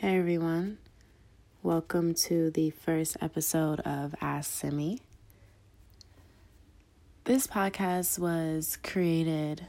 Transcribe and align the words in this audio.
Hey 0.00 0.16
everyone, 0.16 0.78
welcome 1.62 2.14
to 2.14 2.50
the 2.50 2.70
first 2.70 3.18
episode 3.20 3.80
of 3.80 4.14
Ask 4.22 4.50
Simi. 4.50 4.98
This 7.24 7.46
podcast 7.46 8.18
was 8.18 8.78
created 8.82 9.66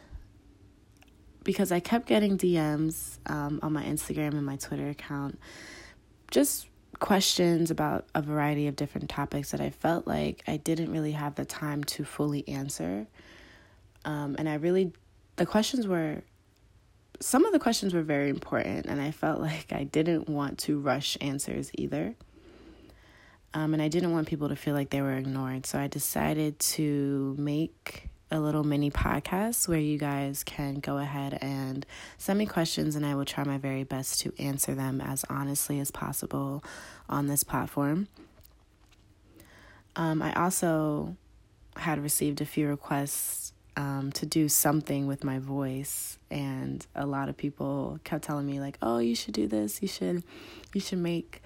because 1.43 1.73
I 1.73 1.81
kept 1.81 2.07
getting 2.07 2.37
DMs 2.37 3.17
um, 3.25 3.59
on 3.61 3.73
my 3.73 3.83
Instagram 3.83 4.29
and 4.29 4.45
my 4.45 4.55
Twitter 4.55 4.87
account, 4.87 5.37
just 6.31 6.65
questions 6.99 7.69
about 7.69 8.05
a 8.15 8.21
variety 8.21 8.67
of 8.67 8.77
different 8.77 9.09
topics 9.09 9.51
that 9.51 9.59
I 9.59 9.69
felt 9.69 10.07
like 10.07 10.43
I 10.47 10.55
didn't 10.55 10.93
really 10.93 11.11
have 11.11 11.35
the 11.35 11.43
time 11.43 11.83
to 11.83 12.05
fully 12.05 12.47
answer. 12.47 13.05
Um, 14.05 14.37
and 14.39 14.47
I 14.47 14.53
really, 14.53 14.93
the 15.35 15.45
questions 15.45 15.87
were 15.87 16.21
some 17.21 17.45
of 17.45 17.53
the 17.53 17.59
questions 17.59 17.93
were 17.93 18.01
very 18.01 18.29
important, 18.29 18.87
and 18.87 19.01
I 19.01 19.11
felt 19.11 19.39
like 19.39 19.71
I 19.71 19.83
didn't 19.83 20.27
want 20.27 20.57
to 20.59 20.79
rush 20.79 21.17
answers 21.21 21.71
either. 21.75 22.15
Um, 23.53 23.73
and 23.73 23.81
I 23.81 23.89
didn't 23.89 24.11
want 24.11 24.27
people 24.27 24.49
to 24.49 24.55
feel 24.55 24.73
like 24.73 24.89
they 24.89 25.01
were 25.01 25.13
ignored. 25.13 25.65
So 25.65 25.77
I 25.77 25.87
decided 25.87 26.57
to 26.59 27.35
make 27.37 28.09
a 28.31 28.39
little 28.39 28.63
mini 28.63 28.89
podcast 28.89 29.67
where 29.67 29.79
you 29.79 29.97
guys 29.97 30.43
can 30.43 30.75
go 30.75 30.97
ahead 30.97 31.37
and 31.41 31.85
send 32.17 32.39
me 32.39 32.45
questions, 32.45 32.95
and 32.95 33.05
I 33.05 33.13
will 33.15 33.25
try 33.25 33.43
my 33.43 33.57
very 33.57 33.83
best 33.83 34.21
to 34.21 34.33
answer 34.39 34.73
them 34.73 35.01
as 35.01 35.25
honestly 35.29 35.79
as 35.79 35.91
possible 35.91 36.63
on 37.09 37.27
this 37.27 37.43
platform. 37.43 38.07
Um, 39.97 40.21
I 40.21 40.33
also 40.33 41.17
had 41.75 42.01
received 42.01 42.39
a 42.41 42.45
few 42.45 42.67
requests 42.67 43.53
um, 43.77 44.11
to 44.13 44.25
do 44.25 44.49
something 44.49 45.07
with 45.07 45.23
my 45.23 45.39
voice, 45.39 46.17
and 46.29 46.85
a 46.95 47.05
lot 47.05 47.29
of 47.29 47.37
people 47.37 47.99
kept 48.03 48.23
telling 48.23 48.45
me 48.45 48.59
like, 48.59 48.77
"Oh, 48.81 48.99
you 48.99 49.15
should 49.15 49.33
do 49.33 49.47
this. 49.47 49.81
You 49.81 49.87
should, 49.87 50.23
you 50.73 50.81
should 50.81 50.99
make 50.99 51.41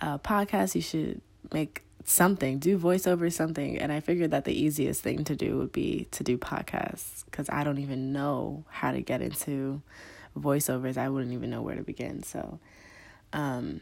a 0.00 0.18
podcast. 0.18 0.74
You 0.74 0.80
should 0.80 1.20
make 1.52 1.82
something, 2.04 2.58
do 2.58 2.78
voiceover 2.78 3.32
something." 3.32 3.78
And 3.78 3.92
I 3.92 4.00
figured 4.00 4.30
that 4.30 4.44
the 4.44 4.58
easiest 4.58 5.02
thing 5.02 5.24
to 5.24 5.36
do 5.36 5.58
would 5.58 5.72
be 5.72 6.08
to 6.12 6.24
do 6.24 6.38
podcasts 6.38 7.24
because 7.26 7.48
I 7.50 7.64
don't 7.64 7.78
even 7.78 8.12
know 8.12 8.64
how 8.68 8.92
to 8.92 9.00
get 9.02 9.20
into 9.20 9.82
voiceovers. 10.38 10.96
I 10.96 11.08
wouldn't 11.08 11.32
even 11.32 11.50
know 11.50 11.62
where 11.62 11.76
to 11.76 11.82
begin. 11.82 12.22
So, 12.22 12.58
um, 13.32 13.80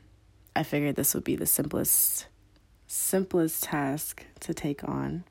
I 0.56 0.62
figured 0.62 0.97
this 0.97 1.14
would 1.14 1.25
be 1.25 1.36
the 1.36 1.47
simplest, 1.47 2.27
simplest 2.86 3.64
task 3.64 4.25
to 4.41 4.55
take 4.55 4.84
on. 4.89 5.25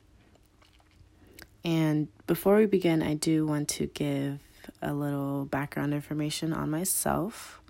And 1.64 2.08
before 2.28 2.58
we 2.58 2.66
begin, 2.66 3.02
I 3.02 3.14
do 3.14 3.45
want 3.45 3.69
to 3.69 3.88
give 3.88 4.39
a 4.81 4.94
little 4.94 5.45
background 5.45 5.94
information 5.94 6.53
on 6.53 6.70
myself. 6.70 7.61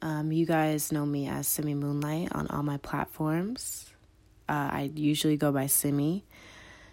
Um, 0.00 0.32
you 0.32 0.46
guys 0.46 0.92
know 0.92 1.06
me 1.06 1.26
as 1.28 1.48
Simi 1.48 1.74
Moonlight 1.74 2.28
on 2.32 2.46
all 2.48 2.62
my 2.62 2.76
platforms. 2.76 3.90
Uh, 4.48 4.68
I 4.72 4.90
usually 4.94 5.36
go 5.36 5.50
by 5.50 5.66
Simi. 5.66 6.24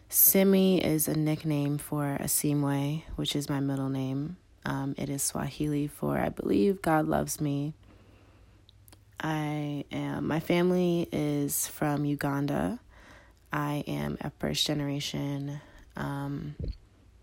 Simi 0.09 0.83
is 0.83 1.07
a 1.07 1.13
nickname 1.13 1.77
for 1.77 2.17
Asimwe, 2.19 3.03
which 3.15 3.35
is 3.35 3.49
my 3.49 3.59
middle 3.59 3.89
name. 3.89 4.37
Um, 4.65 4.95
it 4.97 5.09
is 5.09 5.23
Swahili 5.23 5.87
for 5.87 6.17
I 6.17 6.29
believe 6.29 6.81
God 6.81 7.07
loves 7.07 7.41
me. 7.41 7.73
I 9.19 9.85
am. 9.91 10.27
My 10.27 10.39
family 10.39 11.07
is 11.11 11.67
from 11.67 12.05
Uganda. 12.05 12.79
I 13.53 13.83
am 13.87 14.17
a 14.21 14.31
first 14.39 14.65
generation 14.65 15.61
um, 15.95 16.55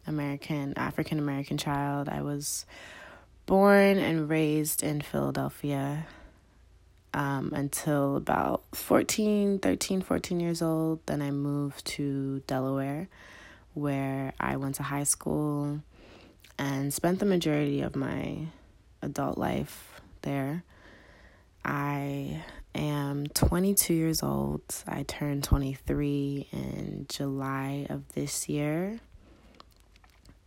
American, 0.06 0.74
African 0.76 1.18
American 1.18 1.58
child. 1.58 2.08
I 2.08 2.22
was 2.22 2.66
born 3.46 3.98
and 3.98 4.28
raised 4.28 4.82
in 4.82 5.00
Philadelphia 5.00 6.06
um, 7.14 7.52
until 7.54 8.16
about 8.16 8.62
14, 8.72 9.58
13, 9.58 10.02
14 10.02 10.40
years 10.40 10.62
old. 10.62 11.00
Then 11.06 11.22
I 11.22 11.30
moved 11.30 11.84
to 11.86 12.40
Delaware, 12.46 13.08
where 13.74 14.32
I 14.38 14.56
went 14.56 14.76
to 14.76 14.82
high 14.82 15.04
school 15.04 15.80
and 16.58 16.92
spent 16.92 17.20
the 17.20 17.26
majority 17.26 17.80
of 17.80 17.96
my 17.96 18.46
adult 19.02 19.38
life 19.38 20.00
there. 20.22 20.64
I 21.64 22.42
am 22.80 23.26
22 23.26 23.94
years 23.94 24.22
old. 24.22 24.62
I 24.86 25.02
turned 25.02 25.44
23 25.44 26.48
in 26.52 27.06
July 27.08 27.86
of 27.90 28.08
this 28.14 28.48
year. 28.48 28.98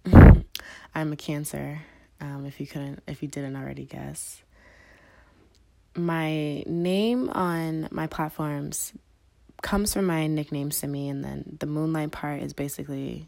I'm 0.14 1.14
a 1.14 1.16
Cancer. 1.16 1.82
Um, 2.20 2.46
if 2.46 2.60
you 2.60 2.68
couldn't, 2.68 3.02
if 3.08 3.22
you 3.22 3.28
didn't 3.28 3.56
already 3.56 3.86
guess, 3.86 4.42
my 5.96 6.64
name 6.66 7.30
on 7.30 7.88
my 7.92 8.08
platforms 8.08 8.94
comes 9.62 9.94
from 9.94 10.06
my 10.06 10.28
nickname 10.28 10.72
Simi, 10.72 11.10
and 11.10 11.24
then 11.24 11.58
the 11.60 11.66
moonlight 11.66 12.12
part 12.12 12.42
is 12.42 12.54
basically 12.54 13.28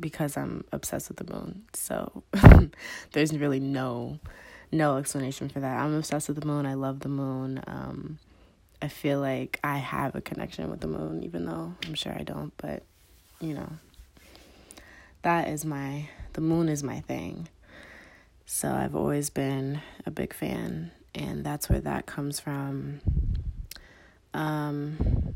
because 0.00 0.36
I'm 0.36 0.64
obsessed 0.72 1.08
with 1.08 1.18
the 1.18 1.32
moon. 1.32 1.64
So 1.72 2.22
there's 3.12 3.36
really 3.36 3.60
no 3.60 4.18
no 4.72 4.96
explanation 4.96 5.48
for 5.48 5.60
that. 5.60 5.78
I'm 5.78 5.94
obsessed 5.94 6.28
with 6.28 6.40
the 6.40 6.46
moon. 6.46 6.66
I 6.66 6.74
love 6.74 7.00
the 7.00 7.08
moon. 7.08 7.62
Um, 7.66 8.18
I 8.84 8.88
feel 8.88 9.18
like 9.18 9.58
I 9.64 9.78
have 9.78 10.14
a 10.14 10.20
connection 10.20 10.68
with 10.68 10.80
the 10.80 10.88
moon, 10.88 11.24
even 11.24 11.46
though 11.46 11.72
I'm 11.86 11.94
sure 11.94 12.12
I 12.12 12.22
don't, 12.22 12.52
but 12.58 12.82
you 13.40 13.54
know, 13.54 13.70
that 15.22 15.48
is 15.48 15.64
my, 15.64 16.10
the 16.34 16.42
moon 16.42 16.68
is 16.68 16.82
my 16.82 17.00
thing. 17.00 17.48
So 18.44 18.70
I've 18.70 18.94
always 18.94 19.30
been 19.30 19.80
a 20.04 20.10
big 20.10 20.34
fan, 20.34 20.90
and 21.14 21.42
that's 21.46 21.70
where 21.70 21.80
that 21.80 22.04
comes 22.04 22.40
from. 22.40 23.00
Um, 24.34 25.34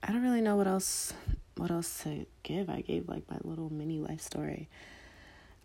I 0.00 0.12
don't 0.12 0.22
really 0.22 0.40
know 0.40 0.54
what 0.54 0.68
else, 0.68 1.12
what 1.56 1.72
else 1.72 2.04
to 2.04 2.26
give. 2.44 2.70
I 2.70 2.82
gave 2.82 3.08
like 3.08 3.28
my 3.28 3.38
little 3.42 3.72
mini 3.72 3.98
life 3.98 4.20
story. 4.20 4.68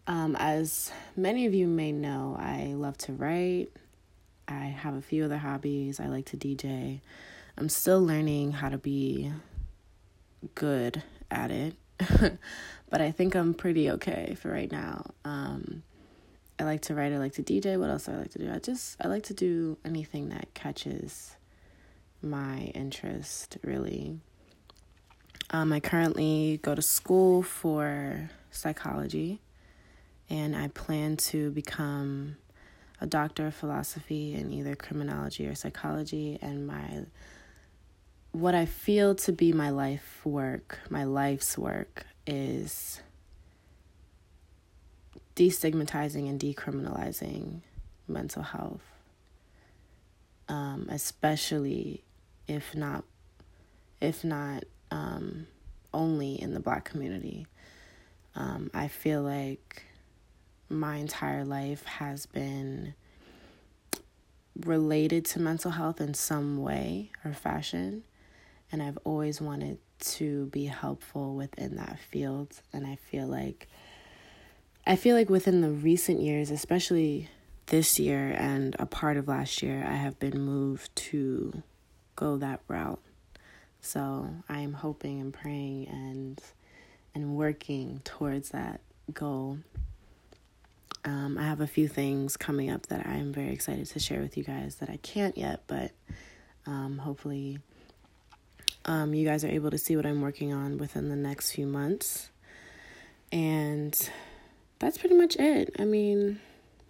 Um, 0.08 0.36
as 0.40 0.92
many 1.16 1.46
of 1.46 1.54
you 1.54 1.68
may 1.68 1.92
know, 1.92 2.36
I 2.40 2.74
love 2.76 2.98
to 3.00 3.14
write. 3.14 3.70
I 4.50 4.66
have 4.66 4.96
a 4.96 5.02
few 5.02 5.26
other 5.26 5.38
hobbies. 5.38 6.00
I 6.00 6.08
like 6.08 6.26
to 6.28 6.38
DJ. 6.38 7.02
I'm 7.58 7.70
still 7.70 8.04
learning 8.04 8.54
how 8.54 8.70
to 8.70 8.78
be 8.78 9.32
good 10.56 11.04
at 11.30 11.52
it, 11.52 11.76
but 12.90 13.02
I 13.02 13.12
think 13.12 13.36
I'm 13.36 13.54
pretty 13.54 13.92
okay 13.92 14.36
for 14.40 14.50
right 14.50 14.72
now. 14.72 15.12
Um, 15.24 15.84
I 16.58 16.64
like 16.64 16.82
to 16.84 16.96
write, 16.96 17.14
I 17.14 17.20
like 17.20 17.34
to 17.34 17.44
DJ. 17.44 17.80
What 17.80 17.90
else 17.90 18.06
do 18.06 18.14
I 18.14 18.16
like 18.16 18.32
to 18.32 18.40
do? 18.40 18.52
I 18.52 18.60
just 18.60 18.98
I 19.00 19.08
like 19.08 19.24
to 19.24 19.34
do 19.34 19.78
anything 19.86 20.30
that 20.30 20.54
catches 20.54 21.36
my 22.22 22.72
interest, 22.74 23.58
really. 23.64 24.20
Um, 25.52 25.72
I 25.72 25.80
currently 25.80 26.60
go 26.62 26.76
to 26.76 26.82
school 26.82 27.44
for 27.44 28.30
psychology, 28.52 29.42
and 30.30 30.56
I 30.56 30.70
plan 30.70 31.18
to 31.18 31.52
become 31.52 32.38
a 33.02 33.08
doctor 33.08 33.48
of 33.48 33.56
philosophy 33.56 34.34
in 34.34 34.52
either 34.52 34.76
criminology 34.76 35.48
or 35.48 35.56
psychology. 35.56 36.38
And 36.42 36.68
my 36.68 37.06
what 38.32 38.54
I 38.54 38.66
feel 38.66 39.16
to 39.16 39.32
be 39.32 39.54
my 39.54 39.70
life 39.70 40.22
work, 40.24 40.80
my 40.90 41.04
life's 41.04 41.58
work, 41.58 42.06
is 42.28 43.02
destigmatizing 45.36 46.30
and 46.30 46.40
decriminalizing 46.40 47.62
mental 48.08 48.44
health, 48.44 48.84
um, 50.48 50.88
especially 50.90 52.04
if 52.48 52.76
not, 52.76 53.04
if 54.02 54.24
not 54.24 54.66
um, 54.92 55.48
only 55.94 56.40
in 56.40 56.54
the 56.54 56.60
Black 56.60 56.86
community. 56.86 57.48
Um, 58.36 58.70
I 58.74 58.88
feel 58.90 59.22
like 59.22 59.84
my 60.70 60.98
entire 60.98 61.44
life 61.44 61.84
has 61.86 62.26
been 62.26 62.94
related 64.66 65.26
to 65.26 65.40
mental 65.40 65.72
health 65.72 66.02
in 66.02 66.14
some 66.14 66.62
way 66.62 67.12
or 67.26 67.34
fashion. 67.34 68.04
And 68.72 68.84
I've 68.84 69.00
always 69.04 69.42
wanted 69.42 69.80
to 70.00 70.46
be 70.48 70.66
helpful 70.66 71.36
within 71.36 71.76
that 71.78 72.00
field. 72.00 72.62
And 72.72 72.86
I 72.86 72.96
feel 72.96 73.26
like, 73.28 73.68
I 74.86 74.96
feel 74.96 75.16
like 75.16 75.30
within 75.30 75.62
the 75.62 75.72
recent 75.72 76.22
years, 76.22 76.52
especially 76.52 77.30
this 77.68 78.00
year 78.00 78.36
and 78.38 78.76
a 78.80 78.86
part 78.86 79.18
of 79.18 79.28
last 79.28 79.64
year, 79.64 79.84
I 79.88 79.96
have 79.96 80.20
been 80.20 80.40
moved 80.40 80.96
to 80.96 81.64
go 82.16 82.38
that 82.38 82.62
route. 82.68 83.02
So 83.82 84.30
I 84.48 84.60
am 84.60 84.74
hoping 84.74 85.22
and 85.22 85.34
praying 85.34 85.88
and 85.88 86.42
and 87.16 87.36
working 87.36 88.02
towards 88.04 88.50
that 88.50 88.82
goal. 89.14 89.60
Um, 91.06 91.38
I 91.38 91.44
have 91.44 91.62
a 91.62 91.68
few 91.68 91.88
things 91.88 92.36
coming 92.38 92.70
up 92.70 92.88
that 92.88 93.06
I 93.06 93.16
am 93.16 93.32
very 93.32 93.52
excited 93.52 93.86
to 93.88 94.00
share 94.00 94.22
with 94.22 94.38
you 94.38 94.44
guys 94.44 94.76
that 94.76 94.90
I 94.90 94.98
can't 94.98 95.38
yet, 95.38 95.62
but 95.68 95.92
um, 96.66 96.98
hopefully 96.98 97.60
um, 98.86 99.14
you 99.14 99.26
guys 99.26 99.44
are 99.44 99.50
able 99.50 99.72
to 99.72 99.78
see 99.78 99.96
what 99.96 100.06
I'm 100.06 100.22
working 100.22 100.54
on 100.54 100.78
within 100.78 101.10
the 101.10 101.16
next 101.16 101.52
few 101.52 101.68
months. 101.68 102.30
And 103.32 103.98
that's 104.80 104.98
pretty 104.98 105.16
much 105.16 105.36
it. 105.38 105.76
I 105.80 105.86
mean, 105.86 106.40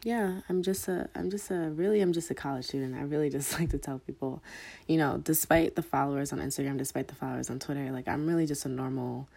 yeah, 0.03 0.41
I'm 0.47 0.63
just 0.63 0.87
a 0.87 1.09
I'm 1.13 1.29
just 1.29 1.51
a 1.51 1.69
really 1.71 2.01
I'm 2.01 2.13
just 2.13 2.31
a 2.31 2.35
college 2.35 2.65
student. 2.65 2.95
I 2.95 3.01
really 3.01 3.29
just 3.37 3.59
like 3.59 3.69
to 3.71 3.77
tell 3.77 3.99
people, 3.99 4.41
you 4.87 4.97
know, 4.97 5.17
despite 5.17 5.75
the 5.75 5.81
followers 5.81 6.31
on 6.31 6.39
Instagram, 6.39 6.77
despite 6.77 7.07
the 7.07 7.15
followers 7.15 7.49
on 7.49 7.59
Twitter, 7.59 7.91
like 7.91 8.07
I'm 8.07 8.27
really 8.27 8.45
just 8.45 8.65
a 8.65 8.69
normal 8.69 9.27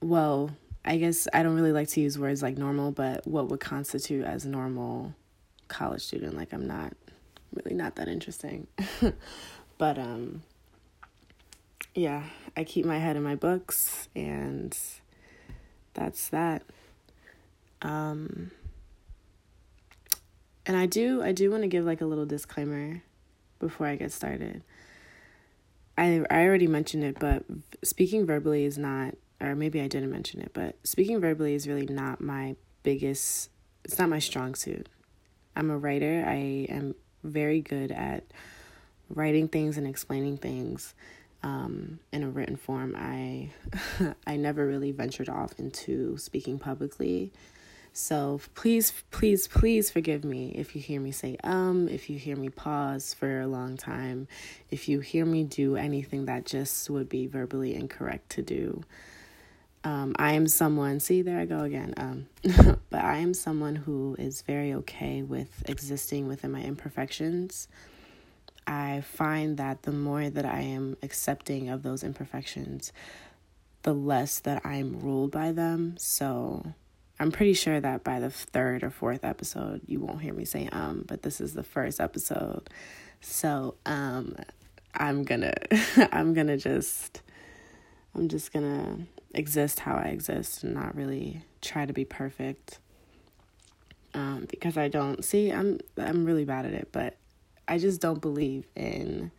well, 0.00 0.50
I 0.86 0.98
guess 0.98 1.26
I 1.32 1.42
don't 1.42 1.56
really 1.56 1.72
like 1.72 1.88
to 1.88 2.00
use 2.00 2.18
words 2.18 2.42
like 2.42 2.56
normal, 2.56 2.92
but 2.92 3.26
what 3.26 3.48
would 3.48 3.60
constitute 3.60 4.24
as 4.24 4.46
normal 4.46 5.14
college 5.68 6.02
student. 6.02 6.36
Like 6.36 6.52
I'm 6.52 6.66
not 6.66 6.92
really 7.52 7.74
not 7.76 7.96
that 7.96 8.08
interesting. 8.08 8.66
but 9.78 9.98
um 9.98 10.42
yeah, 11.94 12.24
I 12.56 12.64
keep 12.64 12.84
my 12.84 12.98
head 12.98 13.16
in 13.16 13.22
my 13.22 13.34
books 13.34 14.08
and 14.14 14.76
that's 15.94 16.28
that. 16.28 16.62
Um 17.82 18.50
and 20.64 20.76
I 20.76 20.86
do 20.86 21.22
I 21.22 21.32
do 21.32 21.50
want 21.50 21.62
to 21.62 21.68
give 21.68 21.84
like 21.84 22.00
a 22.00 22.06
little 22.06 22.26
disclaimer 22.26 23.02
before 23.58 23.86
I 23.86 23.96
get 23.96 24.12
started. 24.12 24.62
I 25.98 26.24
I 26.30 26.44
already 26.44 26.66
mentioned 26.66 27.04
it, 27.04 27.18
but 27.18 27.44
speaking 27.82 28.26
verbally 28.26 28.64
is 28.64 28.78
not 28.78 29.14
or 29.40 29.54
maybe 29.54 29.80
I 29.80 29.88
didn't 29.88 30.10
mention 30.10 30.40
it, 30.40 30.52
but 30.52 30.76
speaking 30.84 31.20
verbally 31.20 31.54
is 31.54 31.68
really 31.68 31.86
not 31.86 32.20
my 32.20 32.56
biggest 32.82 33.50
it's 33.84 33.98
not 33.98 34.08
my 34.08 34.18
strong 34.18 34.56
suit. 34.56 34.88
I'm 35.54 35.70
a 35.70 35.78
writer. 35.78 36.24
I 36.26 36.66
am 36.68 36.96
very 37.22 37.60
good 37.60 37.92
at 37.92 38.24
writing 39.08 39.46
things 39.46 39.78
and 39.78 39.86
explaining 39.86 40.38
things 40.38 40.92
um, 41.44 42.00
in 42.12 42.24
a 42.24 42.28
written 42.28 42.56
form. 42.56 42.96
I 42.98 43.50
I 44.26 44.36
never 44.36 44.66
really 44.66 44.90
ventured 44.90 45.28
off 45.28 45.58
into 45.58 46.16
speaking 46.18 46.58
publicly. 46.58 47.32
So 47.92 48.40
please, 48.54 48.92
please, 49.10 49.48
please 49.48 49.90
forgive 49.90 50.22
me 50.22 50.52
if 50.54 50.74
you 50.74 50.82
hear 50.82 51.00
me 51.00 51.12
say 51.12 51.38
um, 51.42 51.88
if 51.88 52.10
you 52.10 52.18
hear 52.18 52.36
me 52.36 52.50
pause 52.50 53.14
for 53.14 53.40
a 53.40 53.46
long 53.46 53.76
time, 53.76 54.28
if 54.70 54.88
you 54.88 55.00
hear 55.00 55.24
me 55.24 55.44
do 55.44 55.76
anything 55.76 56.26
that 56.26 56.44
just 56.44 56.90
would 56.90 57.08
be 57.08 57.26
verbally 57.26 57.74
incorrect 57.74 58.30
to 58.30 58.42
do. 58.42 58.82
Um, 59.86 60.16
I 60.18 60.32
am 60.32 60.48
someone, 60.48 60.98
see, 60.98 61.22
there 61.22 61.38
I 61.38 61.44
go 61.44 61.60
again. 61.60 61.94
Um, 61.96 62.26
but 62.90 63.04
I 63.04 63.18
am 63.18 63.32
someone 63.34 63.76
who 63.76 64.16
is 64.18 64.42
very 64.42 64.74
okay 64.74 65.22
with 65.22 65.62
existing 65.68 66.26
within 66.26 66.50
my 66.50 66.60
imperfections. 66.60 67.68
I 68.66 69.02
find 69.02 69.58
that 69.58 69.84
the 69.84 69.92
more 69.92 70.28
that 70.28 70.44
I 70.44 70.62
am 70.62 70.96
accepting 71.04 71.68
of 71.68 71.84
those 71.84 72.02
imperfections, 72.02 72.92
the 73.84 73.94
less 73.94 74.40
that 74.40 74.66
I'm 74.66 74.98
ruled 74.98 75.30
by 75.30 75.52
them. 75.52 75.94
So 75.98 76.66
I'm 77.20 77.30
pretty 77.30 77.54
sure 77.54 77.80
that 77.80 78.02
by 78.02 78.18
the 78.18 78.30
third 78.30 78.82
or 78.82 78.90
fourth 78.90 79.24
episode, 79.24 79.82
you 79.86 80.00
won't 80.00 80.20
hear 80.20 80.34
me 80.34 80.46
say 80.46 80.68
um, 80.72 81.04
but 81.06 81.22
this 81.22 81.40
is 81.40 81.54
the 81.54 81.62
first 81.62 82.00
episode. 82.00 82.68
So 83.20 83.76
um, 83.86 84.34
I'm 84.96 85.22
gonna, 85.22 85.54
I'm 86.10 86.34
gonna 86.34 86.56
just, 86.56 87.22
I'm 88.16 88.26
just 88.26 88.52
gonna 88.52 89.06
exist 89.36 89.80
how 89.80 89.94
I 89.94 90.06
exist 90.06 90.64
and 90.64 90.74
not 90.74 90.96
really 90.96 91.42
try 91.60 91.86
to 91.86 91.92
be 91.92 92.04
perfect. 92.04 92.78
Um, 94.14 94.46
because 94.48 94.78
I 94.78 94.88
don't 94.88 95.24
see, 95.24 95.50
I'm, 95.50 95.78
I'm 95.98 96.24
really 96.24 96.44
bad 96.44 96.64
at 96.64 96.72
it, 96.72 96.88
but 96.90 97.16
I 97.68 97.78
just 97.78 98.00
don't 98.00 98.20
believe 98.20 98.64
in, 98.74 99.30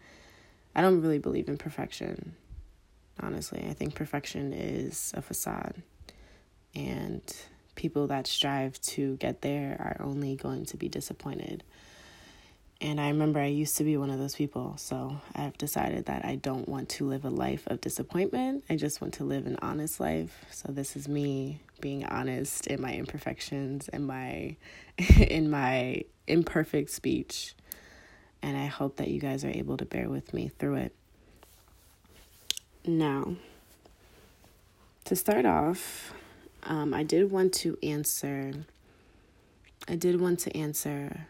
I 0.76 0.82
don't 0.82 1.02
really 1.02 1.18
believe 1.18 1.50
in 1.50 1.58
perfection. 1.58 2.36
Honestly, 3.20 3.66
I 3.68 3.74
think 3.74 3.96
perfection 3.96 4.54
is 4.54 5.14
a 5.16 5.22
facade. 5.22 5.82
And 6.76 7.24
people 7.74 8.08
that 8.08 8.28
strive 8.28 8.80
to 8.82 9.16
get 9.16 9.42
there 9.42 9.78
are 9.80 10.06
only 10.06 10.36
going 10.36 10.66
to 10.66 10.78
be 10.78 10.90
disappointed. 10.90 11.64
And 12.79 13.01
I 13.01 13.07
remember 13.07 13.39
I 13.39 13.47
used 13.47 13.77
to 13.77 13.83
be 13.83 13.97
one 13.97 14.12
of 14.12 14.19
those 14.19 14.35
people. 14.35 14.75
So 14.77 15.19
I've 15.33 15.57
decided 15.57 16.06
that 16.06 16.25
I 16.25 16.35
don't 16.35 16.69
want 16.69 16.89
to 16.89 17.07
live 17.07 17.25
a 17.25 17.29
life 17.29 17.65
of 17.68 17.81
disappointment. 17.81 18.65
I 18.69 18.75
just 18.75 19.01
want 19.01 19.15
to 19.15 19.24
live 19.24 19.47
an 19.47 19.57
honest 19.62 20.00
life. 20.00 20.45
So 20.51 20.71
this 20.71 20.95
is 20.95 21.07
me 21.07 21.62
being 21.81 22.06
honest 22.06 22.68
in 22.68 22.81
my 22.81 22.94
imperfections 22.94 23.88
and 23.89 24.06
my 24.06 24.56
in 25.18 25.50
my 25.50 26.03
imperfect 26.27 26.91
speech. 26.91 27.56
And 28.44 28.56
I 28.56 28.68
hope 28.68 28.97
that 28.97 29.07
you 29.07 29.19
guys 29.19 29.44
are 29.44 29.50
able 29.50 29.77
to 29.77 29.85
bear 29.85 30.07
with 30.07 30.31
me 30.33 30.51
through 30.59 30.75
it. 30.75 30.95
Now, 32.85 33.35
to 35.06 35.15
start 35.15 35.45
off, 35.45 36.13
um, 36.63 36.94
I 36.94 37.01
did 37.01 37.31
want 37.31 37.53
to 37.56 37.77
answer. 37.81 38.53
I 39.88 39.95
did 39.95 40.21
want 40.21 40.39
to 40.41 40.56
answer 40.56 41.25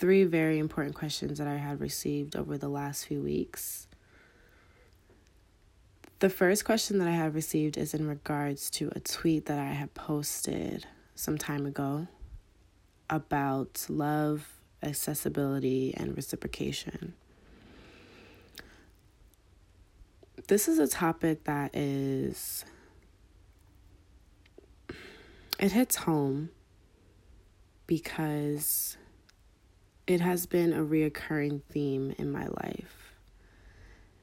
three 0.00 0.24
very 0.24 0.58
important 0.58 0.94
questions 0.94 1.36
that 1.36 1.46
I 1.46 1.56
had 1.56 1.78
received 1.78 2.34
over 2.34 2.56
the 2.56 2.70
last 2.70 3.04
few 3.04 3.20
weeks. 3.20 3.86
The 6.20 6.30
first 6.30 6.64
question 6.64 6.96
that 6.98 7.06
I 7.06 7.12
have 7.12 7.34
received 7.34 7.76
is 7.76 7.92
in 7.92 8.08
regards 8.08 8.70
to 8.70 8.90
a 8.96 9.00
tweet 9.00 9.44
that 9.44 9.58
I 9.58 9.72
had 9.72 9.92
posted 9.92 10.86
some 11.14 11.36
time 11.36 11.66
ago 11.66 12.08
about 13.10 13.84
love, 13.90 14.48
accessibility, 14.82 15.92
and 15.94 16.16
reciprocation. 16.16 17.12
This 20.48 20.66
is 20.66 20.78
a 20.78 20.88
topic 20.88 21.44
that 21.44 21.76
is 21.76 22.64
it 25.58 25.72
hits 25.72 25.96
home 25.96 26.48
because 27.86 28.96
it 30.06 30.20
has 30.20 30.46
been 30.46 30.72
a 30.72 30.84
reoccurring 30.84 31.62
theme 31.70 32.14
in 32.18 32.32
my 32.32 32.46
life, 32.46 33.14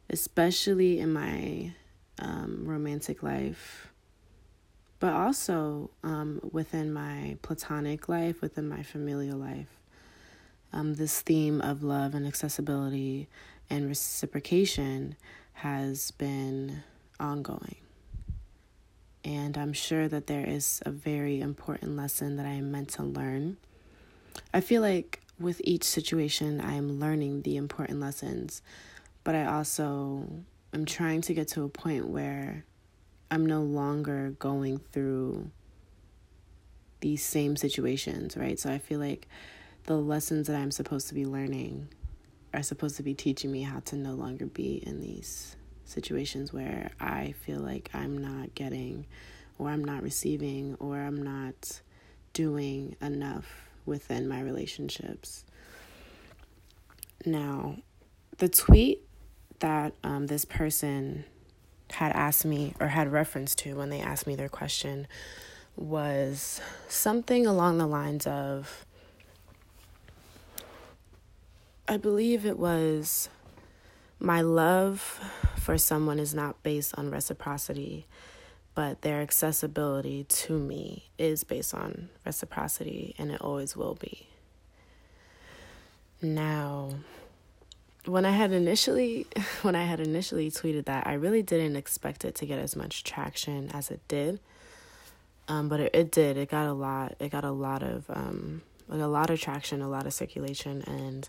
especially 0.09 0.99
in 0.99 1.13
my 1.13 1.73
um, 2.19 2.63
romantic 2.65 3.23
life, 3.23 3.87
but 4.99 5.13
also 5.13 5.89
um, 6.03 6.39
within 6.51 6.91
my 6.91 7.37
platonic 7.41 8.09
life, 8.09 8.41
within 8.41 8.67
my 8.67 8.83
familial 8.83 9.37
life. 9.37 9.79
Um, 10.73 10.95
this 10.95 11.21
theme 11.21 11.61
of 11.61 11.83
love 11.83 12.13
and 12.13 12.27
accessibility 12.27 13.27
and 13.69 13.87
reciprocation 13.87 15.15
has 15.53 16.11
been 16.11 16.83
ongoing. 17.19 17.77
And 19.23 19.57
I'm 19.57 19.73
sure 19.73 20.07
that 20.07 20.27
there 20.27 20.45
is 20.45 20.81
a 20.85 20.89
very 20.89 21.41
important 21.41 21.97
lesson 21.97 22.37
that 22.37 22.45
I 22.45 22.51
am 22.51 22.71
meant 22.71 22.89
to 22.91 23.03
learn. 23.03 23.57
I 24.53 24.61
feel 24.61 24.81
like 24.81 25.21
with 25.39 25.61
each 25.63 25.83
situation, 25.83 26.59
I 26.61 26.73
am 26.73 26.99
learning 26.99 27.43
the 27.43 27.57
important 27.57 27.99
lessons, 27.99 28.61
but 29.23 29.35
I 29.35 29.45
also 29.45 30.27
am 30.73 30.85
trying 30.85 31.21
to 31.21 31.33
get 31.33 31.47
to 31.49 31.63
a 31.63 31.69
point 31.69 32.07
where 32.07 32.65
I'm 33.29 33.45
no 33.45 33.61
longer 33.61 34.35
going 34.39 34.79
through 34.91 35.51
these 37.01 37.23
same 37.23 37.55
situations, 37.55 38.35
right? 38.35 38.59
So 38.59 38.71
I 38.71 38.79
feel 38.79 38.99
like 38.99 39.27
the 39.83 39.97
lessons 39.97 40.47
that 40.47 40.55
I'm 40.55 40.71
supposed 40.71 41.07
to 41.09 41.13
be 41.13 41.25
learning 41.25 41.89
are 42.53 42.63
supposed 42.63 42.97
to 42.97 43.03
be 43.03 43.13
teaching 43.13 43.51
me 43.51 43.61
how 43.61 43.79
to 43.81 43.95
no 43.95 44.13
longer 44.13 44.45
be 44.45 44.81
in 44.85 45.01
these 45.01 45.55
situations 45.85 46.51
where 46.51 46.89
I 46.99 47.33
feel 47.41 47.59
like 47.59 47.89
I'm 47.93 48.17
not 48.17 48.55
getting 48.55 49.05
or 49.59 49.69
I'm 49.69 49.83
not 49.83 50.03
receiving 50.03 50.75
or 50.79 50.97
I'm 50.97 51.21
not 51.21 51.81
doing 52.33 52.95
enough 53.01 53.66
within 53.87 54.27
my 54.27 54.41
relationships. 54.41 55.45
Now, 57.25 57.77
the 58.37 58.49
tweet 58.49 59.01
that 59.59 59.93
um, 60.03 60.27
this 60.27 60.45
person 60.45 61.25
had 61.91 62.11
asked 62.11 62.45
me 62.45 62.73
or 62.79 62.87
had 62.87 63.11
reference 63.11 63.55
to 63.55 63.75
when 63.75 63.89
they 63.89 64.01
asked 64.01 64.27
me 64.27 64.35
their 64.35 64.49
question 64.49 65.07
was 65.75 66.59
something 66.87 67.45
along 67.45 67.77
the 67.77 67.87
lines 67.87 68.27
of 68.27 68.85
I 71.87 71.97
believe 71.97 72.45
it 72.45 72.59
was 72.59 73.29
my 74.19 74.41
love 74.41 75.21
for 75.57 75.77
someone 75.77 76.19
is 76.19 76.33
not 76.33 76.61
based 76.63 76.93
on 76.97 77.11
reciprocity, 77.11 78.07
but 78.77 79.01
their 79.01 79.21
accessibility 79.23 80.23
to 80.25 80.59
me 80.59 81.09
is 81.17 81.43
based 81.43 81.73
on 81.73 82.09
reciprocity, 82.23 83.15
and 83.17 83.31
it 83.31 83.41
always 83.41 83.75
will 83.75 83.95
be. 83.95 84.27
Now, 86.21 86.91
when 88.05 88.23
I 88.23 88.29
had 88.29 88.51
initially 88.51 89.25
when 89.63 89.73
I 89.73 89.85
had 89.85 89.99
initially 89.99 90.51
tweeted 90.51 90.85
that, 90.85 91.07
I 91.07 91.13
really 91.13 91.41
didn't 91.41 91.75
expect 91.75 92.23
it 92.23 92.35
to 92.35 92.45
get 92.45 92.59
as 92.59 92.75
much 92.75 93.03
traction 93.03 93.71
as 93.73 93.89
it 93.89 94.01
did. 94.07 94.39
Um, 95.47 95.69
but 95.69 95.79
it, 95.79 95.95
it 95.95 96.11
did. 96.11 96.37
It 96.37 96.51
got 96.51 96.67
a 96.67 96.73
lot. 96.73 97.15
It 97.19 97.31
got 97.31 97.45
a 97.45 97.51
lot 97.51 97.81
of 97.81 98.05
um, 98.11 98.61
like 98.87 99.01
a 99.01 99.07
lot 99.07 99.31
of 99.31 99.41
traction, 99.41 99.81
a 99.81 99.89
lot 99.89 100.05
of 100.05 100.13
circulation, 100.13 100.83
and 100.83 101.27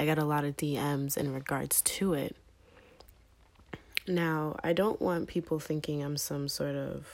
I 0.00 0.04
got 0.04 0.18
a 0.18 0.24
lot 0.24 0.44
of 0.44 0.56
DMs 0.56 1.16
in 1.16 1.32
regards 1.32 1.80
to 1.80 2.14
it. 2.14 2.34
Now, 4.08 4.56
I 4.64 4.72
don't 4.72 5.00
want 5.02 5.28
people 5.28 5.58
thinking 5.58 6.02
I'm 6.02 6.16
some 6.16 6.48
sort 6.48 6.74
of 6.74 7.06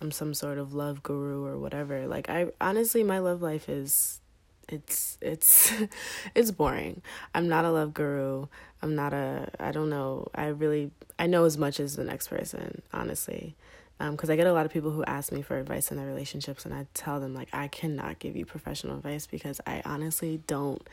I'm 0.00 0.10
some 0.10 0.34
sort 0.34 0.58
of 0.58 0.74
love 0.74 1.02
guru 1.02 1.44
or 1.46 1.58
whatever. 1.58 2.06
Like 2.06 2.28
I 2.28 2.48
honestly 2.60 3.02
my 3.02 3.18
love 3.18 3.42
life 3.42 3.68
is 3.68 4.20
it's 4.68 5.18
it's 5.20 5.72
it's 6.34 6.50
boring. 6.50 7.02
I'm 7.34 7.48
not 7.48 7.64
a 7.64 7.70
love 7.70 7.94
guru. 7.94 8.46
I'm 8.82 8.94
not 8.94 9.12
a 9.12 9.48
I 9.60 9.70
don't 9.70 9.90
know. 9.90 10.28
I 10.34 10.46
really 10.46 10.90
I 11.18 11.26
know 11.26 11.44
as 11.44 11.58
much 11.58 11.78
as 11.78 11.96
the 11.96 12.04
next 12.04 12.28
person, 12.28 12.82
honestly. 12.92 13.54
Um 14.00 14.16
cuz 14.16 14.30
I 14.30 14.36
get 14.36 14.46
a 14.46 14.52
lot 14.52 14.66
of 14.66 14.72
people 14.72 14.90
who 14.90 15.04
ask 15.04 15.30
me 15.30 15.42
for 15.42 15.58
advice 15.58 15.90
in 15.90 15.98
their 15.98 16.06
relationships 16.06 16.64
and 16.64 16.74
I 16.74 16.86
tell 16.94 17.20
them 17.20 17.34
like 17.34 17.48
I 17.52 17.68
cannot 17.68 18.18
give 18.18 18.34
you 18.34 18.46
professional 18.46 18.96
advice 18.96 19.26
because 19.26 19.60
I 19.66 19.82
honestly 19.84 20.42
don't 20.46 20.86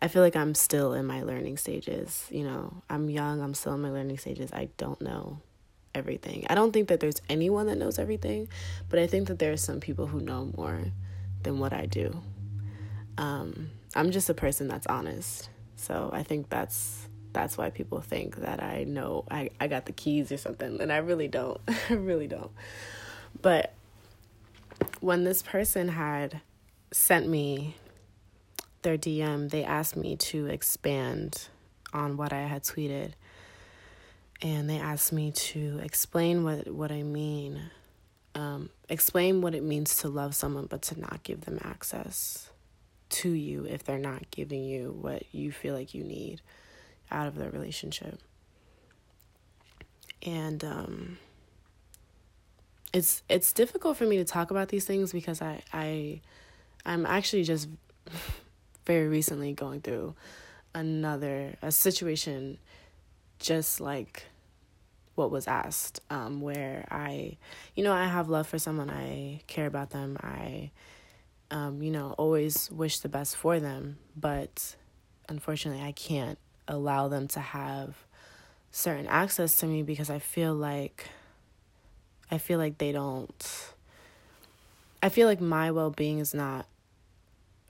I 0.00 0.08
feel 0.08 0.22
like 0.22 0.36
I'm 0.36 0.54
still 0.54 0.92
in 0.92 1.06
my 1.06 1.22
learning 1.22 1.56
stages, 1.56 2.26
you 2.30 2.44
know. 2.44 2.82
I'm 2.90 3.08
young, 3.08 3.40
I'm 3.40 3.54
still 3.54 3.74
in 3.74 3.80
my 3.80 3.90
learning 3.90 4.18
stages. 4.18 4.52
I 4.52 4.68
don't 4.76 5.00
know 5.00 5.40
everything. 5.94 6.46
I 6.50 6.54
don't 6.54 6.72
think 6.72 6.88
that 6.88 7.00
there's 7.00 7.22
anyone 7.28 7.66
that 7.66 7.78
knows 7.78 7.98
everything, 7.98 8.48
but 8.90 8.98
I 8.98 9.06
think 9.06 9.28
that 9.28 9.38
there 9.38 9.52
are 9.52 9.56
some 9.56 9.80
people 9.80 10.06
who 10.06 10.20
know 10.20 10.52
more 10.56 10.80
than 11.42 11.58
what 11.58 11.72
I 11.72 11.86
do. 11.86 12.20
Um, 13.16 13.70
I'm 13.94 14.10
just 14.10 14.28
a 14.28 14.34
person 14.34 14.68
that's 14.68 14.86
honest. 14.86 15.48
So 15.76 16.10
I 16.12 16.22
think 16.22 16.50
that's 16.50 17.08
that's 17.32 17.58
why 17.58 17.68
people 17.68 18.00
think 18.00 18.36
that 18.36 18.62
I 18.62 18.84
know 18.84 19.24
I, 19.30 19.50
I 19.60 19.68
got 19.68 19.84
the 19.84 19.92
keys 19.92 20.32
or 20.32 20.38
something, 20.38 20.80
and 20.80 20.92
I 20.92 20.98
really 20.98 21.28
don't. 21.28 21.60
I 21.90 21.94
really 21.94 22.26
don't. 22.26 22.50
But 23.40 23.72
when 25.00 25.24
this 25.24 25.42
person 25.42 25.88
had 25.88 26.40
sent 26.92 27.28
me 27.28 27.76
their 28.86 28.96
DM, 28.96 29.50
they 29.50 29.64
asked 29.64 29.96
me 29.96 30.14
to 30.14 30.46
expand 30.46 31.48
on 31.92 32.16
what 32.16 32.32
I 32.32 32.42
had 32.42 32.62
tweeted 32.62 33.14
and 34.40 34.70
they 34.70 34.78
asked 34.78 35.12
me 35.12 35.32
to 35.32 35.80
explain 35.82 36.44
what 36.44 36.68
what 36.68 36.92
I 36.92 37.02
mean, 37.02 37.60
um, 38.36 38.70
explain 38.88 39.40
what 39.40 39.56
it 39.56 39.64
means 39.64 39.96
to 39.98 40.08
love 40.08 40.36
someone, 40.36 40.66
but 40.66 40.82
to 40.82 41.00
not 41.00 41.24
give 41.24 41.42
them 41.42 41.58
access 41.64 42.50
to 43.08 43.30
you 43.30 43.64
if 43.64 43.82
they're 43.82 43.98
not 43.98 44.30
giving 44.30 44.62
you 44.62 44.96
what 45.00 45.22
you 45.32 45.50
feel 45.50 45.74
like 45.74 45.94
you 45.94 46.04
need 46.04 46.40
out 47.10 47.26
of 47.26 47.34
the 47.34 47.50
relationship. 47.50 48.20
And 50.22 50.62
um, 50.64 51.18
it's 52.92 53.24
it's 53.28 53.52
difficult 53.52 53.96
for 53.96 54.04
me 54.04 54.18
to 54.18 54.24
talk 54.24 54.52
about 54.52 54.68
these 54.68 54.84
things 54.84 55.12
because 55.12 55.42
I 55.42 55.62
I 55.72 56.20
I'm 56.84 57.04
actually 57.04 57.42
just 57.42 57.68
very 58.86 59.08
recently 59.08 59.52
going 59.52 59.80
through 59.80 60.14
another 60.74 61.56
a 61.60 61.72
situation 61.72 62.56
just 63.38 63.80
like 63.80 64.24
what 65.16 65.30
was 65.30 65.48
asked 65.48 66.00
um, 66.10 66.40
where 66.40 66.86
i 66.90 67.36
you 67.74 67.82
know 67.82 67.92
i 67.92 68.04
have 68.04 68.28
love 68.28 68.46
for 68.46 68.58
someone 68.58 68.88
i 68.88 69.40
care 69.46 69.66
about 69.66 69.90
them 69.90 70.16
i 70.22 70.70
um, 71.50 71.82
you 71.82 71.90
know 71.90 72.14
always 72.16 72.70
wish 72.70 72.98
the 72.98 73.08
best 73.08 73.36
for 73.36 73.58
them 73.58 73.98
but 74.16 74.76
unfortunately 75.28 75.82
i 75.82 75.92
can't 75.92 76.38
allow 76.68 77.08
them 77.08 77.26
to 77.26 77.40
have 77.40 77.96
certain 78.70 79.06
access 79.06 79.56
to 79.56 79.66
me 79.66 79.82
because 79.82 80.10
i 80.10 80.18
feel 80.18 80.54
like 80.54 81.08
i 82.30 82.38
feel 82.38 82.58
like 82.58 82.78
they 82.78 82.92
don't 82.92 83.72
i 85.02 85.08
feel 85.08 85.26
like 85.26 85.40
my 85.40 85.70
well-being 85.70 86.18
is 86.18 86.34
not 86.34 86.66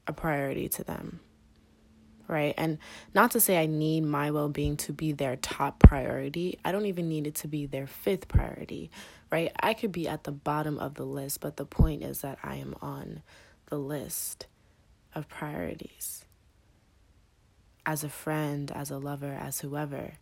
a 0.06 0.12
priority 0.12 0.68
to 0.68 0.84
them 0.84 1.20
right? 2.28 2.54
And 2.56 2.78
not 3.14 3.32
to 3.32 3.40
say 3.40 3.58
I 3.58 3.66
need 3.66 4.02
my 4.02 4.30
well 4.30 4.48
being 4.48 4.76
to 4.78 4.92
be 4.92 5.12
their 5.12 5.36
top 5.36 5.78
priority, 5.78 6.58
I 6.64 6.72
don't 6.72 6.86
even 6.86 7.08
need 7.08 7.26
it 7.26 7.36
to 7.36 7.48
be 7.48 7.66
their 7.66 7.86
fifth 7.86 8.28
priority, 8.28 8.90
right? 9.30 9.52
I 9.60 9.74
could 9.74 9.92
be 9.92 10.08
at 10.08 10.24
the 10.24 10.32
bottom 10.32 10.78
of 10.78 10.94
the 10.94 11.04
list, 11.04 11.40
but 11.40 11.56
the 11.56 11.66
point 11.66 12.02
is 12.02 12.20
that 12.20 12.38
I 12.42 12.56
am 12.56 12.74
on 12.82 13.22
the 13.66 13.78
list 13.78 14.46
of 15.14 15.28
priorities. 15.28 16.24
As 17.84 18.02
a 18.02 18.08
friend, 18.08 18.70
as 18.72 18.90
a 18.90 18.98
lover, 18.98 19.32
as 19.40 19.60
whoever, 19.60 20.14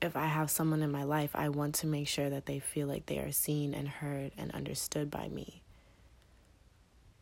if 0.00 0.16
I 0.16 0.26
have 0.26 0.48
someone 0.48 0.82
in 0.82 0.92
my 0.92 1.02
life, 1.02 1.30
I 1.34 1.48
want 1.48 1.74
to 1.76 1.88
make 1.88 2.06
sure 2.06 2.30
that 2.30 2.46
they 2.46 2.60
feel 2.60 2.86
like 2.86 3.06
they 3.06 3.18
are 3.18 3.32
seen 3.32 3.74
and 3.74 3.88
heard 3.88 4.30
and 4.38 4.52
understood 4.52 5.10
by 5.10 5.28
me, 5.28 5.62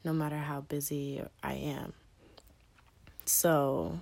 no 0.07 0.13
matter 0.13 0.39
how 0.39 0.61
busy 0.61 1.21
I 1.43 1.55
am. 1.55 1.93
So 3.25 3.99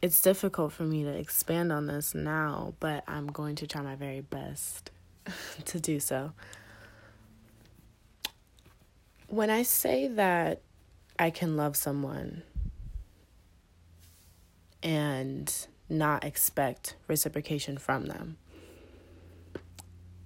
it's 0.00 0.22
difficult 0.22 0.72
for 0.72 0.84
me 0.84 1.02
to 1.02 1.10
expand 1.10 1.72
on 1.72 1.86
this 1.86 2.14
now, 2.14 2.74
but 2.78 3.02
I'm 3.08 3.26
going 3.26 3.56
to 3.56 3.66
try 3.66 3.82
my 3.82 3.96
very 3.96 4.20
best 4.20 4.92
to 5.66 5.80
do 5.80 5.98
so. 5.98 6.32
When 9.26 9.50
I 9.50 9.64
say 9.64 10.06
that 10.06 10.60
I 11.18 11.30
can 11.30 11.56
love 11.56 11.76
someone 11.76 12.44
and 14.80 15.52
not 15.88 16.22
expect 16.22 16.94
reciprocation 17.08 17.78
from 17.78 18.06
them, 18.06 18.36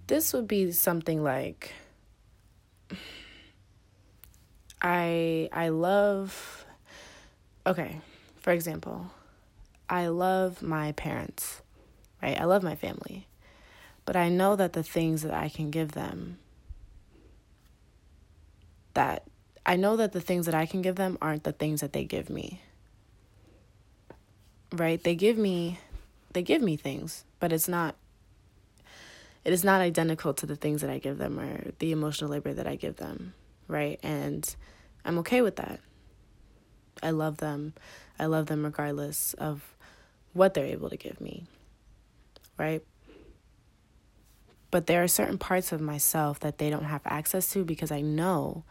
this 0.09 0.35
would 0.35 0.47
be 0.47 0.73
something 0.73 1.23
like 1.23 1.73
I 4.83 5.49
I 5.53 5.69
love 5.71 6.65
okay, 7.67 8.01
for 8.37 8.53
example, 8.53 9.11
I 9.89 10.09
love 10.09 10.63
my 10.63 10.93
parents, 10.93 11.63
right? 12.23 12.39
I 12.39 12.45
love 12.45 12.63
my 12.63 12.75
family. 12.75 13.27
But 14.05 14.17
I 14.17 14.29
know 14.29 14.55
that 14.55 14.73
the 14.73 14.85
things 14.85 15.23
that 15.23 15.35
I 15.35 15.49
can 15.49 15.71
give 15.71 15.93
them, 15.93 16.39
that 18.95 19.25
I 19.67 19.75
know 19.75 19.97
that 19.97 20.13
the 20.13 20.21
things 20.21 20.47
that 20.47 20.55
I 20.55 20.65
can 20.65 20.81
give 20.81 20.95
them 20.95 21.19
aren't 21.21 21.43
the 21.43 21.53
things 21.53 21.81
that 21.81 21.93
they 21.93 22.05
give 22.05 22.31
me. 22.31 22.63
Right? 24.73 25.03
They 25.03 25.17
give 25.17 25.37
me 25.37 25.81
they 26.33 26.43
give 26.43 26.63
me 26.63 26.77
things, 26.77 27.25
but 27.41 27.53
it's 27.53 27.67
not 27.69 27.97
it 29.45 29.53
is 29.53 29.65
not 29.65 29.81
identical 29.81 30.35
to 30.35 30.47
the 30.47 30.57
things 30.57 30.81
that 30.83 30.91
I 30.91 30.99
give 30.99 31.19
them 31.19 31.39
or 31.39 31.73
the 31.79 31.93
emotional 31.93 32.31
labor 32.31 32.53
that 32.53 32.67
I 32.67 32.77
give 32.77 32.97
them, 32.97 33.35
right? 33.69 33.99
And 34.03 34.55
I'm 35.05 35.19
okay 35.19 35.43
with 35.43 35.57
that. 35.57 35.81
I 37.03 37.11
love 37.11 37.39
them. 37.39 37.75
I 38.19 38.27
love 38.27 38.47
them 38.47 38.65
regardless 38.65 39.35
of 39.35 39.63
what 40.33 40.55
they're 40.55 40.67
able 40.67 40.91
to 40.91 40.97
give 40.97 41.21
me. 41.21 41.45
Right? 42.59 42.83
But 44.71 44.87
there 44.87 45.03
are 45.03 45.09
certain 45.09 45.39
parts 45.39 45.73
of 45.73 45.81
myself 45.81 46.41
that 46.41 46.59
they 46.59 46.71
don't 46.71 46.85
have 46.85 47.03
access 47.05 47.51
to 47.53 47.65
because 47.65 47.91
I 47.91 48.01
know 48.01 48.65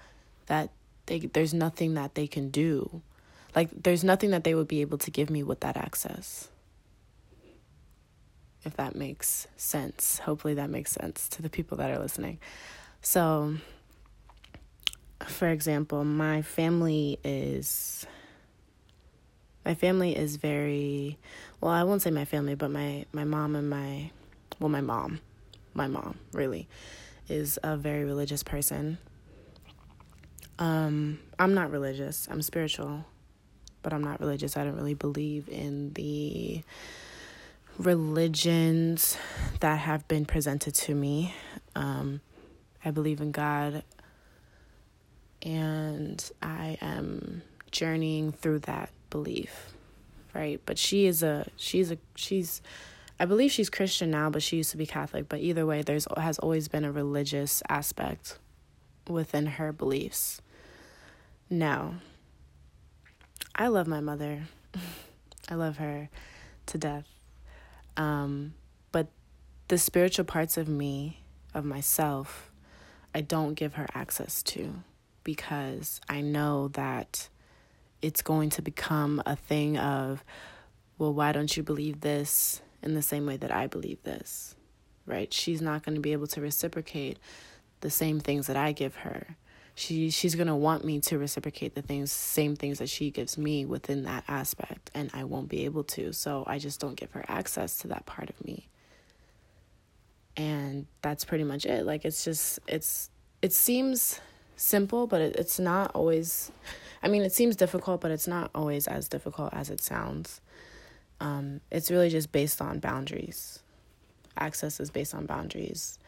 that 0.47 0.69
they, 1.05 1.19
there's 1.19 1.53
nothing 1.53 1.93
that 1.95 2.15
they 2.15 2.27
can 2.27 2.49
do. 2.49 3.01
Like, 3.55 3.69
there's 3.83 4.03
nothing 4.03 4.31
that 4.31 4.43
they 4.43 4.53
would 4.53 4.67
be 4.67 4.81
able 4.81 4.97
to 4.99 5.11
give 5.11 5.29
me 5.29 5.43
with 5.43 5.61
that 5.61 5.77
access. 5.77 6.49
If 8.65 8.75
that 8.75 8.95
makes 8.95 9.47
sense. 9.55 10.19
Hopefully, 10.19 10.55
that 10.55 10.69
makes 10.69 10.91
sense 10.91 11.29
to 11.29 11.41
the 11.41 11.49
people 11.49 11.77
that 11.77 11.91
are 11.91 11.99
listening. 11.99 12.39
So, 13.01 13.55
for 15.24 15.48
example, 15.48 16.03
my 16.03 16.41
family 16.41 17.19
is 17.24 18.05
my 19.65 19.74
family 19.74 20.15
is 20.15 20.36
very 20.36 21.17
well 21.60 21.72
i 21.72 21.81
won't 21.81 22.03
say 22.03 22.12
my 22.12 22.24
family 22.25 22.53
but 22.53 22.69
my 22.69 23.03
my 23.12 23.24
mom 23.24 23.55
and 23.55 23.67
my 23.67 24.12
well 24.60 24.69
my 24.69 24.81
mom 24.81 25.19
my 25.74 25.88
mom 25.88 26.19
really 26.34 26.67
is 27.27 27.60
a 27.63 27.75
very 27.75 28.05
religious 28.05 28.43
person. 28.43 28.98
Um 30.57 31.19
i'm 31.38 31.53
not 31.53 31.72
religious. 31.72 32.27
I'm 32.31 32.41
spiritual 32.41 33.05
but 33.81 33.93
i'm 33.93 34.03
not 34.03 34.19
religious. 34.19 34.55
I 34.57 34.63
don't 34.63 34.75
really 34.75 34.93
believe 34.93 35.50
in 35.50 35.93
the 35.93 36.63
religions 37.77 39.17
that 39.60 39.79
have 39.79 40.07
been 40.07 40.25
presented 40.25 40.74
to 40.75 40.95
me. 40.95 41.34
Um 41.75 42.22
i 42.84 42.91
believe 42.91 43.19
in 43.19 43.31
god 43.31 43.84
and 45.45 46.31
i 46.41 46.77
am 46.81 47.41
journeying 47.75 48.31
through 48.31 48.59
that 48.59 48.89
belief, 49.09 49.73
right? 50.33 50.61
But 50.65 50.77
she 50.77 51.05
is 51.05 51.21
a 51.21 51.47
she's 51.57 51.91
a 51.91 51.97
she's 52.15 52.61
I 53.19 53.25
believe 53.25 53.51
she's 53.51 53.69
Christian 53.69 54.11
now, 54.11 54.29
but 54.29 54.41
she 54.41 54.57
used 54.57 54.71
to 54.71 54.77
be 54.77 54.85
Catholic. 54.85 55.27
But 55.29 55.41
either 55.41 55.65
way, 55.65 55.81
there's 55.81 56.07
has 56.17 56.39
always 56.39 56.67
been 56.67 56.85
a 56.85 56.91
religious 56.91 57.61
aspect 57.69 58.39
within 59.07 59.45
her 59.45 59.73
beliefs. 59.73 60.41
Now, 61.49 61.95
I 63.53 63.67
love 63.67 63.87
my 63.87 63.99
mother. 63.99 64.43
I 65.49 65.55
love 65.55 65.77
her 65.77 66.09
to 66.67 66.77
death. 66.77 67.07
Um, 67.97 68.53
but 68.91 69.07
the 69.67 69.77
spiritual 69.77 70.25
parts 70.25 70.57
of 70.57 70.67
me, 70.67 71.21
of 71.53 71.65
myself, 71.65 72.51
I 73.13 73.21
don't 73.21 73.53
give 73.53 73.75
her 73.75 73.87
access 73.93 74.41
to 74.43 74.75
because 75.25 76.00
I 76.08 76.22
know 76.22 76.70
that 76.70 77.27
it's 78.01 78.22
going 78.22 78.51
to 78.51 78.62
become 78.62 79.22
a 79.25 79.36
thing 79.36 79.77
of, 79.77 80.24
well, 80.98 81.13
why 81.13 81.34
don't 81.34 81.58
you 81.58 81.63
believe 81.63 82.00
this 82.00 82.62
in 82.82 82.94
the 82.94 83.01
same 83.01 83.25
way 83.25 83.36
that 83.36 83.51
I 83.51 83.67
believe 83.67 84.01
this? 84.03 84.55
Right? 85.05 85.34
She's 85.34 85.62
not 85.62 85.84
going 85.84 85.96
to 85.96 86.01
be 86.01 86.13
able 86.13 86.27
to 86.27 86.39
reciprocate 86.39 87.20
the 87.82 87.89
same 87.89 88.22
things 88.22 88.48
that 88.48 88.55
I 88.55 88.72
give 88.72 88.96
her. 88.98 89.36
She 89.77 90.10
she's 90.10 90.36
going 90.36 90.48
to 90.48 90.55
want 90.55 90.86
me 90.86 91.01
to 91.01 91.17
reciprocate 91.17 91.75
the 91.75 91.82
things 91.82 92.10
same 92.10 92.55
things 92.55 92.79
that 92.79 92.88
she 92.88 93.12
gives 93.12 93.38
me 93.38 93.65
within 93.65 94.03
that 94.03 94.24
aspect 94.29 94.89
and 94.94 95.12
I 95.13 95.25
won't 95.25 95.50
be 95.50 95.65
able 95.65 95.84
to. 95.84 96.13
So 96.13 96.46
I 96.48 96.60
just 96.60 96.79
don't 96.79 96.96
give 96.96 97.12
her 97.12 97.25
access 97.27 97.77
to 97.79 97.89
that 97.89 98.05
part 98.05 98.29
of 98.29 98.46
me. 98.46 98.70
And 100.38 100.86
that's 101.01 101.25
pretty 101.25 101.44
much 101.44 101.65
it. 101.65 101.86
Like 101.86 102.05
it's 102.05 102.24
just 102.24 102.60
it's 102.67 103.10
it 103.41 103.51
seems 103.51 104.22
simple, 104.55 105.07
but 105.07 105.21
it, 105.21 105.35
it's 105.35 105.59
not 105.59 105.91
always 105.93 106.51
I 107.05 107.07
mean, 107.07 107.21
it 107.21 107.33
seems 107.33 107.55
difficult, 107.55 108.01
but 108.01 108.09
it's 108.09 108.27
not 108.27 108.50
always 108.55 108.88
as 108.88 109.07
difficult 109.07 109.53
as 109.53 109.69
it 109.69 109.79
sounds. 109.79 110.41
Um, 111.19 111.62
it's 111.71 111.91
really 111.91 112.09
just 112.09 112.31
based 112.31 112.62
on 112.62 112.79
boundaries. 112.79 113.59
Access 114.38 114.79
is 114.79 114.89
based 114.89 115.13
on 115.13 115.27
boundaries. 115.27 116.00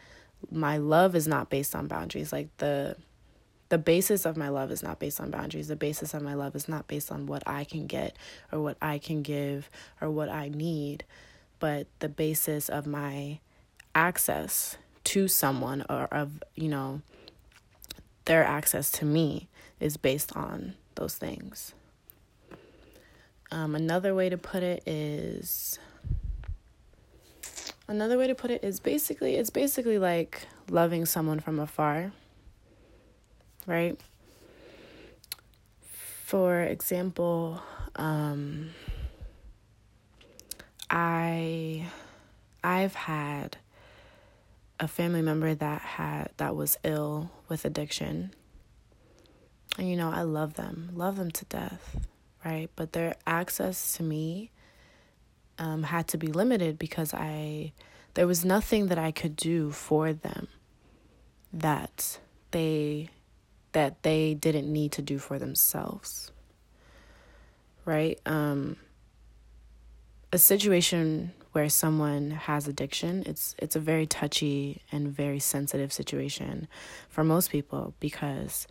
My 0.50 0.76
love 0.76 1.14
is 1.14 1.28
not 1.28 1.50
based 1.50 1.76
on 1.76 1.86
boundaries. 1.86 2.32
Like 2.32 2.48
the 2.58 2.96
the 3.68 3.78
basis 3.78 4.24
of 4.24 4.36
my 4.36 4.48
love 4.48 4.72
is 4.72 4.82
not 4.82 4.98
based 4.98 5.20
on 5.20 5.30
boundaries. 5.30 5.68
The 5.68 5.76
basis 5.76 6.14
of 6.14 6.22
my 6.22 6.34
love 6.34 6.56
is 6.56 6.68
not 6.68 6.88
based 6.88 7.12
on 7.12 7.26
what 7.26 7.42
I 7.46 7.64
can 7.64 7.86
get 7.86 8.16
or 8.50 8.60
what 8.60 8.76
I 8.82 8.98
can 8.98 9.22
give 9.22 9.70
or 10.00 10.10
what 10.10 10.30
I 10.30 10.48
need, 10.48 11.04
but 11.60 11.86
the 12.00 12.08
basis 12.08 12.68
of 12.68 12.86
my 12.86 13.40
access 13.94 14.78
to 15.04 15.28
someone 15.28 15.84
or 15.88 16.04
of, 16.06 16.42
you 16.54 16.68
know, 16.68 17.02
their 18.28 18.44
access 18.44 18.90
to 18.92 19.06
me 19.06 19.48
is 19.80 19.96
based 19.96 20.36
on 20.36 20.74
those 20.96 21.14
things. 21.14 21.72
Um, 23.50 23.74
another 23.74 24.14
way 24.14 24.28
to 24.28 24.36
put 24.36 24.62
it 24.62 24.86
is 24.86 25.78
another 27.88 28.18
way 28.18 28.26
to 28.26 28.34
put 28.34 28.50
it 28.50 28.62
is 28.62 28.80
basically 28.80 29.36
it's 29.36 29.48
basically 29.48 29.98
like 29.98 30.46
loving 30.68 31.06
someone 31.06 31.40
from 31.40 31.58
afar. 31.58 32.12
Right? 33.66 33.98
For 36.26 36.60
example, 36.60 37.62
um, 37.96 38.70
I 40.90 41.86
I've 42.62 42.94
had 42.94 43.56
a 44.80 44.88
family 44.88 45.22
member 45.22 45.54
that 45.54 45.80
had 45.80 46.30
that 46.36 46.54
was 46.54 46.78
ill 46.84 47.30
with 47.48 47.64
addiction. 47.64 48.32
And 49.76 49.88
you 49.88 49.96
know, 49.96 50.10
I 50.10 50.22
love 50.22 50.54
them. 50.54 50.90
Love 50.94 51.16
them 51.16 51.30
to 51.30 51.44
death 51.44 51.96
right? 52.44 52.70
But 52.76 52.92
their 52.92 53.16
access 53.26 53.96
to 53.96 54.02
me 54.02 54.50
um, 55.58 55.82
had 55.82 56.08
to 56.08 56.18
be 56.18 56.28
limited 56.28 56.78
because 56.78 57.12
I 57.12 57.72
there 58.14 58.26
was 58.26 58.44
nothing 58.44 58.86
that 58.88 58.98
I 58.98 59.10
could 59.10 59.36
do 59.36 59.70
for 59.70 60.12
them 60.12 60.48
that 61.52 62.18
they 62.50 63.10
that 63.72 64.02
they 64.02 64.34
didn't 64.34 64.72
need 64.72 64.92
to 64.92 65.02
do 65.02 65.18
for 65.18 65.38
themselves. 65.38 66.32
Right? 67.84 68.20
Um, 68.26 68.76
a 70.30 70.38
situation 70.38 71.32
where 71.58 71.68
someone 71.68 72.30
has 72.30 72.68
addiction, 72.68 73.24
it's 73.26 73.56
it's 73.58 73.74
a 73.74 73.80
very 73.80 74.06
touchy 74.06 74.80
and 74.92 75.08
very 75.08 75.40
sensitive 75.40 75.92
situation 75.92 76.68
for 77.08 77.24
most 77.24 77.50
people 77.50 77.94
because 77.98 78.68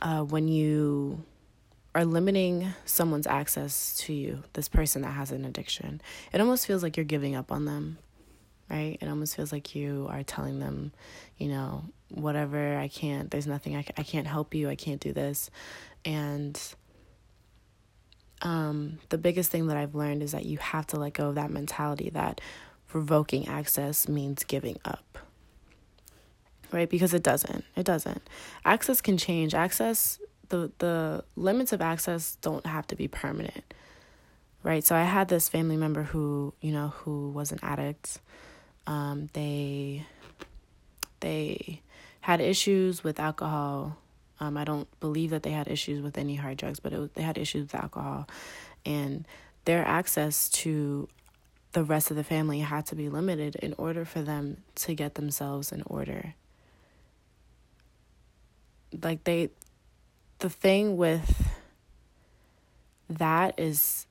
uh, 0.00 0.22
when 0.22 0.46
you 0.46 1.24
are 1.92 2.04
limiting 2.04 2.72
someone's 2.84 3.26
access 3.26 3.96
to 3.96 4.12
you, 4.12 4.44
this 4.52 4.68
person 4.68 5.02
that 5.02 5.10
has 5.10 5.32
an 5.32 5.44
addiction, 5.44 6.00
it 6.32 6.40
almost 6.40 6.68
feels 6.68 6.84
like 6.84 6.96
you're 6.96 7.02
giving 7.02 7.34
up 7.34 7.50
on 7.50 7.64
them, 7.64 7.98
right? 8.70 8.96
It 9.00 9.08
almost 9.08 9.34
feels 9.34 9.50
like 9.50 9.74
you 9.74 10.06
are 10.08 10.22
telling 10.22 10.60
them, 10.60 10.92
you 11.36 11.48
know, 11.48 11.82
whatever, 12.10 12.78
I 12.78 12.86
can't, 12.86 13.28
there's 13.28 13.48
nothing, 13.48 13.74
I, 13.74 13.84
I 13.96 14.04
can't 14.04 14.28
help 14.28 14.54
you, 14.54 14.68
I 14.68 14.76
can't 14.76 15.00
do 15.00 15.12
this. 15.12 15.50
And 16.04 16.56
um, 18.42 18.98
the 19.08 19.18
biggest 19.18 19.50
thing 19.50 19.66
that 19.68 19.76
I've 19.76 19.94
learned 19.94 20.22
is 20.22 20.32
that 20.32 20.46
you 20.46 20.58
have 20.58 20.86
to 20.88 20.98
let 20.98 21.14
go 21.14 21.28
of 21.28 21.34
that 21.34 21.50
mentality 21.50 22.10
that 22.10 22.40
revoking 22.92 23.48
access 23.48 24.08
means 24.08 24.44
giving 24.44 24.78
up. 24.84 25.18
Right? 26.72 26.88
Because 26.88 27.12
it 27.14 27.22
doesn't. 27.22 27.64
It 27.76 27.84
doesn't. 27.84 28.22
Access 28.64 29.00
can 29.00 29.18
change. 29.18 29.54
Access 29.54 30.20
the 30.50 30.70
the 30.78 31.24
limits 31.36 31.72
of 31.72 31.80
access 31.80 32.36
don't 32.42 32.66
have 32.66 32.86
to 32.88 32.94
be 32.94 33.08
permanent 33.08 33.72
right 34.62 34.84
so 34.84 34.94
i 34.94 35.02
had 35.02 35.28
this 35.28 35.48
family 35.48 35.76
member 35.76 36.02
who 36.02 36.52
you 36.60 36.70
know 36.70 36.88
who 36.88 37.30
was 37.30 37.50
an 37.50 37.58
addict 37.62 38.20
um, 38.86 39.28
they 39.34 40.04
they 41.20 41.80
had 42.22 42.40
issues 42.40 43.04
with 43.04 43.18
alcohol 43.20 43.96
um, 44.40 44.56
i 44.56 44.64
don't 44.64 44.88
believe 45.00 45.30
that 45.30 45.42
they 45.42 45.50
had 45.50 45.68
issues 45.68 46.00
with 46.02 46.18
any 46.18 46.34
hard 46.34 46.56
drugs 46.56 46.80
but 46.80 46.92
was, 46.92 47.10
they 47.14 47.22
had 47.22 47.38
issues 47.38 47.62
with 47.62 47.74
alcohol 47.74 48.28
and 48.84 49.26
their 49.64 49.86
access 49.86 50.48
to 50.48 51.08
the 51.72 51.84
rest 51.84 52.10
of 52.10 52.16
the 52.16 52.24
family 52.24 52.60
had 52.60 52.84
to 52.86 52.96
be 52.96 53.08
limited 53.08 53.54
in 53.56 53.74
order 53.78 54.04
for 54.04 54.22
them 54.22 54.56
to 54.74 54.94
get 54.94 55.14
themselves 55.14 55.70
in 55.70 55.82
order 55.86 56.34
like 59.02 59.24
they 59.24 59.50
the 60.40 60.50
thing 60.50 60.96
with 60.96 61.50
that 63.08 63.58
is 63.58 64.06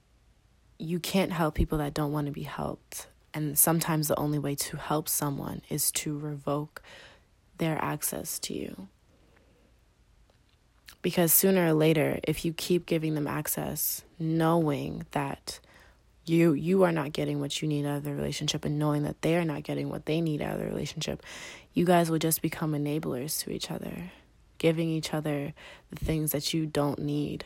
you 0.78 1.00
can't 1.00 1.32
help 1.32 1.56
people 1.56 1.78
that 1.80 1.94
don't 1.94 2.12
want 2.12 2.28
to 2.28 2.32
be 2.32 2.44
helped. 2.44 3.08
And 3.34 3.58
sometimes 3.58 4.08
the 4.08 4.18
only 4.18 4.40
way 4.40 4.56
to 4.56 4.78
help 4.78 5.10
someone 5.10 5.62
is 5.70 5.92
to 5.92 6.18
revoke 6.18 6.82
their 7.58 7.78
access 7.84 8.40
to 8.40 8.54
you. 8.54 8.88
Because 11.02 11.32
sooner 11.32 11.68
or 11.68 11.74
later, 11.74 12.20
if 12.24 12.44
you 12.44 12.54
keep 12.54 12.86
giving 12.86 13.16
them 13.16 13.28
access, 13.28 14.04
knowing 14.18 15.06
that 15.12 15.60
you 16.26 16.54
you 16.54 16.84
are 16.84 16.92
not 16.92 17.14
getting 17.14 17.40
what 17.40 17.62
you 17.62 17.68
need 17.68 17.86
out 17.86 17.98
of 17.98 18.04
the 18.04 18.14
relationship 18.14 18.66
and 18.66 18.78
knowing 18.78 19.04
that 19.04 19.22
they 19.22 19.36
are 19.36 19.46
not 19.46 19.64
getting 19.64 19.90
what 19.90 20.06
they 20.06 20.22
need 20.22 20.42
out 20.42 20.54
of 20.54 20.60
the 20.60 20.66
relationship, 20.66 21.24
you 21.74 21.86
guys 21.86 22.12
will 22.12 22.20
just 22.20 22.42
become 22.42 22.74
enablers 22.74 23.40
to 23.44 23.52
each 23.52 23.72
other 23.72 24.12
giving 24.60 24.90
each 24.90 25.14
other 25.14 25.54
the 25.90 26.06
things 26.06 26.32
that 26.34 26.54
you 26.54 26.68
don't 26.68 27.00
need, 27.00 27.46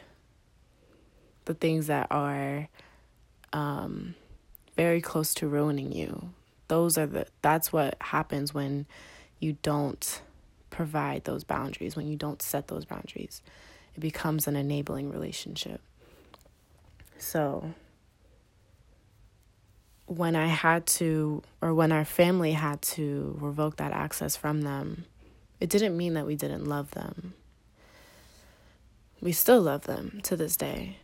the 1.45 1.53
things 1.53 1.87
that 1.87 2.07
are 2.11 2.67
um, 3.53 4.15
very 4.75 4.99
close 4.99 5.33
to 5.35 5.47
ruining 5.47 5.93
you. 5.93 6.31
Those 6.67 6.97
are 6.97 7.05
the 7.05 7.27
that's 7.41 7.71
what 7.71 7.95
happens 8.01 8.53
when 8.53 8.87
you 9.39 9.57
don't 9.61 10.21
provide 10.73 11.23
those 11.23 11.43
boundaries, 11.43 11.95
when 11.95 12.07
you 12.07 12.17
don't 12.17 12.41
set 12.41 12.67
those 12.67 12.83
boundaries. 12.83 13.41
It 13.95 13.99
becomes 13.99 14.47
an 14.47 14.55
enabling 14.55 15.11
relationship. 15.11 15.79
So, 17.19 17.73
when 20.07 20.35
I 20.35 20.47
had 20.47 20.85
to, 20.87 21.43
or 21.61 21.73
when 21.73 21.91
our 21.91 22.03
family 22.03 22.51
had 22.51 22.81
to 22.81 23.37
revoke 23.39 23.77
that 23.77 23.93
access 23.93 24.35
from 24.35 24.61
them, 24.61 25.05
it 25.59 25.69
didn't 25.69 25.95
mean 25.95 26.15
that 26.15 26.25
we 26.25 26.35
didn't 26.35 26.65
love 26.65 26.91
them. 26.91 27.33
We 29.21 29.31
still 29.31 29.61
love 29.61 29.83
them 29.83 30.19
to 30.23 30.35
this 30.35 30.57
day. 30.57 30.97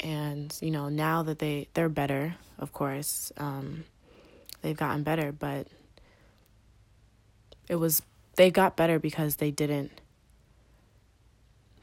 And, 0.00 0.56
you 0.62 0.70
know, 0.70 0.88
now 0.88 1.22
that 1.24 1.38
they, 1.38 1.68
they're 1.74 1.88
better, 1.88 2.36
of 2.58 2.72
course, 2.72 3.32
um, 3.36 3.84
they've 4.62 4.76
gotten 4.76 5.02
better, 5.02 5.32
but 5.32 5.66
it 7.68 7.76
was, 7.76 8.02
they 8.36 8.50
got 8.50 8.76
better 8.76 8.98
because 8.98 9.36
they 9.36 9.50
didn't, 9.50 10.00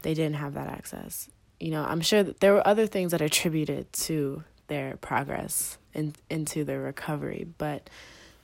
they 0.01 0.13
didn't 0.13 0.35
have 0.35 0.53
that 0.53 0.67
access. 0.67 1.29
You 1.59 1.71
know, 1.71 1.83
I'm 1.83 2.01
sure 2.01 2.23
that 2.23 2.39
there 2.39 2.53
were 2.53 2.67
other 2.67 2.87
things 2.87 3.11
that 3.11 3.21
attributed 3.21 3.91
to 3.93 4.43
their 4.67 4.97
progress 4.97 5.77
in, 5.93 6.15
into 6.29 6.63
their 6.63 6.81
recovery, 6.81 7.47
but 7.57 7.89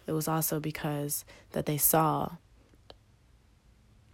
it 0.05 0.11
was 0.11 0.27
also 0.27 0.59
because 0.59 1.25
that 1.51 1.65
they 1.65 1.77
saw 1.77 2.31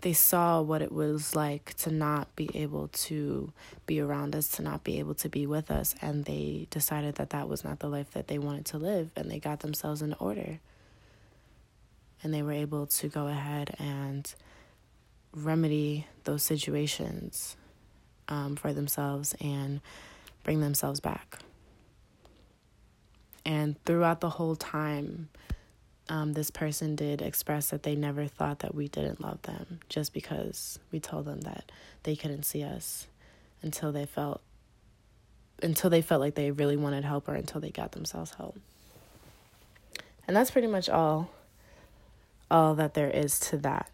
they 0.03 0.13
saw 0.13 0.61
what 0.61 0.81
it 0.81 0.91
was 0.91 1.33
like 1.33 1.73
to 1.75 1.89
not 1.89 2.35
be 2.35 2.49
able 2.53 2.89
to 2.89 3.53
be 3.85 4.01
around 4.01 4.35
us, 4.35 4.49
to 4.49 4.61
not 4.61 4.83
be 4.83 4.99
able 4.99 5.15
to 5.15 5.29
be 5.29 5.47
with 5.47 5.71
us, 5.71 5.95
and 6.01 6.25
they 6.25 6.67
decided 6.69 7.15
that 7.15 7.29
that 7.29 7.47
was 7.47 7.63
not 7.63 7.79
the 7.79 7.87
life 7.87 8.11
that 8.11 8.27
they 8.27 8.37
wanted 8.37 8.65
to 8.65 8.77
live, 8.77 9.11
and 9.15 9.31
they 9.31 9.39
got 9.39 9.61
themselves 9.61 10.01
in 10.01 10.13
order. 10.19 10.59
And 12.23 12.33
they 12.33 12.41
were 12.41 12.53
able 12.53 12.87
to 12.87 13.09
go 13.09 13.27
ahead 13.27 13.75
and 13.79 14.33
remedy 15.35 16.07
those 16.23 16.43
situations 16.43 17.57
um, 18.29 18.55
for 18.55 18.73
themselves 18.73 19.35
and 19.41 19.81
bring 20.43 20.61
themselves 20.61 20.99
back. 20.99 21.39
And 23.45 23.83
throughout 23.83 24.21
the 24.21 24.29
whole 24.29 24.55
time, 24.55 25.29
um, 26.09 26.33
this 26.33 26.49
person 26.49 26.95
did 26.95 27.21
express 27.21 27.69
that 27.69 27.83
they 27.83 27.95
never 27.95 28.27
thought 28.27 28.59
that 28.59 28.75
we 28.75 28.87
didn't 28.87 29.21
love 29.21 29.41
them 29.43 29.79
just 29.89 30.13
because 30.13 30.79
we 30.91 30.99
told 30.99 31.25
them 31.25 31.41
that 31.41 31.71
they 32.03 32.15
couldn't 32.15 32.43
see 32.43 32.63
us 32.63 33.07
until 33.61 33.91
they 33.91 34.05
felt 34.05 34.41
until 35.61 35.89
they 35.89 36.01
felt 36.01 36.19
like 36.19 36.35
they 36.35 36.51
really 36.51 36.75
wanted 36.75 37.05
help 37.05 37.29
or 37.29 37.35
until 37.35 37.61
they 37.61 37.69
got 37.69 37.93
themselves 37.93 38.31
help. 38.31 38.59
And 40.27 40.35
that's 40.35 40.51
pretty 40.51 40.67
much 40.67 40.89
all 40.89 41.29
all 42.49 42.75
that 42.75 42.93
there 42.93 43.09
is 43.09 43.39
to 43.39 43.57
that. 43.57 43.89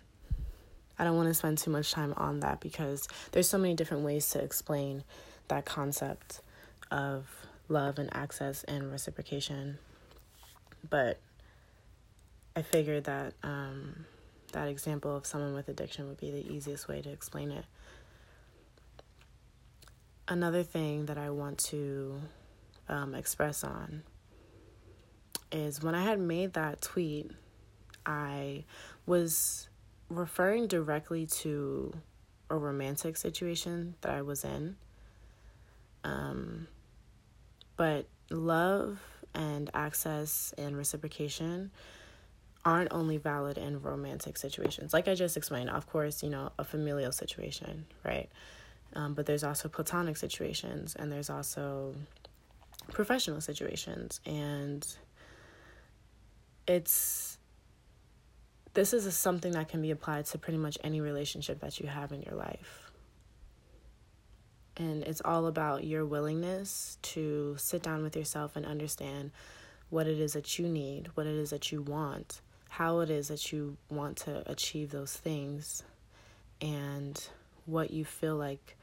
I 0.97 1.03
don't 1.05 1.15
want 1.15 1.29
to 1.29 1.33
spend 1.33 1.57
too 1.57 1.71
much 1.71 1.91
time 1.91 2.13
on 2.17 2.41
that 2.41 2.59
because 2.59 3.07
there's 3.31 3.47
so 3.47 3.57
many 3.57 3.73
different 3.73 4.03
ways 4.03 4.29
to 4.31 4.39
explain 4.39 5.03
that 5.47 5.65
concept 5.65 6.41
of 6.91 7.27
love 7.69 7.99
and 7.99 8.13
access 8.13 8.63
and 8.65 8.91
reciprocation. 8.91 9.77
But 10.89 11.19
I 12.55 12.61
figured 12.61 13.05
that 13.05 13.33
um, 13.43 14.05
that 14.51 14.67
example 14.67 15.15
of 15.15 15.25
someone 15.25 15.53
with 15.53 15.69
addiction 15.69 16.07
would 16.07 16.19
be 16.19 16.31
the 16.31 16.51
easiest 16.51 16.87
way 16.87 17.01
to 17.01 17.09
explain 17.09 17.51
it. 17.51 17.65
Another 20.27 20.63
thing 20.63 21.05
that 21.05 21.17
I 21.17 21.29
want 21.29 21.57
to 21.69 22.19
um, 22.87 23.15
express 23.15 23.63
on 23.63 24.03
is 25.51 25.81
when 25.81 25.95
I 25.95 26.03
had 26.03 26.19
made 26.19 26.53
that 26.53 26.81
tweet, 26.81 27.31
I 28.05 28.65
was 29.05 29.69
referring 30.09 30.67
directly 30.67 31.25
to 31.27 31.93
a 32.49 32.57
romantic 32.57 33.17
situation 33.17 33.95
that 34.01 34.13
I 34.13 34.21
was 34.21 34.43
in. 34.43 34.75
Um, 36.03 36.67
but 37.77 38.07
love 38.29 38.99
and 39.33 39.69
access 39.73 40.53
and 40.57 40.77
reciprocation 40.77 41.71
aren't 42.65 42.91
only 42.91 43.17
valid 43.17 43.57
in 43.57 43.81
romantic 43.81 44.37
situations. 44.37 44.93
Like 44.93 45.07
I 45.07 45.15
just 45.15 45.37
explained, 45.37 45.69
of 45.69 45.87
course, 45.87 46.23
you 46.23 46.29
know, 46.29 46.51
a 46.57 46.63
familial 46.63 47.11
situation, 47.11 47.85
right? 48.03 48.29
Um, 48.95 49.13
but 49.13 49.25
there's 49.25 49.43
also 49.43 49.69
platonic 49.69 50.17
situations 50.17 50.95
and 50.95 51.11
there's 51.11 51.29
also 51.29 51.95
professional 52.91 53.39
situations. 53.39 54.19
And 54.25 54.85
it's 56.67 57.38
this 58.73 58.93
is 58.93 59.05
a, 59.05 59.11
something 59.11 59.53
that 59.53 59.69
can 59.69 59.81
be 59.81 59.91
applied 59.91 60.25
to 60.27 60.37
pretty 60.37 60.57
much 60.57 60.77
any 60.83 61.01
relationship 61.01 61.59
that 61.61 61.79
you 61.79 61.87
have 61.87 62.11
in 62.11 62.21
your 62.21 62.35
life. 62.35 62.91
And 64.77 65.03
it's 65.03 65.21
all 65.25 65.47
about 65.47 65.83
your 65.83 66.05
willingness 66.05 66.97
to 67.01 67.55
sit 67.57 67.83
down 67.83 68.01
with 68.01 68.15
yourself 68.15 68.55
and 68.55 68.65
understand 68.65 69.31
what 69.89 70.07
it 70.07 70.19
is 70.19 70.33
that 70.33 70.57
you 70.57 70.67
need, 70.67 71.09
what 71.15 71.25
it 71.25 71.35
is 71.35 71.49
that 71.49 71.71
you 71.71 71.81
want, 71.81 72.41
how 72.69 72.99
it 72.99 73.09
is 73.09 73.27
that 73.27 73.51
you 73.51 73.75
want 73.89 74.17
to 74.17 74.49
achieve 74.49 74.91
those 74.91 75.13
things, 75.13 75.83
and 76.61 77.27
what 77.65 77.91
you 77.91 78.05
feel 78.05 78.35
like 78.35 78.77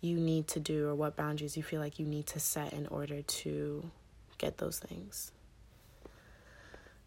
you 0.00 0.18
need 0.18 0.48
to 0.48 0.60
do 0.60 0.88
or 0.88 0.94
what 0.94 1.16
boundaries 1.16 1.56
you 1.56 1.62
feel 1.62 1.80
like 1.80 1.98
you 1.98 2.06
need 2.06 2.26
to 2.26 2.40
set 2.40 2.72
in 2.72 2.86
order 2.88 3.22
to 3.22 3.90
get 4.38 4.58
those 4.58 4.78
things. 4.78 5.32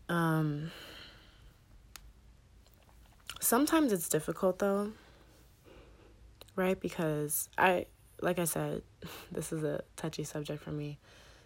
Um, 0.08 0.72
Sometimes 3.40 3.92
it's 3.92 4.10
difficult 4.10 4.60
though, 4.60 4.92
right? 6.56 6.80
Because 6.80 7.50
I, 7.58 7.86
like 8.22 8.40
I 8.40 8.46
said, 8.46 8.84
this 9.32 9.52
is 9.52 9.64
a 9.64 9.82
touchy 9.96 10.24
subject 10.24 10.62
for 10.62 10.72
me 10.72 11.00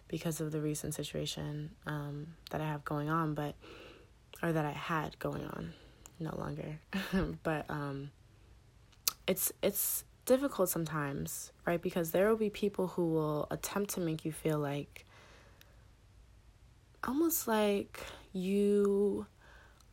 because 0.08 0.40
of 0.40 0.52
the 0.52 0.60
recent 0.60 0.94
situation 0.94 1.70
um, 1.86 2.28
that 2.50 2.60
I 2.60 2.66
have 2.66 2.84
going 2.84 3.08
on, 3.08 3.34
but, 3.34 3.54
or 4.42 4.52
that 4.52 4.64
I 4.64 4.72
had 4.72 5.18
going 5.18 5.44
on, 5.44 5.72
no 6.20 6.36
longer. 6.36 6.78
but 7.42 7.64
um, 7.68 8.10
it's, 9.26 9.52
it's, 9.62 10.04
difficult 10.24 10.68
sometimes, 10.68 11.52
right? 11.66 11.80
Because 11.80 12.10
there 12.10 12.28
will 12.28 12.36
be 12.36 12.50
people 12.50 12.88
who 12.88 13.12
will 13.12 13.46
attempt 13.50 13.90
to 13.94 14.00
make 14.00 14.24
you 14.24 14.32
feel 14.32 14.58
like 14.58 15.04
almost 17.06 17.46
like 17.46 18.00
you 18.32 19.26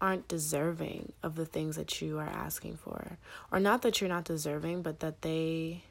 aren't 0.02 0.28
deserving 0.28 1.14
of 1.22 1.36
the 1.36 1.46
things 1.46 1.76
that 1.76 2.02
you 2.02 2.18
are 2.18 2.28
asking 2.28 2.76
for. 2.76 3.18
Or 3.52 3.60
not 3.60 3.84
that 3.84 4.02
you're 4.02 4.10
not 4.10 4.26
deserving 4.26 4.82
but 4.82 5.00
that 5.00 5.22
they 5.22 5.84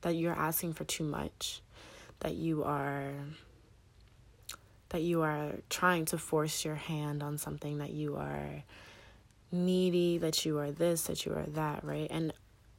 that 0.00 0.16
you're 0.16 0.34
asking 0.34 0.72
for 0.72 0.84
too 0.84 1.04
much. 1.04 1.60
That 2.20 2.34
you 2.34 2.64
are 2.64 3.12
that 4.88 5.02
you 5.02 5.22
are 5.22 5.52
trying 5.68 6.06
to 6.06 6.18
force 6.18 6.64
your 6.64 6.74
hand 6.74 7.22
on 7.22 7.38
something 7.38 7.78
that 7.78 7.90
you 7.90 8.16
are 8.16 8.64
needy 9.52 10.18
that 10.18 10.44
you 10.44 10.58
are 10.58 10.70
this 10.70 11.02
that 11.02 11.26
you 11.26 11.32
are 11.32 11.46
that 11.48 11.84
right? 11.84 12.08
And 12.10 12.32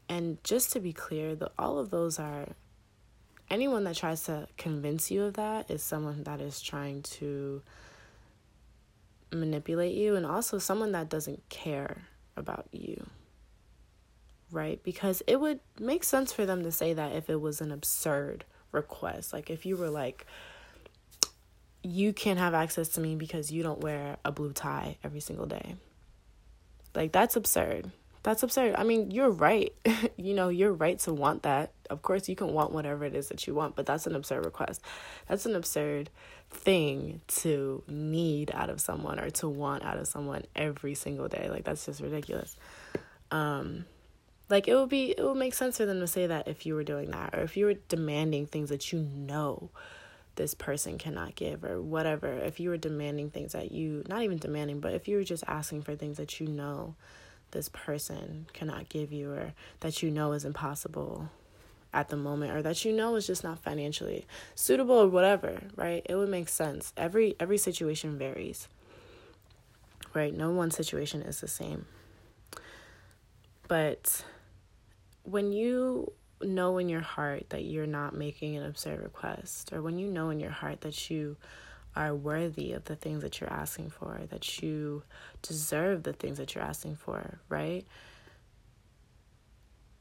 and 0.10 0.44
just 0.44 0.74
to 0.74 0.80
be 0.80 0.92
clear 0.92 1.36
the, 1.36 1.52
all 1.58 1.80
of 1.80 1.90
those 1.90 2.20
are 2.20 2.48
anyone 3.50 3.84
that 3.84 3.96
tries 3.96 4.24
to 4.24 4.48
convince 4.58 5.12
you 5.12 5.24
of 5.24 5.36
that 5.36 5.70
is 5.70 5.84
someone 5.84 6.24
that 6.24 6.42
is 6.42 6.62
trying 6.62 7.02
to 7.04 7.62
manipulate 9.32 9.96
you 9.96 10.16
and 10.16 10.26
also 10.26 10.58
someone 10.58 10.92
that 10.92 11.10
doesn't 11.10 11.48
care 11.50 12.04
about 12.36 12.68
you. 12.72 13.08
Right? 14.52 14.84
Because 14.84 15.24
it 15.28 15.40
would 15.40 15.60
make 15.80 16.04
sense 16.04 16.34
for 16.34 16.46
them 16.46 16.64
to 16.64 16.72
say 16.72 16.94
that 16.94 17.14
if 17.14 17.30
it 17.30 17.40
was 17.40 17.62
an 17.62 17.72
absurd 17.72 18.46
request. 18.72 19.34
Like 19.34 19.50
if 19.50 19.66
you 19.66 19.78
were 19.78 19.90
like, 19.90 20.26
you 21.84 22.14
can't 22.14 22.40
have 22.40 22.54
access 22.54 22.90
to 22.90 23.02
me 23.02 23.16
because 23.16 23.52
you 23.52 23.64
don't 23.64 23.80
wear 23.80 24.18
a 24.24 24.32
blue 24.32 24.54
tie 24.54 24.98
every 25.04 25.20
single 25.20 25.46
day. 25.46 25.76
Like 26.94 27.12
that's 27.12 27.36
absurd. 27.36 27.92
That's 28.24 28.44
absurd. 28.44 28.76
I 28.78 28.84
mean, 28.84 29.12
you're 29.12 29.32
right. 29.32 29.74
you 30.18 30.34
know, 30.34 30.50
you're 30.50 30.74
right 30.74 31.00
to 31.00 31.14
want 31.14 31.44
that. 31.44 31.72
Of 31.90 32.02
course, 32.02 32.30
you 32.30 32.36
can 32.36 32.54
want 32.54 32.72
whatever 32.72 33.04
it 33.06 33.16
is 33.16 33.30
that 33.30 33.48
you 33.48 33.56
want, 33.56 33.76
but 33.76 33.86
that's 33.86 34.06
an 34.06 34.16
absurd 34.16 34.46
request. 34.46 34.82
That's 35.28 35.46
an 35.46 35.56
absurd 35.56 36.10
thing 36.52 37.22
to 37.28 37.84
need 37.88 38.52
out 38.54 38.70
of 38.70 38.80
someone 38.80 39.20
or 39.20 39.30
to 39.30 39.48
want 39.48 39.84
out 39.84 39.98
of 39.98 40.08
someone 40.08 40.44
every 40.56 40.94
single 40.94 41.28
day. 41.28 41.50
Like 41.50 41.64
that's 41.64 41.86
just 41.86 42.02
ridiculous. 42.02 42.56
Um 43.32 43.86
like 44.50 44.68
it 44.68 44.76
would 44.76 44.90
be 44.90 45.12
it 45.12 45.24
would 45.24 45.38
make 45.38 45.54
sense 45.54 45.78
for 45.78 45.86
them 45.86 46.02
to 46.02 46.08
say 46.08 46.28
that 46.28 46.48
if 46.48 46.66
you 46.66 46.76
were 46.76 46.84
doing 46.84 47.12
that 47.12 47.34
or 47.34 47.42
if 47.42 47.56
you 47.56 47.66
were 47.66 47.76
demanding 47.88 48.46
things 48.46 48.70
that 48.70 48.92
you 48.92 49.00
know 49.00 49.70
this 50.36 50.54
person 50.54 50.98
cannot 50.98 51.36
give 51.36 51.64
or 51.64 51.82
whatever. 51.82 52.32
If 52.34 52.60
you 52.60 52.70
were 52.70 52.78
demanding 52.78 53.30
things 53.30 53.54
that 53.54 53.72
you 53.72 54.04
not 54.08 54.22
even 54.22 54.38
demanding, 54.38 54.80
but 54.80 54.94
if 54.94 55.08
you 55.08 55.18
were 55.18 55.24
just 55.24 55.44
asking 55.48 55.84
for 55.84 55.96
things 55.96 56.18
that 56.18 56.40
you 56.40 56.48
know 56.48 56.96
this 57.52 57.70
person 57.70 58.48
cannot 58.54 58.90
give 58.90 59.12
you 59.12 59.32
or 59.32 59.54
that 59.82 60.02
you 60.02 60.12
know 60.12 60.32
is 60.34 60.46
impossible 60.46 61.30
at 61.94 62.10
the 62.10 62.16
moment 62.16 62.54
or 62.54 62.62
that 62.62 62.86
you 62.86 62.94
know 62.94 63.16
is 63.16 63.28
just 63.28 63.44
not 63.44 63.60
financially 63.60 64.26
suitable 64.56 64.96
or 64.96 65.08
whatever, 65.08 65.62
right? 65.76 66.06
It 66.06 66.16
would 66.16 66.30
make 66.30 66.50
sense. 66.50 66.94
Every 66.96 67.36
every 67.40 67.58
situation 67.58 68.18
varies. 68.18 68.68
Right? 70.14 70.36
No 70.36 70.52
one 70.52 70.72
situation 70.72 71.22
is 71.22 71.40
the 71.40 71.48
same. 71.48 71.86
But 73.68 74.26
when 75.24 75.54
you 75.54 76.12
know 76.42 76.78
in 76.78 76.90
your 76.90 77.02
heart 77.02 77.50
that 77.50 77.64
you're 77.64 77.86
not 77.86 78.16
making 78.16 78.58
an 78.58 78.66
absurd 78.66 79.02
request 79.02 79.72
or 79.72 79.82
when 79.82 79.98
you 79.98 80.08
know 80.08 80.30
in 80.30 80.40
your 80.40 80.52
heart 80.52 80.82
that 80.82 81.10
you 81.10 81.38
are 81.96 82.16
worthy 82.16 82.74
of 82.74 82.86
the 82.86 82.96
things 82.96 83.22
that 83.22 83.40
you're 83.40 83.52
asking 83.52 83.90
for, 83.90 84.22
that 84.30 84.62
you 84.62 85.04
deserve 85.42 86.04
the 86.04 86.14
things 86.14 86.38
that 86.38 86.56
you're 86.56 86.64
asking 86.64 86.96
for, 86.96 87.40
right? 87.50 87.86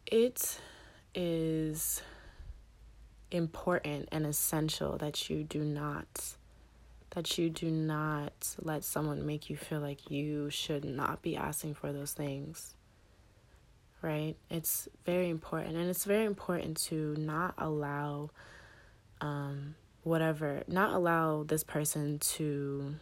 It 0.06 0.60
is 1.14 2.02
important 3.30 4.08
and 4.10 4.26
essential 4.26 4.96
that 4.98 5.30
you 5.30 5.44
do 5.44 5.62
not 5.62 6.34
that 7.10 7.38
you 7.38 7.50
do 7.50 7.70
not 7.70 8.54
let 8.62 8.84
someone 8.84 9.26
make 9.26 9.50
you 9.50 9.56
feel 9.56 9.80
like 9.80 10.10
you 10.10 10.48
should 10.48 10.84
not 10.84 11.22
be 11.22 11.36
asking 11.36 11.74
for 11.74 11.92
those 11.92 12.12
things. 12.12 12.76
Right? 14.00 14.36
It's 14.48 14.88
very 15.04 15.28
important 15.28 15.76
and 15.76 15.90
it's 15.90 16.04
very 16.04 16.24
important 16.24 16.76
to 16.84 17.16
not 17.18 17.54
allow 17.58 18.30
um 19.20 19.74
whatever, 20.02 20.62
not 20.66 20.92
allow 20.92 21.42
this 21.42 21.64
person 21.64 22.18
to 22.18 22.94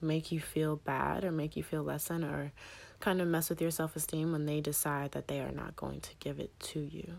make 0.00 0.30
you 0.30 0.40
feel 0.40 0.76
bad 0.76 1.24
or 1.24 1.32
make 1.32 1.56
you 1.56 1.62
feel 1.62 1.82
less 1.82 2.04
than 2.04 2.24
or 2.24 2.52
kind 3.00 3.20
of 3.20 3.28
mess 3.28 3.48
with 3.48 3.60
your 3.60 3.70
self 3.70 3.96
esteem 3.96 4.32
when 4.32 4.46
they 4.46 4.60
decide 4.60 5.12
that 5.12 5.28
they 5.28 5.40
are 5.40 5.52
not 5.52 5.76
going 5.76 6.00
to 6.00 6.10
give 6.20 6.38
it 6.38 6.58
to 6.60 6.80
you. 6.80 7.14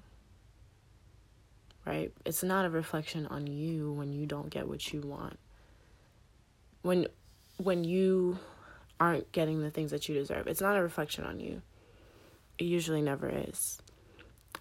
Right? 1.85 2.11
It's 2.25 2.43
not 2.43 2.65
a 2.65 2.69
reflection 2.69 3.25
on 3.27 3.47
you 3.47 3.91
when 3.93 4.13
you 4.13 4.25
don't 4.25 4.49
get 4.49 4.67
what 4.67 4.93
you 4.93 5.01
want. 5.01 5.39
When 6.81 7.07
when 7.57 7.83
you 7.83 8.39
aren't 8.99 9.31
getting 9.31 9.61
the 9.61 9.71
things 9.71 9.91
that 9.91 10.09
you 10.09 10.15
deserve. 10.15 10.47
It's 10.47 10.61
not 10.61 10.75
a 10.75 10.81
reflection 10.81 11.23
on 11.23 11.39
you. 11.39 11.61
It 12.57 12.65
usually 12.65 13.01
never 13.01 13.29
is. 13.29 13.81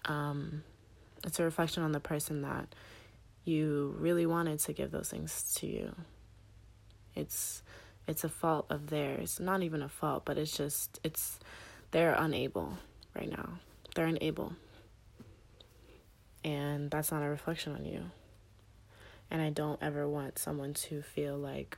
Um, 0.05 0.63
it's 1.25 1.39
a 1.39 1.43
reflection 1.43 1.83
on 1.83 1.91
the 1.91 1.99
person 1.99 2.41
that 2.43 2.73
you 3.45 3.95
really 3.97 4.25
wanted 4.25 4.59
to 4.59 4.73
give 4.73 4.91
those 4.91 5.09
things 5.09 5.53
to 5.57 5.67
you. 5.67 5.95
It's 7.15 7.63
it's 8.07 8.23
a 8.23 8.29
fault 8.29 8.65
of 8.69 8.87
theirs. 8.87 9.39
Not 9.39 9.61
even 9.63 9.81
a 9.81 9.89
fault, 9.89 10.23
but 10.25 10.37
it's 10.37 10.55
just 10.55 10.99
it's 11.03 11.39
they're 11.91 12.13
unable 12.13 12.77
right 13.15 13.29
now. 13.29 13.59
They're 13.95 14.07
unable. 14.07 14.53
And 16.43 16.89
that's 16.89 17.11
not 17.11 17.21
a 17.21 17.29
reflection 17.29 17.75
on 17.75 17.85
you. 17.85 18.03
And 19.29 19.41
I 19.41 19.49
don't 19.49 19.81
ever 19.81 20.07
want 20.07 20.39
someone 20.39 20.73
to 20.75 21.01
feel 21.01 21.37
like 21.37 21.77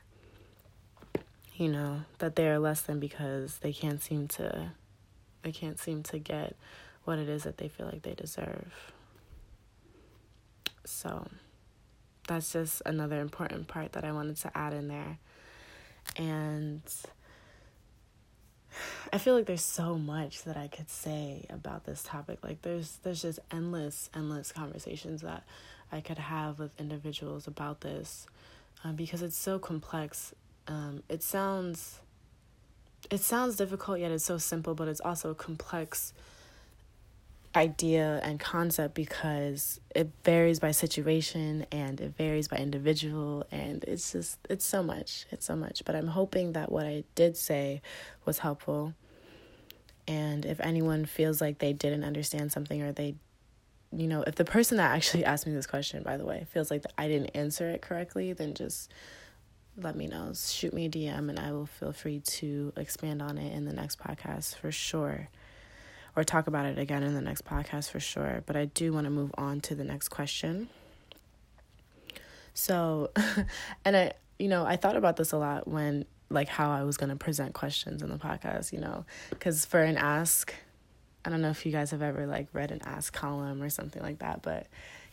you 1.54 1.68
know, 1.68 2.02
that 2.18 2.34
they 2.36 2.48
are 2.48 2.58
less 2.58 2.80
than 2.80 2.98
because 2.98 3.58
they 3.58 3.72
can't 3.72 4.02
seem 4.02 4.26
to 4.26 4.72
they 5.42 5.52
can't 5.52 5.78
seem 5.78 6.02
to 6.04 6.18
get 6.18 6.56
what 7.04 7.18
it 7.18 7.28
is 7.28 7.42
that 7.42 7.58
they 7.58 7.68
feel 7.68 7.86
like 7.86 8.02
they 8.02 8.14
deserve. 8.14 8.92
So 10.84 11.28
that's 12.26 12.52
just 12.52 12.82
another 12.86 13.20
important 13.20 13.68
part 13.68 13.92
that 13.92 14.04
I 14.04 14.12
wanted 14.12 14.36
to 14.38 14.56
add 14.56 14.72
in 14.72 14.88
there. 14.88 15.18
And 16.16 16.82
I 19.12 19.18
feel 19.18 19.34
like 19.34 19.46
there's 19.46 19.64
so 19.64 19.96
much 19.96 20.44
that 20.44 20.56
I 20.56 20.68
could 20.68 20.88
say 20.88 21.46
about 21.50 21.84
this 21.84 22.02
topic. 22.02 22.38
Like 22.42 22.62
there's 22.62 22.98
there's 23.02 23.22
just 23.22 23.38
endless 23.50 24.08
endless 24.14 24.52
conversations 24.52 25.22
that 25.22 25.42
I 25.90 26.00
could 26.00 26.18
have 26.18 26.58
with 26.58 26.78
individuals 26.80 27.46
about 27.46 27.82
this 27.82 28.26
um, 28.84 28.96
because 28.96 29.22
it's 29.22 29.36
so 29.36 29.58
complex. 29.58 30.34
Um, 30.66 31.02
it 31.08 31.22
sounds 31.22 32.00
it 33.10 33.20
sounds 33.20 33.56
difficult 33.56 33.98
yet 33.98 34.12
it's 34.12 34.24
so 34.24 34.38
simple, 34.38 34.74
but 34.74 34.88
it's 34.88 35.00
also 35.00 35.34
complex 35.34 36.12
idea 37.54 38.20
and 38.22 38.40
concept 38.40 38.94
because 38.94 39.78
it 39.94 40.10
varies 40.24 40.58
by 40.58 40.70
situation 40.70 41.66
and 41.70 42.00
it 42.00 42.16
varies 42.16 42.48
by 42.48 42.56
individual 42.56 43.44
and 43.50 43.84
it's 43.84 44.12
just 44.12 44.38
it's 44.48 44.64
so 44.64 44.82
much 44.82 45.26
it's 45.30 45.44
so 45.46 45.54
much. 45.54 45.82
But 45.84 45.94
i'm 45.94 46.08
hoping 46.08 46.52
that 46.52 46.72
what 46.72 46.86
i 46.86 47.04
did 47.14 47.36
say 47.36 47.82
was 48.24 48.38
helpful. 48.38 48.94
And 50.08 50.44
if 50.44 50.60
anyone 50.60 51.04
feels 51.04 51.40
like 51.40 51.58
they 51.58 51.72
didn't 51.72 52.04
understand 52.04 52.52
something 52.52 52.82
or 52.82 52.92
they 52.92 53.14
you 53.94 54.06
know 54.08 54.22
if 54.26 54.34
the 54.34 54.44
person 54.44 54.78
that 54.78 54.90
actually 54.90 55.24
asked 55.32 55.46
me 55.46 55.52
this 55.52 55.66
question 55.66 56.02
by 56.02 56.16
the 56.16 56.24
way 56.24 56.46
feels 56.50 56.70
like 56.70 56.84
i 56.96 57.06
didn't 57.06 57.30
answer 57.30 57.68
it 57.68 57.82
correctly 57.82 58.32
then 58.32 58.54
just 58.54 58.90
let 59.78 59.96
me 59.96 60.06
know. 60.06 60.32
Shoot 60.34 60.74
me 60.74 60.86
a 60.86 60.90
dm 60.90 61.28
and 61.28 61.38
i 61.38 61.52
will 61.52 61.66
feel 61.66 61.92
free 61.92 62.20
to 62.20 62.72
expand 62.76 63.20
on 63.20 63.36
it 63.36 63.54
in 63.54 63.66
the 63.66 63.72
next 63.72 63.98
podcast 63.98 64.56
for 64.56 64.72
sure 64.72 65.28
or 66.14 66.24
talk 66.24 66.46
about 66.46 66.66
it 66.66 66.78
again 66.78 67.02
in 67.02 67.14
the 67.14 67.20
next 67.20 67.44
podcast 67.44 67.90
for 67.90 68.00
sure. 68.00 68.42
But 68.46 68.56
I 68.56 68.66
do 68.66 68.92
want 68.92 69.04
to 69.04 69.10
move 69.10 69.30
on 69.36 69.60
to 69.62 69.74
the 69.74 69.84
next 69.84 70.08
question. 70.08 70.68
So, 72.54 73.10
and 73.84 73.96
I, 73.96 74.12
you 74.38 74.48
know, 74.48 74.66
I 74.66 74.76
thought 74.76 74.96
about 74.96 75.16
this 75.16 75.32
a 75.32 75.38
lot 75.38 75.66
when, 75.66 76.04
like, 76.28 76.48
how 76.48 76.70
I 76.70 76.82
was 76.82 76.96
going 76.96 77.10
to 77.10 77.16
present 77.16 77.54
questions 77.54 78.02
in 78.02 78.10
the 78.10 78.16
podcast, 78.16 78.72
you 78.72 78.80
know, 78.80 79.04
because 79.30 79.64
for 79.64 79.82
an 79.82 79.96
ask, 79.96 80.54
I 81.24 81.30
don't 81.30 81.40
know 81.40 81.50
if 81.50 81.64
you 81.64 81.72
guys 81.72 81.92
have 81.92 82.02
ever, 82.02 82.26
like, 82.26 82.48
read 82.52 82.70
an 82.70 82.80
ask 82.84 83.12
column 83.12 83.62
or 83.62 83.70
something 83.70 84.02
like 84.02 84.18
that, 84.18 84.42
but, 84.42 84.66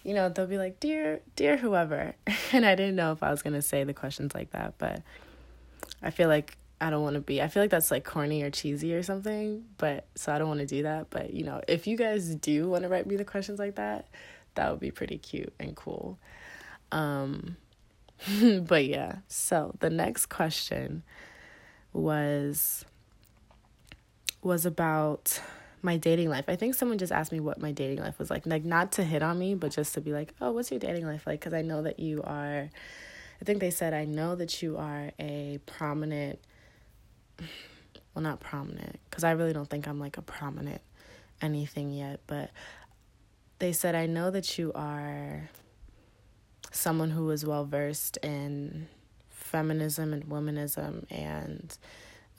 you 0.03 0.13
know, 0.13 0.29
they'll 0.29 0.47
be 0.47 0.57
like, 0.57 0.79
dear, 0.79 1.21
dear 1.35 1.57
whoever. 1.57 2.15
and 2.51 2.65
I 2.65 2.75
didn't 2.75 2.95
know 2.95 3.12
if 3.12 3.23
I 3.23 3.31
was 3.31 3.41
going 3.41 3.53
to 3.53 3.62
say 3.62 3.83
the 3.83 3.93
questions 3.93 4.33
like 4.33 4.51
that, 4.51 4.73
but 4.77 5.01
I 6.01 6.09
feel 6.09 6.27
like 6.27 6.57
I 6.81 6.89
don't 6.89 7.03
want 7.03 7.15
to 7.15 7.21
be. 7.21 7.41
I 7.41 7.47
feel 7.47 7.61
like 7.61 7.71
that's 7.71 7.91
like 7.91 8.05
corny 8.05 8.41
or 8.41 8.49
cheesy 8.49 8.93
or 8.93 9.03
something, 9.03 9.65
but 9.77 10.07
so 10.15 10.33
I 10.33 10.37
don't 10.37 10.47
want 10.47 10.61
to 10.61 10.65
do 10.65 10.83
that. 10.83 11.09
But 11.09 11.33
you 11.33 11.43
know, 11.43 11.61
if 11.67 11.87
you 11.87 11.97
guys 11.97 12.33
do 12.35 12.69
want 12.69 12.83
to 12.83 12.89
write 12.89 13.05
me 13.05 13.17
the 13.17 13.25
questions 13.25 13.59
like 13.59 13.75
that, 13.75 14.07
that 14.55 14.71
would 14.71 14.79
be 14.79 14.91
pretty 14.91 15.17
cute 15.17 15.53
and 15.59 15.75
cool. 15.75 16.17
Um, 16.91 17.57
but 18.61 18.85
yeah, 18.85 19.17
so 19.27 19.75
the 19.79 19.89
next 19.89 20.27
question 20.27 21.03
was 21.91 22.85
was 24.41 24.65
about 24.65 25.41
my 25.81 25.97
dating 25.97 26.29
life. 26.29 26.45
I 26.47 26.55
think 26.55 26.75
someone 26.75 26.97
just 26.97 27.11
asked 27.11 27.31
me 27.31 27.41
what 27.41 27.59
my 27.59 27.73
dating 27.73 27.99
life 27.99 28.19
was 28.19 28.29
like. 28.29 28.45
Like 28.45 28.63
not 28.63 28.93
to 28.93 29.03
hit 29.03 29.21
on 29.21 29.37
me, 29.37 29.53
but 29.53 29.71
just 29.71 29.93
to 29.95 30.01
be 30.01 30.13
like, 30.13 30.33
"Oh, 30.39 30.51
what's 30.51 30.71
your 30.71 30.79
dating 30.79 31.05
life 31.05 31.27
like?" 31.27 31.41
cuz 31.41 31.53
I 31.53 31.61
know 31.61 31.81
that 31.81 31.99
you 31.99 32.23
are 32.23 32.69
I 33.41 33.45
think 33.45 33.59
they 33.59 33.71
said 33.71 33.93
I 33.93 34.05
know 34.05 34.35
that 34.35 34.61
you 34.61 34.77
are 34.77 35.11
a 35.19 35.59
prominent 35.65 36.39
well, 38.13 38.23
not 38.23 38.39
prominent, 38.39 38.99
because 39.10 39.23
I 39.23 39.32
really 39.32 39.54
don't 39.54 39.69
think 39.69 39.88
I'm 39.88 39.99
like 39.99 40.17
a 40.17 40.21
prominent 40.21 40.82
anything 41.41 41.91
yet, 41.91 42.19
but 42.28 42.52
they 43.60 43.71
said, 43.71 43.95
I 43.95 44.06
know 44.06 44.32
that 44.32 44.58
you 44.58 44.71
are 44.73 45.49
someone 46.71 47.10
who 47.12 47.30
is 47.32 47.45
well 47.45 47.65
versed 47.65 48.17
in 48.17 48.88
feminism 49.30 50.13
and 50.13 50.25
womanism, 50.25 51.06
and 51.12 51.78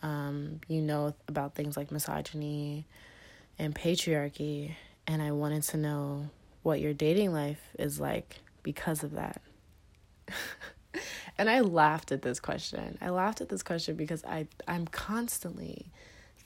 um, 0.02 0.60
you 0.68 0.80
know 0.80 1.14
about 1.28 1.54
things 1.54 1.76
like 1.76 1.90
misogyny 1.90 2.86
and 3.58 3.74
patriarchy. 3.74 4.74
And 5.06 5.20
I 5.20 5.32
wanted 5.32 5.62
to 5.64 5.76
know 5.76 6.30
what 6.62 6.80
your 6.80 6.94
dating 6.94 7.32
life 7.32 7.60
is 7.78 7.98
like 7.98 8.38
because 8.62 9.02
of 9.02 9.12
that. 9.12 9.40
And 11.38 11.48
I 11.48 11.60
laughed 11.60 12.12
at 12.12 12.22
this 12.22 12.40
question. 12.40 12.98
I 13.00 13.10
laughed 13.10 13.40
at 13.40 13.48
this 13.48 13.62
question 13.62 13.96
because 13.96 14.24
I 14.24 14.46
I'm 14.68 14.86
constantly 14.86 15.86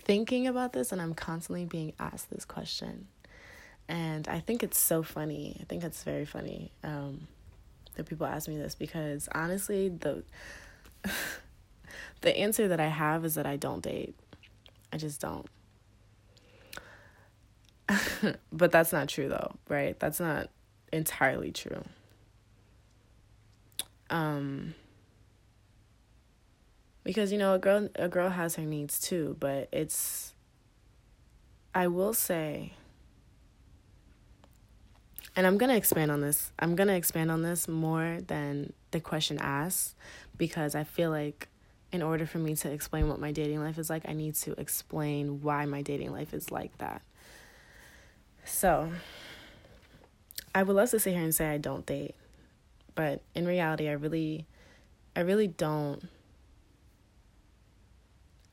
thinking 0.04 0.46
about 0.46 0.72
this 0.72 0.92
and 0.92 1.00
I'm 1.00 1.14
constantly 1.14 1.64
being 1.64 1.92
asked 1.98 2.30
this 2.30 2.44
question. 2.44 3.08
And 3.88 4.28
I 4.28 4.40
think 4.40 4.62
it's 4.62 4.78
so 4.78 5.02
funny. 5.02 5.58
I 5.60 5.64
think 5.64 5.84
it's 5.84 6.04
very 6.04 6.24
funny 6.24 6.72
um, 6.82 7.26
that 7.96 8.06
people 8.06 8.26
ask 8.26 8.48
me 8.48 8.56
this 8.56 8.74
because 8.74 9.28
honestly, 9.34 9.88
the 9.88 10.22
the 12.20 12.36
answer 12.36 12.68
that 12.68 12.80
I 12.80 12.88
have 12.88 13.24
is 13.24 13.34
that 13.34 13.46
I 13.46 13.56
don't 13.56 13.82
date. 13.82 14.14
I 14.92 14.96
just 14.96 15.20
don't. 15.20 15.46
but 18.52 18.72
that's 18.72 18.92
not 18.92 19.08
true 19.08 19.28
though, 19.28 19.56
right? 19.68 19.98
That's 19.98 20.20
not 20.20 20.48
entirely 20.92 21.52
true. 21.52 21.84
Um 24.10 24.74
because 27.04 27.30
you 27.30 27.38
know 27.38 27.54
a 27.54 27.58
girl 27.58 27.88
a 27.94 28.08
girl 28.08 28.30
has 28.30 28.56
her 28.56 28.62
needs 28.62 28.98
too 28.98 29.36
but 29.38 29.68
it's 29.70 30.32
i 31.74 31.86
will 31.86 32.14
say 32.14 32.72
and 35.36 35.46
i'm 35.46 35.58
going 35.58 35.70
to 35.70 35.76
expand 35.76 36.10
on 36.10 36.20
this 36.22 36.50
i'm 36.58 36.74
going 36.74 36.88
to 36.88 36.94
expand 36.94 37.30
on 37.30 37.42
this 37.42 37.68
more 37.68 38.18
than 38.26 38.72
the 38.90 39.00
question 39.00 39.38
asks 39.38 39.94
because 40.36 40.74
i 40.74 40.82
feel 40.82 41.10
like 41.10 41.48
in 41.92 42.02
order 42.02 42.26
for 42.26 42.38
me 42.38 42.56
to 42.56 42.70
explain 42.70 43.08
what 43.08 43.20
my 43.20 43.30
dating 43.30 43.60
life 43.60 43.78
is 43.78 43.90
like 43.90 44.08
i 44.08 44.12
need 44.12 44.34
to 44.34 44.58
explain 44.58 45.42
why 45.42 45.64
my 45.66 45.82
dating 45.82 46.10
life 46.10 46.34
is 46.34 46.50
like 46.50 46.76
that. 46.78 47.02
So 48.44 48.90
i 50.54 50.62
would 50.62 50.74
love 50.74 50.90
to 50.90 50.98
sit 50.98 51.12
here 51.12 51.22
and 51.22 51.34
say 51.34 51.48
i 51.48 51.58
don't 51.58 51.84
date 51.84 52.14
but 52.94 53.22
in 53.34 53.46
reality 53.46 53.88
i 53.88 53.92
really 53.92 54.46
i 55.16 55.20
really 55.20 55.48
don't 55.48 56.08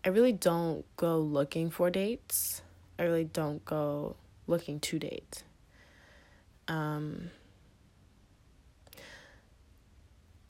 I 0.04 0.10
really 0.10 0.32
don't 0.32 0.84
go 0.96 1.20
looking 1.20 1.70
for 1.70 1.92
dates. 1.92 2.64
I 2.98 3.04
really 3.04 3.24
don't 3.24 3.64
go 3.66 4.16
looking 4.48 4.80
to 4.80 5.00
date. 5.00 5.44
Um, 6.68 7.30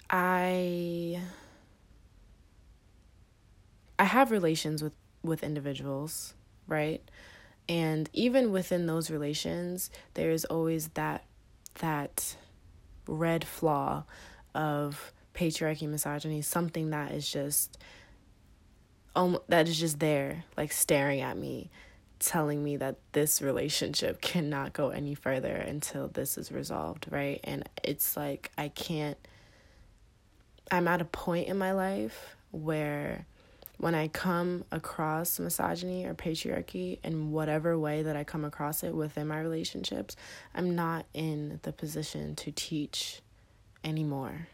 I 0.10 1.22
I 4.00 4.04
have 4.06 4.32
relations 4.32 4.82
with 4.82 4.94
with 5.22 5.44
individuals, 5.44 6.34
right? 6.68 7.02
And 7.68 8.10
even 8.14 8.52
within 8.52 8.86
those 8.86 9.12
relations, 9.12 9.92
there 10.14 10.32
is 10.32 10.46
always 10.46 10.90
that 10.90 11.26
that 11.76 12.38
red 13.08 13.46
flaw 13.46 14.04
of 14.54 15.14
patriarchy, 15.34 15.88
misogyny, 15.88 16.42
something 16.42 16.90
that 16.90 17.12
is 17.12 17.30
just 17.30 17.78
um, 19.16 19.38
that 19.50 19.68
is 19.68 19.80
just 19.80 20.00
there, 20.00 20.46
like 20.56 20.72
staring 20.72 21.22
at 21.22 21.38
me, 21.38 21.70
telling 22.20 22.64
me 22.64 22.78
that 22.78 22.96
this 23.12 23.42
relationship 23.42 24.22
cannot 24.22 24.74
go 24.74 24.90
any 24.90 25.16
further 25.16 25.56
until 25.56 26.08
this 26.08 26.38
is 26.38 26.52
resolved, 26.52 27.08
right? 27.10 27.40
And 27.44 27.68
it's 27.84 28.16
like 28.16 28.52
I 28.58 28.70
can't, 28.70 29.18
I'm 30.72 30.88
at 30.88 31.02
a 31.02 31.06
point 31.06 31.48
in 31.48 31.58
my 31.58 31.74
life 31.74 32.36
where 32.52 33.26
when 33.82 33.96
I 33.96 34.10
come 34.10 34.64
across 34.72 35.40
misogyny 35.40 36.06
or 36.06 36.14
patriarchy 36.14 37.00
in 37.04 37.32
whatever 37.32 37.80
way 37.80 38.04
that 38.04 38.16
I 38.16 38.24
come 38.24 38.46
across 38.46 38.84
it 38.84 38.94
within 38.94 39.28
my 39.28 39.40
relationships, 39.40 40.16
I'm 40.54 40.76
not 40.76 41.08
in 41.16 41.60
the 41.64 41.74
position 41.74 42.36
to 42.36 42.52
teach 42.52 43.22
anymore. 43.84 44.50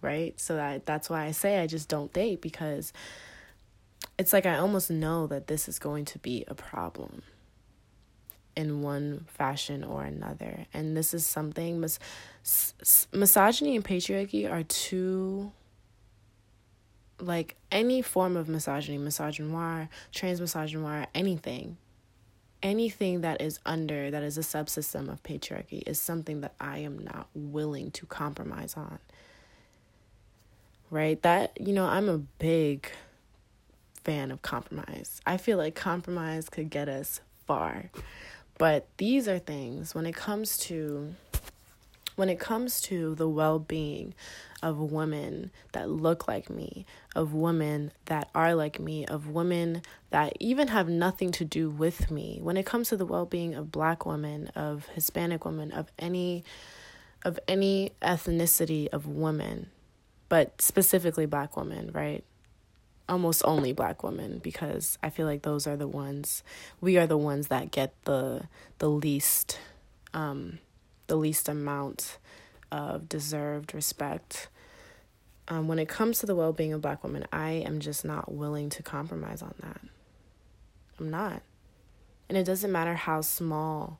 Right? 0.00 0.40
So 0.40 0.56
that 0.56 0.86
that's 0.86 1.10
why 1.10 1.26
I 1.26 1.32
say 1.32 1.60
I 1.60 1.66
just 1.66 1.90
don't 1.90 2.10
date 2.10 2.40
because 2.40 2.94
it's 4.18 4.32
like 4.32 4.46
I 4.46 4.56
almost 4.56 4.90
know 4.90 5.26
that 5.26 5.46
this 5.46 5.68
is 5.68 5.78
going 5.78 6.06
to 6.06 6.18
be 6.18 6.44
a 6.48 6.54
problem 6.54 7.22
in 8.56 8.80
one 8.80 9.26
fashion 9.28 9.84
or 9.84 10.04
another. 10.04 10.64
And 10.72 10.96
this 10.96 11.12
is 11.12 11.26
something 11.26 11.78
mis- 11.78 11.98
misogyny 13.12 13.76
and 13.76 13.84
patriarchy 13.84 14.50
are 14.50 14.62
two 14.62 15.52
like 17.20 17.56
any 17.70 18.02
form 18.02 18.36
of 18.36 18.48
misogyny, 18.48 18.98
misogynoir, 18.98 19.88
trans 20.12 20.40
misogynoir, 20.40 21.06
anything. 21.14 21.76
Anything 22.60 23.20
that 23.20 23.40
is 23.40 23.60
under 23.64 24.10
that 24.10 24.22
is 24.22 24.36
a 24.36 24.42
subsystem 24.42 25.08
of 25.08 25.22
patriarchy 25.22 25.82
is 25.86 26.00
something 26.00 26.40
that 26.40 26.54
I 26.60 26.78
am 26.78 26.98
not 26.98 27.28
willing 27.34 27.92
to 27.92 28.06
compromise 28.06 28.74
on 28.76 28.98
right? 30.90 31.20
That, 31.22 31.58
you 31.60 31.72
know, 31.72 31.86
I'm 31.86 32.08
a 32.08 32.18
big 32.18 32.90
fan 34.04 34.30
of 34.30 34.42
compromise. 34.42 35.20
I 35.26 35.36
feel 35.36 35.58
like 35.58 35.74
compromise 35.74 36.48
could 36.48 36.70
get 36.70 36.88
us 36.88 37.20
far. 37.46 37.90
But 38.56 38.86
these 38.96 39.28
are 39.28 39.38
things 39.38 39.94
when 39.94 40.06
it 40.06 40.14
comes 40.14 40.56
to 40.58 41.14
when 42.16 42.28
it 42.28 42.40
comes 42.40 42.80
to 42.80 43.14
the 43.14 43.28
well-being 43.28 44.12
of 44.62 44.78
women 44.78 45.50
that 45.72 45.88
look 45.88 46.26
like 46.26 46.50
me, 46.50 46.84
of 47.14 47.32
women 47.32 47.92
that 48.06 48.28
are 48.34 48.54
like 48.54 48.80
me, 48.80 49.06
of 49.06 49.28
women 49.28 49.82
that 50.10 50.32
even 50.40 50.68
have 50.68 50.88
nothing 50.88 51.30
to 51.32 51.44
do 51.44 51.70
with 51.70 52.10
me. 52.10 52.38
When 52.42 52.56
it 52.56 52.66
comes 52.66 52.88
to 52.88 52.96
the 52.96 53.06
well-being 53.06 53.54
of 53.54 53.70
black 53.70 54.04
women, 54.04 54.48
of 54.54 54.86
Hispanic 54.94 55.44
women, 55.44 55.72
of 55.72 55.90
any 55.98 56.44
of 57.24 57.38
any 57.48 57.92
ethnicity 58.00 58.88
of 58.88 59.06
women, 59.06 59.70
but 60.28 60.62
specifically 60.62 61.26
black 61.26 61.56
women, 61.56 61.90
right? 61.92 62.22
Almost 63.08 63.42
only 63.44 63.72
black 63.72 64.02
women 64.02 64.38
because 64.38 64.98
I 65.02 65.10
feel 65.10 65.26
like 65.26 65.42
those 65.42 65.66
are 65.66 65.76
the 65.76 65.88
ones 65.88 66.42
we 66.80 66.98
are 66.98 67.06
the 67.06 67.16
ones 67.16 67.48
that 67.48 67.70
get 67.70 67.94
the 68.04 68.42
the 68.78 68.90
least 68.90 69.58
um 70.12 70.58
the 71.06 71.16
least 71.16 71.48
amount 71.48 72.18
of 72.70 73.08
deserved 73.08 73.74
respect. 73.74 74.48
Um, 75.48 75.66
when 75.68 75.78
it 75.78 75.88
comes 75.88 76.18
to 76.18 76.26
the 76.26 76.34
well 76.34 76.52
being 76.52 76.72
of 76.72 76.82
black 76.82 77.02
women, 77.02 77.26
I 77.32 77.50
am 77.50 77.80
just 77.80 78.04
not 78.04 78.32
willing 78.32 78.68
to 78.70 78.82
compromise 78.82 79.42
on 79.42 79.54
that. 79.60 79.80
I'm 80.98 81.10
not. 81.10 81.42
And 82.28 82.36
it 82.36 82.44
doesn't 82.44 82.70
matter 82.72 82.94
how 82.94 83.20
small 83.22 83.98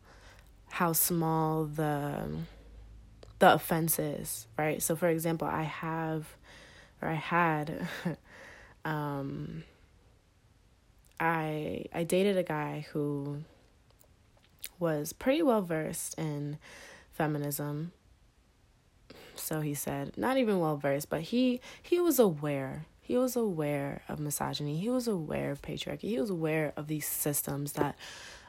how 0.71 0.93
small 0.93 1.65
the 1.65 2.29
the 3.39 3.55
offense 3.55 3.99
is, 3.99 4.47
right? 4.59 4.83
So 4.83 4.97
for 4.97 5.09
example, 5.09 5.49
I 5.49 5.63
have 5.63 6.27
or 7.01 7.09
I 7.09 7.15
had 7.15 7.89
um 8.85 9.65
I 11.19 11.87
I 11.93 12.05
dated 12.05 12.37
a 12.37 12.43
guy 12.43 12.87
who 12.93 13.45
was 14.79 15.13
pretty 15.13 15.43
well 15.43 15.63
versed 15.63 16.19
in 16.19 16.59
feminism. 17.13 17.93
So 19.39 19.61
he 19.61 19.75
said, 19.75 20.17
not 20.17 20.37
even 20.37 20.59
well 20.61 20.77
versed, 20.77 21.09
but 21.11 21.23
he 21.23 21.61
he 21.83 22.01
was 22.01 22.19
aware. 22.19 22.87
He 23.01 23.17
was 23.17 23.37
aware 23.37 24.03
of 24.09 24.21
misogyny. 24.21 24.79
He 24.79 24.91
was 24.91 25.09
aware 25.09 25.51
of 25.51 25.63
patriarchy. 25.63 26.03
He 26.11 26.21
was 26.21 26.31
aware 26.31 26.73
of 26.77 26.89
these 26.89 27.07
systems 27.07 27.73
that 27.73 27.97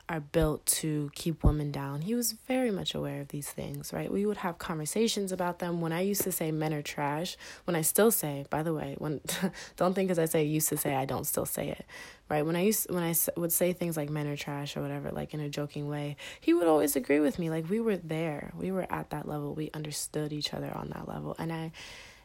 are 0.10 0.19
built 0.19 0.65
to 0.65 1.12
keep 1.13 1.43
women 1.43 1.72
down. 1.72 2.02
He 2.02 2.15
was 2.15 2.32
very 2.32 2.72
much 2.72 2.95
aware 2.95 3.22
of 3.22 3.28
these 3.28 3.48
things, 3.48 3.93
right? 3.93 4.12
We 4.12 4.26
would 4.26 4.38
have 4.38 4.58
conversations 4.58 5.32
about 5.32 5.60
them. 5.60 5.82
When 5.82 5.93
I 5.93 6.02
used 6.02 6.24
to 6.24 6.32
say 6.32 6.52
men 6.52 6.74
are 6.74 6.82
trash, 6.82 7.38
when 7.65 7.76
I 7.76 7.82
still 7.82 8.10
say, 8.10 8.48
by 8.50 8.63
the 8.63 8.74
way, 8.74 8.95
when 8.98 9.22
don't 9.78 9.93
think 9.93 10.10
as 10.10 10.17
I 10.17 10.26
say 10.26 10.43
used 10.43 10.67
to 10.69 10.78
say, 10.78 10.95
I 10.95 11.06
don't 11.06 11.26
still 11.26 11.45
say 11.45 11.69
it, 11.69 11.86
right? 12.28 12.43
When 12.43 12.56
I 12.56 12.62
used 12.62 12.89
when 12.89 13.04
I 13.04 13.13
would 13.38 13.54
say 13.54 13.72
things 13.72 13.95
like 13.95 14.10
men 14.10 14.26
are 14.26 14.36
trash 14.36 14.76
or 14.76 14.82
whatever, 14.82 15.12
like 15.12 15.36
in 15.36 15.41
a 15.41 15.50
joking 15.50 15.88
way, 15.88 16.17
he 16.41 16.56
would 16.56 16.67
always 16.67 16.95
agree 16.95 17.19
with 17.19 17.38
me. 17.38 17.52
Like 17.52 17.69
we 17.69 17.80
were 17.80 17.98
there, 17.98 18.52
we 18.58 18.72
were 18.72 18.88
at 18.89 19.12
that 19.12 19.28
level, 19.28 19.54
we 19.54 19.69
understood 19.76 20.34
each 20.34 20.56
other 20.56 20.76
on 20.76 20.89
that 20.89 21.08
level, 21.08 21.36
and 21.38 21.54
I, 21.54 21.72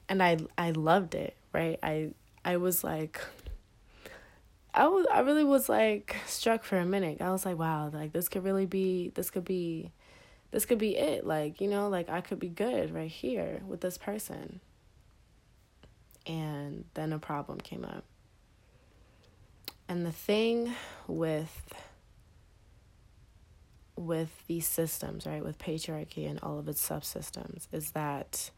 and 0.08 0.22
I 0.22 0.38
I 0.56 0.70
loved 0.70 1.14
it, 1.14 1.36
right? 1.52 1.78
I 1.82 2.12
I 2.46 2.56
was 2.56 2.82
like 2.82 3.20
I 4.74 4.88
was 4.88 5.06
I 5.10 5.20
really 5.20 5.44
was 5.44 5.68
like 5.68 6.16
struck 6.26 6.64
for 6.64 6.76
a 6.76 6.84
minute. 6.84 7.22
I 7.22 7.30
was 7.30 7.46
like, 7.46 7.56
wow, 7.56 7.90
like 7.92 8.12
this 8.12 8.28
could 8.28 8.42
really 8.42 8.66
be 8.66 9.10
this 9.14 9.30
could 9.30 9.44
be 9.44 9.92
this 10.50 10.66
could 10.66 10.78
be 10.78 10.96
it. 10.96 11.24
Like, 11.24 11.60
you 11.60 11.68
know, 11.68 11.88
like 11.88 12.08
I 12.08 12.20
could 12.20 12.40
be 12.40 12.48
good 12.48 12.92
right 12.92 13.10
here 13.10 13.62
with 13.66 13.80
this 13.80 13.96
person. 13.96 14.60
And 16.26 16.86
then 16.94 17.12
a 17.12 17.18
problem 17.20 17.60
came 17.60 17.84
up. 17.84 18.04
And 19.88 20.04
the 20.04 20.12
thing 20.12 20.74
with 21.06 21.72
with 23.96 24.44
these 24.48 24.66
systems, 24.66 25.24
right, 25.24 25.44
with 25.44 25.56
patriarchy 25.56 26.28
and 26.28 26.40
all 26.42 26.58
of 26.58 26.66
its 26.66 26.86
subsystems 26.86 27.68
is 27.70 27.92
that 27.92 28.50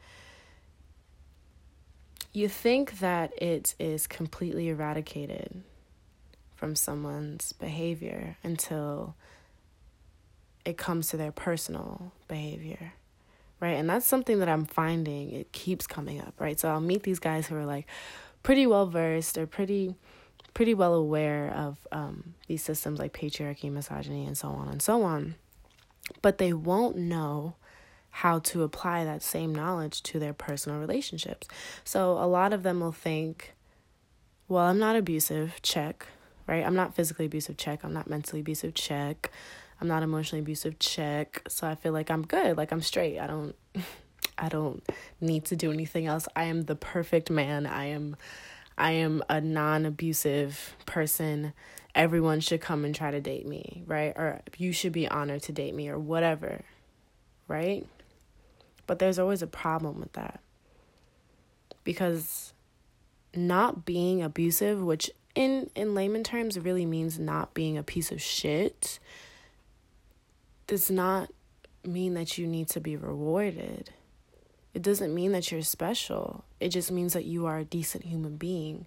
you 2.33 2.49
think 2.49 3.01
that 3.01 3.33
it 3.43 3.75
is 3.79 4.07
completely 4.07 4.71
eradicated 4.71 5.63
from 6.57 6.75
someone's 6.75 7.53
behavior 7.53 8.37
until 8.43 9.15
it 10.65 10.77
comes 10.77 11.09
to 11.11 11.17
their 11.17 11.33
personal 11.33 12.13
behavior 12.29 12.93
right? 13.59 13.77
And 13.79 13.89
that's 13.89 14.07
something 14.07 14.39
that 14.41 14.49
i'm 14.49 14.65
finding 14.65 15.33
it 15.33 15.53
keeps 15.53 15.87
coming 15.87 16.21
up 16.21 16.35
right? 16.39 16.59
So 16.59 16.69
i'll 16.69 16.81
meet 16.81 17.05
these 17.05 17.19
guys 17.19 17.47
who 17.47 17.57
are 17.57 17.67
like 17.67 17.87
pretty 18.43 18.67
well 18.67 18.87
versed 18.87 19.39
or 19.39 19.47
pretty 19.47 19.95
pretty 20.55 20.75
well 20.75 20.95
aware 20.95 21.53
of 21.55 21.87
um, 21.93 22.35
these 22.47 22.63
systems 22.63 22.99
like 22.99 23.13
patriarchy 23.13 23.71
misogyny 23.71 24.25
and 24.25 24.37
so 24.37 24.49
on 24.49 24.69
and 24.69 24.81
so 24.81 25.03
on 25.03 25.35
but 26.23 26.39
they 26.39 26.53
won't 26.53 26.97
know 26.97 27.55
how 28.11 28.39
to 28.39 28.63
apply 28.63 29.05
that 29.05 29.23
same 29.23 29.55
knowledge 29.55 30.03
to 30.03 30.19
their 30.19 30.33
personal 30.33 30.79
relationships. 30.79 31.47
So 31.85 32.13
a 32.13 32.25
lot 32.27 32.55
of 32.55 32.63
them 32.63 32.81
will 32.81 32.93
think 32.93 33.53
well 34.49 34.65
i'm 34.65 34.79
not 34.79 34.97
abusive 34.97 35.61
check 35.61 36.07
right? 36.47 36.65
I'm 36.65 36.75
not 36.75 36.95
physically 36.95 37.27
abusive, 37.27 37.57
check. 37.57 37.85
I'm 37.85 37.93
not 37.93 38.09
mentally 38.09 38.41
abusive, 38.41 38.75
check. 38.75 39.31
I'm 39.81 39.89
not 39.89 40.03
emotionally 40.03 40.41
abusive, 40.41 40.79
check. 40.79 41.43
So 41.49 41.67
I 41.67 41.75
feel 41.75 41.93
like 41.93 42.11
I'm 42.11 42.23
good, 42.23 42.57
like 42.57 42.73
I'm 42.73 42.83
straight. 42.83 43.19
I 43.19 43.27
don't 43.27 43.55
I 44.39 44.49
don't 44.49 44.83
need 45.21 45.47
to 45.47 45.57
do 45.57 45.73
anything 45.73 46.07
else. 46.07 46.29
I 46.37 46.45
am 46.45 46.63
the 46.63 46.77
perfect 46.77 47.31
man. 47.31 47.67
I 47.67 47.87
am 47.87 48.17
I 48.79 48.93
am 48.93 49.23
a 49.29 49.41
non-abusive 49.41 50.77
person. 50.85 51.55
Everyone 51.95 52.41
should 52.41 52.61
come 52.61 52.85
and 52.85 52.95
try 52.95 53.11
to 53.11 53.21
date 53.21 53.47
me, 53.47 53.83
right? 53.87 54.13
Or 54.17 54.43
you 54.59 54.73
should 54.73 54.93
be 54.93 55.09
honored 55.09 55.43
to 55.45 55.53
date 55.53 55.75
me 55.75 55.89
or 55.89 55.99
whatever. 55.99 56.63
Right? 57.49 57.87
But 58.87 58.99
there's 58.99 59.19
always 59.19 59.41
a 59.41 59.47
problem 59.47 60.01
with 60.01 60.13
that. 60.13 60.41
Because 61.85 62.53
not 63.35 63.85
being 63.87 64.23
abusive, 64.23 64.83
which 64.83 65.11
in 65.37 65.71
in 65.77 65.95
layman 65.95 66.25
terms 66.25 66.57
it 66.57 66.65
really 66.65 66.87
means 66.87 67.19
not 67.19 67.55
being 67.55 67.79
a 67.79 67.83
piece 67.85 68.11
of 68.11 68.21
shit 68.21 68.99
does 70.67 70.91
not 70.91 71.31
mean 71.85 72.15
that 72.15 72.37
you 72.37 72.47
need 72.47 72.69
to 72.69 72.81
be 72.81 72.97
rewarded. 72.97 73.91
It 74.75 74.83
doesn't 74.83 75.15
mean 75.15 75.33
that 75.33 75.51
you're 75.51 75.63
special. 75.63 76.45
It 76.61 76.71
just 76.71 76.91
means 76.91 77.13
that 77.13 77.25
you 77.25 77.47
are 77.47 77.59
a 77.59 77.65
decent 77.65 78.05
human 78.05 78.37
being, 78.37 78.87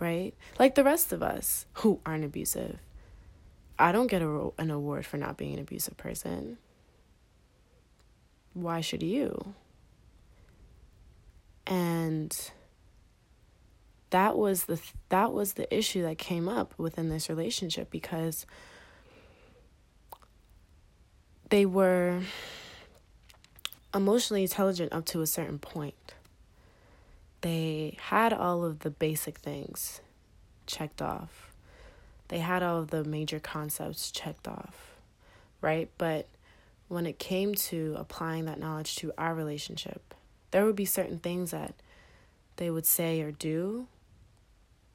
right? 0.00 0.32
Like 0.58 0.74
the 0.74 0.84
rest 0.84 1.12
of 1.12 1.22
us 1.22 1.66
who 1.74 2.00
aren't 2.06 2.24
abusive. 2.24 2.78
I 3.78 3.92
don't 3.92 4.06
get 4.06 4.22
a, 4.22 4.50
an 4.58 4.70
award 4.70 5.04
for 5.04 5.18
not 5.18 5.36
being 5.36 5.54
an 5.54 5.60
abusive 5.60 5.96
person. 5.96 6.58
Why 8.54 8.80
should 8.80 9.02
you? 9.02 9.54
And 11.66 12.36
that 14.14 14.36
was 14.38 14.66
the 14.66 14.80
that 15.08 15.32
was 15.32 15.54
the 15.54 15.76
issue 15.76 16.02
that 16.02 16.18
came 16.18 16.48
up 16.48 16.72
within 16.78 17.08
this 17.08 17.28
relationship 17.28 17.90
because 17.90 18.46
they 21.48 21.66
were 21.66 22.20
emotionally 23.92 24.42
intelligent 24.42 24.92
up 24.92 25.04
to 25.04 25.20
a 25.20 25.26
certain 25.26 25.58
point. 25.58 26.14
They 27.40 27.96
had 28.02 28.32
all 28.32 28.64
of 28.64 28.78
the 28.78 28.90
basic 28.90 29.38
things 29.38 30.00
checked 30.64 31.02
off. 31.02 31.52
They 32.28 32.38
had 32.38 32.62
all 32.62 32.78
of 32.78 32.90
the 32.90 33.02
major 33.02 33.40
concepts 33.40 34.12
checked 34.12 34.46
off, 34.46 34.94
right? 35.60 35.90
But 35.98 36.28
when 36.86 37.06
it 37.06 37.18
came 37.18 37.56
to 37.56 37.96
applying 37.98 38.44
that 38.44 38.60
knowledge 38.60 38.94
to 38.96 39.12
our 39.18 39.34
relationship, 39.34 40.14
there 40.52 40.64
would 40.64 40.76
be 40.76 40.84
certain 40.84 41.18
things 41.18 41.50
that 41.50 41.74
they 42.58 42.70
would 42.70 42.86
say 42.86 43.20
or 43.20 43.32
do 43.32 43.88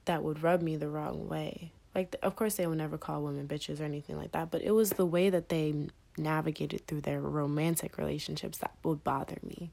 that 0.10 0.24
would 0.24 0.42
rub 0.42 0.64
me 0.64 0.76
the 0.76 0.90
wrong 0.90 1.28
way. 1.28 1.72
Like, 1.94 2.16
of 2.24 2.36
course, 2.36 2.56
they 2.56 2.66
would 2.66 2.80
never 2.80 2.98
call 2.98 3.22
women 3.22 3.48
bitches 3.48 3.80
or 3.80 3.84
anything 3.84 4.18
like 4.18 4.32
that, 4.32 4.50
but 4.50 4.64
it 4.64 4.72
was 4.72 4.90
the 4.90 5.06
way 5.06 5.30
that 5.30 5.50
they 5.50 5.88
navigated 6.18 6.88
through 6.88 7.02
their 7.02 7.22
romantic 7.22 7.96
relationships 7.96 8.58
that 8.58 8.74
would 8.84 9.04
bother 9.04 9.38
me. 9.44 9.70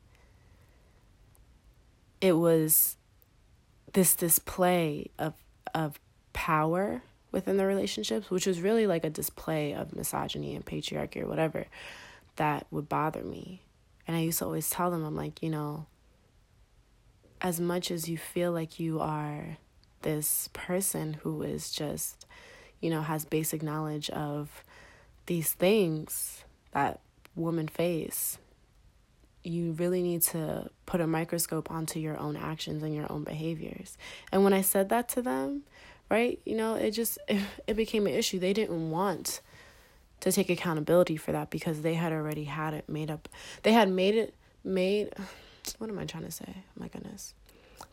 It 2.20 2.34
was 2.34 2.97
this 3.95 4.14
display 4.14 5.11
of 5.18 5.32
of 5.74 5.99
power 6.34 7.03
within 7.32 7.57
the 7.57 7.64
relationships, 7.64 8.30
which 8.30 8.47
was 8.47 8.61
really 8.61 8.87
like 8.87 9.05
a 9.05 9.11
display 9.11 9.72
of 9.72 9.97
misogyny 9.97 10.55
and 10.55 10.66
patriarchy 10.66 11.22
or 11.22 11.26
whatever, 11.26 11.66
that 12.37 12.66
would 12.70 12.91
bother 12.91 13.22
me. 13.22 13.62
And 14.07 14.14
I 14.14 14.20
used 14.20 14.41
to 14.41 14.45
always 14.45 14.68
tell 14.68 14.91
them, 14.91 15.03
I'm 15.03 15.16
like, 15.16 15.43
you 15.43 15.49
know, 15.49 15.87
as 17.41 17.59
much 17.59 17.91
as 17.91 18.07
you 18.07 18.18
feel 18.18 18.53
like 18.53 18.78
you 18.78 19.01
are 19.01 19.57
this 20.07 20.48
person 20.52 21.14
who 21.24 21.42
is 21.42 21.72
just, 21.72 22.26
you 22.80 22.90
know, 22.90 23.02
has 23.02 23.24
basic 23.24 23.61
knowledge 23.61 24.09
of 24.11 24.62
these 25.26 25.52
things 25.52 26.44
that 26.70 27.00
women 27.34 27.66
face. 27.66 28.38
you 29.42 29.72
really 29.72 30.02
need 30.02 30.22
to 30.22 30.70
put 30.86 31.00
a 31.00 31.07
microscope 31.07 31.70
onto 31.72 31.98
your 31.98 32.16
own 32.18 32.36
actions 32.36 32.84
and 32.84 32.94
your 32.94 33.11
own 33.11 33.24
behaviors. 33.24 33.98
And 34.30 34.44
when 34.44 34.52
I 34.52 34.61
said 34.62 34.88
that 34.90 35.09
to 35.11 35.22
them, 35.22 35.62
right, 36.09 36.40
you 36.44 36.57
know, 36.57 36.74
it 36.76 36.92
just 36.92 37.18
it, 37.28 37.42
it 37.66 37.74
became 37.74 38.07
an 38.07 38.14
issue. 38.14 38.38
They 38.38 38.52
didn't 38.52 38.90
want 38.92 39.40
to 40.20 40.30
take 40.30 40.50
accountability 40.50 41.16
for 41.16 41.32
that 41.32 41.50
because 41.50 41.82
they 41.82 41.94
had 41.94 42.12
already 42.12 42.44
had 42.44 42.74
it 42.74 42.88
made 42.88 43.11
up. 43.11 43.28
They 43.64 43.72
had 43.72 43.88
made 43.88 44.14
it 44.14 44.34
made 44.62 45.12
what 45.78 45.90
am 45.90 45.98
I 45.98 46.04
trying 46.04 46.24
to 46.26 46.30
say? 46.30 46.54
Oh 46.57 46.78
my 46.78 46.86
goodness. 46.86 47.34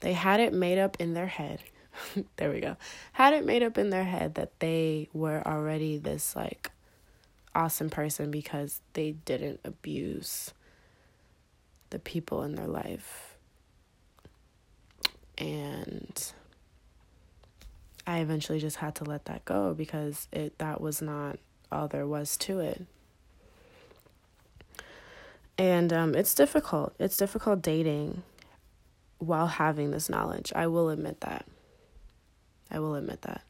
They 0.01 0.14
had 0.14 0.39
it 0.39 0.53
made 0.53 0.78
up 0.78 0.97
in 0.99 1.16
their 1.16 1.28
head. 1.28 1.59
there 2.38 2.52
we 2.52 2.60
go. 2.60 2.78
Had 3.14 3.34
it 3.34 3.46
made 3.46 3.64
up 3.64 3.78
in 3.78 3.89
their 3.89 4.04
head 4.04 4.36
that 4.36 4.60
they 4.60 5.10
were 5.14 5.46
already 5.46 5.98
this 5.98 6.36
like 6.36 6.72
awesome 7.56 7.89
person 7.89 8.32
because 8.32 8.82
they 8.94 9.12
didn't 9.12 9.60
abuse 9.64 10.54
the 11.89 12.00
people 12.00 12.44
in 12.44 12.56
their 12.56 12.68
life. 12.68 13.38
And 15.38 16.32
I 18.06 18.20
eventually 18.20 18.60
just 18.60 18.78
had 18.78 18.96
to 18.96 19.04
let 19.04 19.26
that 19.26 19.46
go 19.46 19.74
because 19.74 20.28
it 20.32 20.58
that 20.60 20.82
was 20.82 21.02
not 21.02 21.39
all 21.72 21.88
there 21.88 22.08
was 22.08 22.38
to 22.38 22.60
it. 22.60 22.86
And 25.58 25.94
um, 25.94 26.16
it's 26.16 26.34
difficult. 26.34 26.96
It's 27.00 27.18
difficult 27.18 27.62
dating 27.62 28.24
while 29.20 29.48
having 29.48 29.91
this 29.91 30.10
knowledge. 30.10 30.52
I 30.56 30.68
will 30.68 30.89
admit 30.89 31.22
that. 31.22 31.46
I 32.74 32.80
will 32.80 32.95
admit 32.95 33.21
that. 33.21 33.43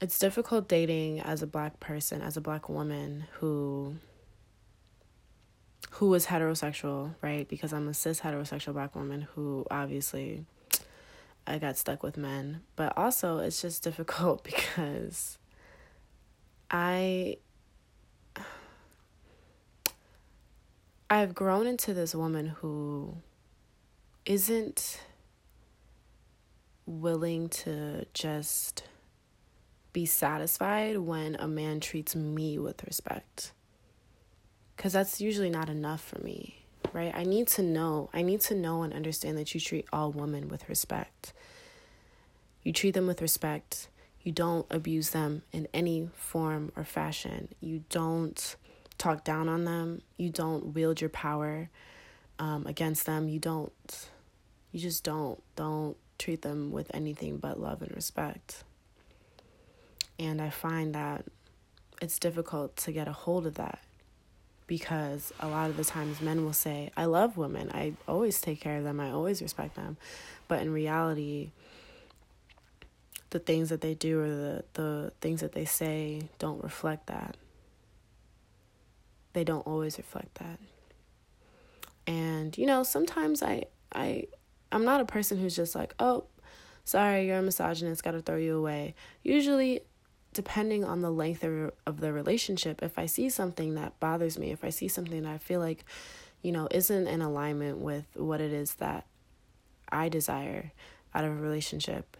It's 0.00 0.18
difficult 0.18 0.68
dating 0.68 1.20
as 1.20 1.42
a 1.42 1.46
black 1.46 1.78
person, 1.80 2.22
as 2.22 2.36
a 2.36 2.40
black 2.40 2.68
woman 2.68 3.24
who 3.34 3.96
who 5.92 6.12
is 6.14 6.26
heterosexual, 6.26 7.14
right? 7.22 7.48
Because 7.48 7.72
I'm 7.72 7.88
a 7.88 7.94
cis 7.94 8.20
heterosexual 8.20 8.74
black 8.74 8.94
woman 8.94 9.22
who 9.34 9.66
obviously 9.70 10.44
I 11.46 11.58
got 11.58 11.78
stuck 11.78 12.02
with 12.02 12.16
men. 12.16 12.62
But 12.74 12.96
also 12.96 13.38
it's 13.38 13.62
just 13.62 13.82
difficult 13.82 14.44
because 14.76 15.38
I 16.70 17.36
I've 21.08 21.34
grown 21.34 21.66
into 21.66 21.94
this 21.94 22.14
woman 22.14 22.48
who 22.48 23.16
isn't 24.24 25.00
willing 26.86 27.48
to 27.48 28.06
just 28.14 28.84
be 29.92 30.06
satisfied 30.06 30.98
when 30.98 31.34
a 31.36 31.48
man 31.48 31.80
treats 31.80 32.14
me 32.14 32.58
with 32.58 32.84
respect. 32.84 33.52
Because 34.76 34.92
that's 34.92 35.20
usually 35.20 35.50
not 35.50 35.68
enough 35.68 36.02
for 36.02 36.20
me, 36.20 36.64
right? 36.92 37.12
I 37.14 37.24
need 37.24 37.48
to 37.48 37.62
know, 37.62 38.10
I 38.12 38.22
need 38.22 38.40
to 38.42 38.54
know 38.54 38.82
and 38.82 38.92
understand 38.92 39.38
that 39.38 39.54
you 39.54 39.60
treat 39.60 39.86
all 39.92 40.12
women 40.12 40.48
with 40.48 40.68
respect. 40.68 41.32
You 42.62 42.72
treat 42.72 42.92
them 42.94 43.06
with 43.06 43.22
respect. 43.22 43.88
You 44.22 44.32
don't 44.32 44.66
abuse 44.70 45.10
them 45.10 45.42
in 45.52 45.66
any 45.72 46.10
form 46.14 46.72
or 46.76 46.84
fashion. 46.84 47.48
You 47.60 47.84
don't 47.88 48.56
talk 48.98 49.24
down 49.24 49.48
on 49.48 49.64
them. 49.64 50.02
You 50.16 50.30
don't 50.30 50.74
wield 50.74 51.00
your 51.00 51.10
power 51.10 51.70
um, 52.38 52.66
against 52.66 53.06
them. 53.06 53.28
You 53.28 53.38
don't, 53.38 53.72
you 54.72 54.80
just 54.80 55.04
don't, 55.04 55.42
don't 55.54 55.96
treat 56.18 56.42
them 56.42 56.72
with 56.72 56.90
anything 56.94 57.38
but 57.38 57.60
love 57.60 57.82
and 57.82 57.94
respect. 57.94 58.64
And 60.18 60.40
I 60.40 60.50
find 60.50 60.94
that 60.94 61.24
it's 62.00 62.18
difficult 62.18 62.76
to 62.78 62.92
get 62.92 63.08
a 63.08 63.12
hold 63.12 63.46
of 63.46 63.54
that 63.54 63.80
because 64.66 65.32
a 65.40 65.48
lot 65.48 65.70
of 65.70 65.76
the 65.76 65.84
times 65.84 66.20
men 66.20 66.44
will 66.44 66.52
say, 66.52 66.90
I 66.96 67.04
love 67.04 67.36
women. 67.36 67.70
I 67.72 67.94
always 68.08 68.40
take 68.40 68.60
care 68.60 68.78
of 68.78 68.84
them. 68.84 68.98
I 68.98 69.10
always 69.10 69.40
respect 69.42 69.76
them. 69.76 69.96
But 70.48 70.62
in 70.62 70.72
reality, 70.72 71.50
the 73.30 73.38
things 73.38 73.68
that 73.68 73.80
they 73.80 73.94
do 73.94 74.20
or 74.20 74.28
the, 74.28 74.64
the 74.74 75.12
things 75.20 75.40
that 75.40 75.52
they 75.52 75.64
say 75.64 76.28
don't 76.38 76.62
reflect 76.62 77.06
that 77.06 77.36
they 79.36 79.44
don't 79.44 79.66
always 79.66 79.98
reflect 79.98 80.36
that. 80.36 80.58
And 82.06 82.56
you 82.56 82.64
know, 82.64 82.82
sometimes 82.82 83.42
I 83.42 83.64
I 83.94 84.28
I'm 84.76 84.84
not 84.84 85.00
a 85.00 85.06
person 85.06 85.38
who's 85.38 85.56
just 85.56 85.74
like, 85.74 85.94
"Oh, 85.98 86.24
sorry, 86.84 87.26
you're 87.26 87.38
a 87.38 87.42
misogynist, 87.42 88.04
got 88.04 88.10
to 88.10 88.20
throw 88.20 88.36
you 88.36 88.58
away." 88.58 88.94
Usually 89.22 89.80
depending 90.34 90.84
on 90.84 91.00
the 91.00 91.10
length 91.10 91.42
of, 91.42 91.72
of 91.86 92.00
the 92.00 92.12
relationship, 92.12 92.82
if 92.82 92.98
I 92.98 93.06
see 93.06 93.30
something 93.30 93.74
that 93.76 93.98
bothers 94.00 94.38
me, 94.38 94.50
if 94.50 94.62
I 94.62 94.68
see 94.68 94.86
something 94.86 95.22
that 95.22 95.32
I 95.32 95.38
feel 95.38 95.60
like, 95.60 95.82
you 96.42 96.52
know, 96.52 96.68
isn't 96.70 97.06
in 97.06 97.22
alignment 97.22 97.78
with 97.78 98.04
what 98.14 98.42
it 98.42 98.52
is 98.52 98.74
that 98.74 99.06
I 99.88 100.10
desire 100.10 100.72
out 101.14 101.24
of 101.24 101.30
a 101.30 101.40
relationship, 101.40 102.18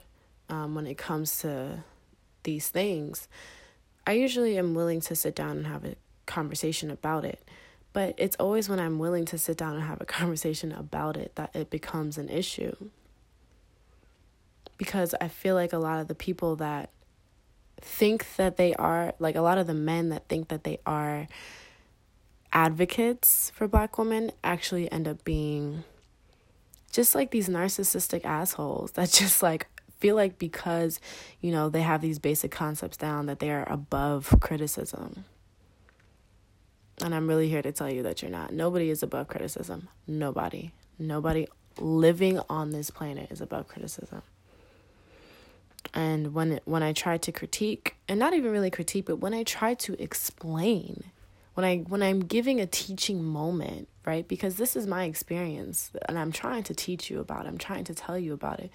um, 0.48 0.74
when 0.74 0.86
it 0.86 0.96
comes 0.96 1.40
to 1.40 1.84
these 2.44 2.70
things, 2.70 3.28
I 4.06 4.12
usually 4.12 4.56
am 4.56 4.74
willing 4.74 5.02
to 5.02 5.14
sit 5.14 5.36
down 5.36 5.58
and 5.58 5.66
have 5.66 5.84
a 5.84 5.96
conversation 6.24 6.90
about 6.90 7.26
it. 7.26 7.46
But 7.96 8.12
it's 8.18 8.36
always 8.36 8.68
when 8.68 8.78
I'm 8.78 8.98
willing 8.98 9.24
to 9.24 9.38
sit 9.38 9.56
down 9.56 9.72
and 9.72 9.82
have 9.84 10.02
a 10.02 10.04
conversation 10.20 10.70
about 10.70 11.16
it 11.16 11.34
that 11.36 11.56
it 11.56 11.70
becomes 11.70 12.18
an 12.18 12.28
issue. 12.28 12.90
Because 14.76 15.14
I 15.18 15.28
feel 15.28 15.54
like 15.54 15.72
a 15.72 15.78
lot 15.78 15.98
of 15.98 16.06
the 16.06 16.14
people 16.14 16.56
that 16.56 16.90
think 17.80 18.36
that 18.36 18.58
they 18.58 18.74
are, 18.74 19.14
like 19.18 19.34
a 19.34 19.40
lot 19.40 19.56
of 19.56 19.66
the 19.66 19.72
men 19.72 20.10
that 20.10 20.28
think 20.28 20.48
that 20.48 20.62
they 20.62 20.78
are 20.84 21.26
advocates 22.52 23.50
for 23.54 23.66
black 23.66 23.96
women 23.96 24.30
actually 24.44 24.92
end 24.92 25.08
up 25.08 25.24
being 25.24 25.82
just 26.92 27.14
like 27.14 27.30
these 27.30 27.48
narcissistic 27.48 28.26
assholes 28.26 28.92
that 28.92 29.10
just 29.10 29.42
like 29.42 29.68
feel 30.00 30.16
like 30.16 30.38
because 30.38 31.00
you 31.40 31.50
know 31.50 31.70
they 31.70 31.80
have 31.80 32.02
these 32.02 32.18
basic 32.18 32.50
concepts 32.50 32.98
down 32.98 33.24
that 33.24 33.38
they 33.38 33.50
are 33.50 33.66
above 33.72 34.36
criticism 34.40 35.24
and 37.02 37.14
I'm 37.14 37.26
really 37.26 37.48
here 37.48 37.62
to 37.62 37.72
tell 37.72 37.90
you 37.90 38.02
that 38.04 38.22
you're 38.22 38.30
not. 38.30 38.52
Nobody 38.52 38.90
is 38.90 39.02
above 39.02 39.28
criticism. 39.28 39.88
Nobody. 40.06 40.72
Nobody 40.98 41.46
living 41.78 42.40
on 42.48 42.70
this 42.70 42.90
planet 42.90 43.30
is 43.30 43.40
above 43.40 43.68
criticism. 43.68 44.22
And 45.94 46.34
when 46.34 46.52
it, 46.52 46.62
when 46.64 46.82
I 46.82 46.92
try 46.92 47.16
to 47.18 47.32
critique, 47.32 47.96
and 48.08 48.18
not 48.18 48.34
even 48.34 48.50
really 48.50 48.70
critique, 48.70 49.06
but 49.06 49.16
when 49.16 49.34
I 49.34 49.42
try 49.42 49.74
to 49.74 50.02
explain, 50.02 51.04
when 51.54 51.64
I 51.64 51.78
when 51.78 52.02
I'm 52.02 52.20
giving 52.20 52.60
a 52.60 52.66
teaching 52.66 53.22
moment, 53.22 53.88
right? 54.04 54.26
Because 54.26 54.56
this 54.56 54.76
is 54.76 54.86
my 54.86 55.04
experience 55.04 55.90
and 56.08 56.18
I'm 56.18 56.32
trying 56.32 56.62
to 56.64 56.74
teach 56.74 57.10
you 57.10 57.20
about 57.20 57.46
it. 57.46 57.48
I'm 57.48 57.58
trying 57.58 57.84
to 57.84 57.94
tell 57.94 58.18
you 58.18 58.32
about 58.32 58.60
it. 58.60 58.70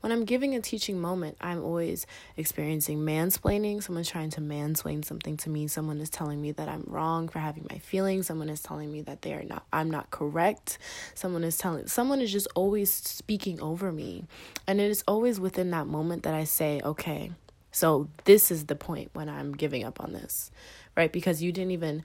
When 0.00 0.12
I'm 0.12 0.24
giving 0.24 0.54
a 0.54 0.60
teaching 0.60 0.98
moment, 0.98 1.36
I'm 1.40 1.62
always 1.62 2.06
experiencing 2.36 3.00
mansplaining. 3.00 3.82
Someone's 3.82 4.08
trying 4.08 4.30
to 4.30 4.40
mansplain 4.40 5.04
something 5.04 5.36
to 5.38 5.50
me. 5.50 5.66
Someone 5.68 6.00
is 6.00 6.08
telling 6.08 6.40
me 6.40 6.52
that 6.52 6.68
I'm 6.68 6.84
wrong 6.86 7.28
for 7.28 7.38
having 7.38 7.66
my 7.70 7.78
feelings. 7.78 8.26
Someone 8.26 8.48
is 8.48 8.62
telling 8.62 8.90
me 8.90 9.02
that 9.02 9.22
they 9.22 9.34
are 9.34 9.42
not 9.42 9.66
I'm 9.72 9.90
not 9.90 10.10
correct. 10.10 10.78
Someone 11.14 11.44
is 11.44 11.58
telling 11.58 11.86
someone 11.86 12.22
is 12.22 12.32
just 12.32 12.48
always 12.54 12.90
speaking 12.90 13.60
over 13.60 13.92
me. 13.92 14.24
And 14.66 14.80
it 14.80 14.90
is 14.90 15.04
always 15.06 15.38
within 15.38 15.70
that 15.70 15.86
moment 15.86 16.22
that 16.22 16.34
I 16.34 16.44
say, 16.44 16.80
"Okay, 16.82 17.32
so 17.70 18.08
this 18.24 18.50
is 18.50 18.66
the 18.66 18.76
point 18.76 19.10
when 19.12 19.28
I'm 19.28 19.52
giving 19.52 19.84
up 19.84 20.00
on 20.00 20.12
this." 20.12 20.50
Right? 20.96 21.12
Because 21.12 21.42
you 21.42 21.52
didn't 21.52 21.72
even 21.72 22.04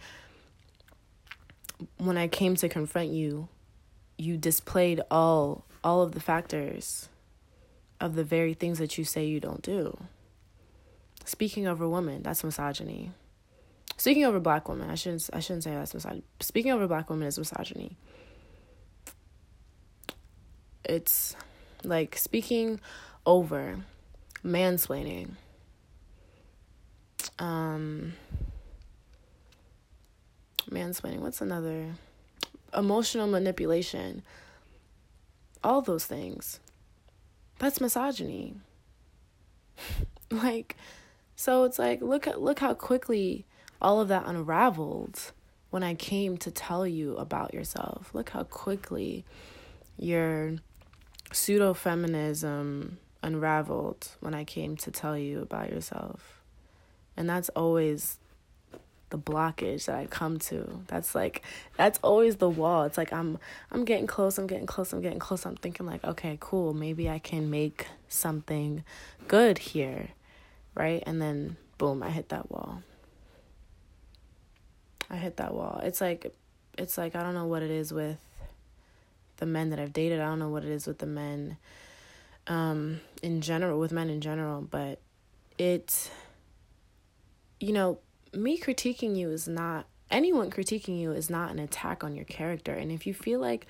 when 1.97 2.17
I 2.17 2.27
came 2.27 2.55
to 2.57 2.67
confront 2.67 3.09
you, 3.09 3.47
you 4.17 4.35
displayed 4.35 5.01
all 5.09 5.63
all 5.81 6.01
of 6.01 6.11
the 6.11 6.19
factors 6.19 7.09
of 7.99 8.15
the 8.15 8.23
very 8.23 8.53
things 8.53 8.79
that 8.79 8.97
you 8.97 9.03
say 9.03 9.25
you 9.25 9.39
don't 9.39 9.61
do. 9.61 9.97
Speaking 11.23 11.67
over 11.67 11.87
women, 11.87 12.21
that's 12.23 12.43
misogyny. 12.43 13.11
Speaking 13.97 14.25
over 14.25 14.39
black 14.39 14.67
women, 14.67 14.89
I 14.89 14.95
shouldn't 14.95 15.29
I 15.33 15.39
shouldn't 15.39 15.63
say 15.63 15.71
that's 15.71 15.93
misogyny. 15.93 16.23
Speaking 16.39 16.71
over 16.71 16.87
black 16.87 17.09
women 17.09 17.27
is 17.27 17.37
misogyny. 17.37 17.97
It's 20.83 21.35
like 21.83 22.17
speaking 22.17 22.79
over 23.25 23.77
mansplaining. 24.43 25.31
Um 27.39 28.13
mansplaining, 30.69 31.19
what's 31.19 31.41
another? 31.41 31.95
Emotional 32.75 33.27
manipulation. 33.27 34.21
All 35.63 35.81
those 35.81 36.05
things 36.05 36.59
that's 37.59 37.81
misogyny. 37.81 38.55
like 40.31 40.75
so 41.35 41.63
it's 41.63 41.79
like 41.79 42.01
look 42.01 42.27
at 42.27 42.41
look 42.41 42.59
how 42.59 42.73
quickly 42.73 43.45
all 43.81 43.99
of 43.99 44.07
that 44.07 44.25
unraveled 44.25 45.31
when 45.69 45.83
I 45.83 45.93
came 45.93 46.37
to 46.37 46.51
tell 46.51 46.87
you 46.87 47.17
about 47.17 47.53
yourself. 47.53 48.09
Look 48.13 48.29
how 48.29 48.43
quickly 48.43 49.25
your 49.97 50.55
pseudo 51.31 51.73
feminism 51.73 52.97
unraveled 53.21 54.07
when 54.21 54.33
I 54.33 54.43
came 54.43 54.77
to 54.77 54.91
tell 54.91 55.17
you 55.17 55.41
about 55.41 55.69
yourself. 55.69 56.41
And 57.17 57.29
that's 57.29 57.49
always 57.49 58.17
the 59.09 59.17
blockage 59.17 59.85
that 59.85 59.95
I 59.95 60.05
come 60.07 60.39
to. 60.39 60.83
That's 60.87 61.15
like 61.15 61.43
that's 61.77 61.99
always 62.01 62.37
the 62.37 62.49
wall. 62.49 62.83
It's 62.83 62.97
like 62.97 63.13
I'm 63.13 63.37
I'm 63.71 63.85
getting 63.85 64.07
close, 64.07 64.37
I'm 64.37 64.47
getting 64.47 64.65
close, 64.65 64.93
I'm 64.93 65.01
getting 65.01 65.19
close. 65.19 65.45
I'm 65.45 65.55
thinking 65.55 65.85
like, 65.85 66.03
okay, 66.03 66.37
cool, 66.39 66.73
maybe 66.73 67.09
I 67.09 67.19
can 67.19 67.49
make 67.49 67.87
something 68.07 68.83
good 69.27 69.57
here. 69.59 70.09
Right? 70.73 71.03
And 71.05 71.21
then 71.21 71.57
boom, 71.77 72.03
I 72.03 72.09
hit 72.09 72.29
that 72.29 72.49
wall. 72.51 72.81
I 75.09 75.17
hit 75.17 75.37
that 75.37 75.53
wall. 75.53 75.81
It's 75.83 76.01
like 76.01 76.33
it's 76.77 76.97
like 76.97 77.15
I 77.15 77.23
don't 77.23 77.35
know 77.35 77.45
what 77.45 77.63
it 77.63 77.71
is 77.71 77.93
with 77.93 78.17
the 79.37 79.45
men 79.45 79.69
that 79.69 79.79
I've 79.79 79.93
dated. 79.93 80.19
I 80.19 80.25
don't 80.25 80.39
know 80.39 80.49
what 80.49 80.63
it 80.63 80.71
is 80.71 80.87
with 80.87 80.97
the 80.97 81.05
men 81.05 81.57
um 82.47 83.01
in 83.23 83.41
general 83.41 83.79
with 83.79 83.91
men 83.91 84.09
in 84.09 84.21
general, 84.21 84.61
but 84.61 84.99
it 85.57 86.11
you 87.59 87.73
know, 87.73 87.99
me 88.35 88.59
critiquing 88.59 89.15
you 89.15 89.31
is 89.31 89.47
not 89.47 89.87
anyone 90.11 90.51
critiquing 90.51 90.99
you 90.99 91.11
is 91.11 91.29
not 91.29 91.51
an 91.51 91.59
attack 91.59 92.03
on 92.03 92.15
your 92.15 92.25
character. 92.25 92.73
And 92.73 92.91
if 92.91 93.07
you 93.07 93.13
feel 93.13 93.39
like 93.39 93.67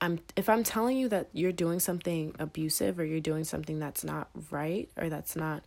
I'm 0.00 0.20
if 0.36 0.48
I'm 0.48 0.62
telling 0.62 0.96
you 0.96 1.08
that 1.08 1.28
you're 1.32 1.52
doing 1.52 1.80
something 1.80 2.34
abusive 2.38 2.98
or 2.98 3.04
you're 3.04 3.20
doing 3.20 3.44
something 3.44 3.78
that's 3.78 4.04
not 4.04 4.28
right 4.50 4.90
or 4.96 5.08
that's 5.08 5.36
not 5.36 5.62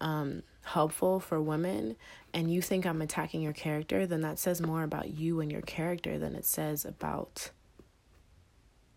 um 0.00 0.42
helpful 0.62 1.20
for 1.20 1.40
women 1.40 1.96
and 2.32 2.52
you 2.52 2.62
think 2.62 2.86
I'm 2.86 3.02
attacking 3.02 3.42
your 3.42 3.52
character, 3.52 4.06
then 4.06 4.22
that 4.22 4.38
says 4.38 4.60
more 4.60 4.82
about 4.82 5.10
you 5.10 5.40
and 5.40 5.50
your 5.50 5.62
character 5.62 6.18
than 6.18 6.34
it 6.34 6.44
says 6.44 6.84
about 6.84 7.50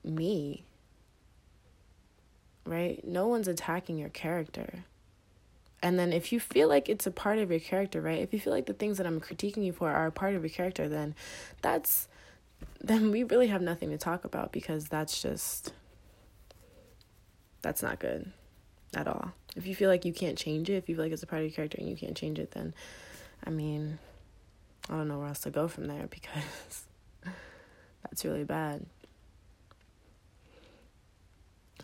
me. 0.03 0.63
Right? 2.65 3.05
No 3.05 3.28
one's 3.28 3.47
attacking 3.47 3.97
your 3.97 4.09
character. 4.09 4.86
And 5.82 5.99
then 5.99 6.11
if 6.11 6.32
you 6.32 6.39
feel 6.39 6.67
like 6.67 6.89
it's 6.89 7.05
a 7.05 7.11
part 7.11 7.38
of 7.38 7.51
your 7.51 7.59
character, 7.59 8.01
right? 8.01 8.19
If 8.19 8.34
you 8.34 8.39
feel 8.39 8.53
like 8.53 8.65
the 8.65 8.73
things 8.73 8.97
that 8.97 9.05
I'm 9.05 9.21
critiquing 9.21 9.63
you 9.63 9.73
for 9.73 9.91
are 9.91 10.07
a 10.07 10.11
part 10.11 10.36
of 10.36 10.41
your 10.41 10.49
character, 10.49 10.89
then 10.89 11.15
that's 11.61 12.07
then 12.82 13.11
we 13.11 13.23
really 13.23 13.47
have 13.47 13.61
nothing 13.61 13.89
to 13.91 13.97
talk 13.97 14.25
about 14.25 14.51
because 14.51 14.88
that's 14.88 15.21
just 15.21 15.73
that's 17.61 17.84
not 17.84 17.99
good 17.99 18.32
at 18.95 19.07
all. 19.07 19.34
If 19.55 19.67
you 19.67 19.75
feel 19.75 19.89
like 19.89 20.05
you 20.05 20.13
can't 20.13 20.38
change 20.38 20.69
it, 20.69 20.75
if 20.75 20.89
you 20.89 20.95
feel 20.95 21.05
like 21.05 21.11
it's 21.11 21.23
a 21.23 21.28
part 21.28 21.41
of 21.41 21.47
your 21.47 21.55
character 21.55 21.78
and 21.80 21.89
you 21.89 21.95
can't 21.95 22.15
change 22.17 22.39
it, 22.39 22.51
then 22.51 22.73
I 23.43 23.51
mean, 23.51 23.99
I 24.89 24.93
don't 24.93 25.07
know 25.07 25.19
where 25.19 25.28
else 25.28 25.41
to 25.41 25.51
go 25.51 25.67
from 25.67 25.86
there 25.86 26.07
because 26.09 26.86
that's 28.03 28.25
really 28.25 28.43
bad. 28.43 28.86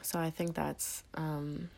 So 0.02 0.20
I 0.20 0.32
think 0.32 0.56
that's 0.56 1.04
um 1.14 1.70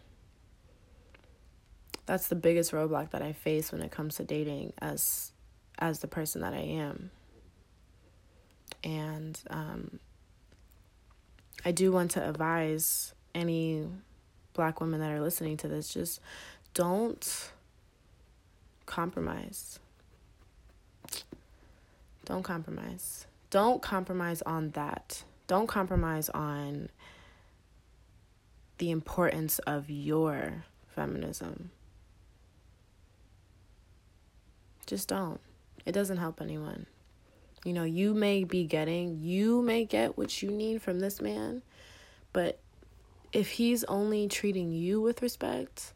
that's 2.06 2.28
the 2.28 2.36
biggest 2.36 2.72
roadblock 2.72 3.12
that 3.12 3.22
I 3.22 3.34
face 3.34 3.72
when 3.72 3.82
it 3.82 3.92
comes 3.92 4.16
to 4.16 4.24
dating 4.24 4.74
as 4.80 5.32
as 5.78 6.00
the 6.00 6.08
person 6.08 6.42
that 6.42 6.54
I 6.54 6.62
am. 6.62 7.12
And 8.84 9.40
um, 9.50 10.00
I 11.66 11.72
do 11.72 11.92
want 11.92 12.12
to 12.12 12.28
advise 12.28 13.14
any 13.34 13.88
black 14.54 14.80
women 14.80 15.00
that 15.02 15.12
are 15.12 15.22
listening 15.22 15.58
to 15.58 15.68
this 15.68 15.94
just 15.94 16.22
don't 16.74 17.52
compromise. 18.86 19.80
Don't 22.26 22.44
compromise. 22.44 23.26
Don't 23.50 23.82
compromise 23.82 24.42
on 24.44 24.72
that. 24.72 25.24
Don't 25.48 25.68
compromise 25.68 26.30
on 26.30 26.90
the 28.78 28.92
importance 28.92 29.60
of 29.60 29.90
your 29.90 30.66
feminism. 30.88 31.72
Just 34.86 35.08
don't. 35.08 35.40
It 35.86 35.92
doesn't 35.92 36.18
help 36.18 36.42
anyone. 36.42 36.86
You 37.64 37.74
know, 37.74 37.84
you 37.84 38.14
may 38.14 38.44
be 38.44 38.66
getting, 38.66 39.20
you 39.20 39.62
may 39.62 39.86
get 39.86 40.18
what 40.18 40.42
you 40.42 40.52
need 40.52 40.82
from 40.82 41.00
this 41.00 41.20
man, 41.20 41.64
but 42.32 42.60
if 43.34 43.50
he's 43.50 43.84
only 43.86 44.28
treating 44.28 44.72
you 44.72 45.02
with 45.02 45.22
respect, 45.22 45.94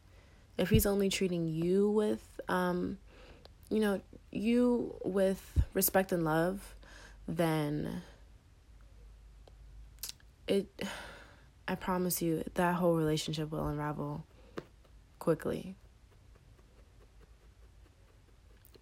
if 0.58 0.68
he's 0.68 0.84
only 0.84 1.08
treating 1.08 1.46
you 1.46 1.88
with, 1.90 2.40
um, 2.48 2.98
you 3.70 3.78
know, 3.78 4.00
you 4.32 4.96
with 5.04 5.40
respect 5.72 6.10
and 6.12 6.24
love, 6.24 6.74
then 7.28 8.02
it, 10.48 10.66
I 11.68 11.76
promise 11.76 12.20
you, 12.20 12.42
that 12.54 12.74
whole 12.74 12.96
relationship 12.96 13.52
will 13.52 13.68
unravel 13.68 14.26
quickly. 15.20 15.76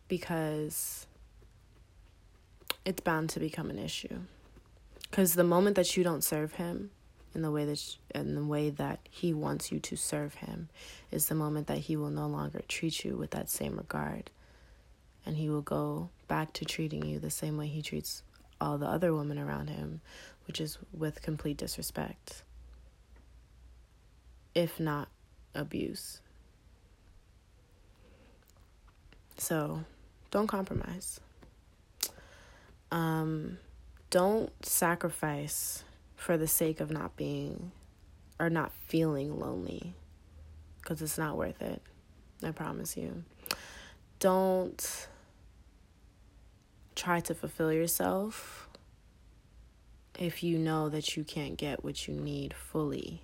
Because 0.08 1.06
it's 2.84 3.00
bound 3.00 3.30
to 3.30 3.40
become 3.40 3.70
an 3.70 3.78
issue. 3.78 4.20
Because 5.10 5.34
the 5.34 5.44
moment 5.44 5.76
that 5.76 5.96
you 5.96 6.04
don't 6.04 6.24
serve 6.24 6.54
him 6.54 6.90
in 7.34 7.42
the 7.42 7.50
way 7.50 7.64
that 7.64 7.96
in 8.14 8.34
the 8.34 8.44
way 8.44 8.70
that 8.70 9.00
he 9.10 9.32
wants 9.32 9.70
you 9.70 9.78
to 9.78 9.96
serve 9.96 10.34
him 10.34 10.68
is 11.10 11.26
the 11.26 11.34
moment 11.34 11.66
that 11.66 11.78
he 11.78 11.96
will 11.96 12.10
no 12.10 12.26
longer 12.26 12.62
treat 12.68 13.04
you 13.04 13.16
with 13.16 13.30
that 13.30 13.50
same 13.50 13.76
regard, 13.76 14.30
and 15.24 15.36
he 15.36 15.48
will 15.48 15.62
go 15.62 16.08
back 16.26 16.52
to 16.54 16.64
treating 16.64 17.04
you 17.04 17.18
the 17.18 17.30
same 17.30 17.56
way 17.56 17.66
he 17.66 17.82
treats 17.82 18.22
all 18.60 18.78
the 18.78 18.86
other 18.86 19.14
women 19.14 19.38
around 19.38 19.68
him, 19.68 20.00
which 20.46 20.60
is 20.60 20.78
with 20.92 21.22
complete 21.22 21.56
disrespect, 21.56 22.42
if 24.54 24.80
not 24.80 25.08
abuse. 25.54 26.20
So 29.36 29.84
don't 30.30 30.46
compromise. 30.46 31.20
Um, 32.90 33.58
don't 34.10 34.52
sacrifice 34.64 35.84
for 36.16 36.36
the 36.36 36.48
sake 36.48 36.80
of 36.80 36.90
not 36.90 37.16
being 37.16 37.72
or 38.40 38.50
not 38.50 38.72
feeling 38.72 39.38
lonely 39.38 39.94
because 40.80 41.02
it's 41.02 41.18
not 41.18 41.36
worth 41.36 41.60
it. 41.60 41.82
I 42.42 42.50
promise 42.52 42.96
you. 42.96 43.24
Don't 44.20 45.08
try 46.94 47.20
to 47.20 47.34
fulfill 47.34 47.72
yourself 47.72 48.68
if 50.18 50.42
you 50.42 50.58
know 50.58 50.88
that 50.88 51.16
you 51.16 51.24
can't 51.24 51.56
get 51.56 51.84
what 51.84 52.08
you 52.08 52.14
need 52.14 52.52
fully 52.54 53.22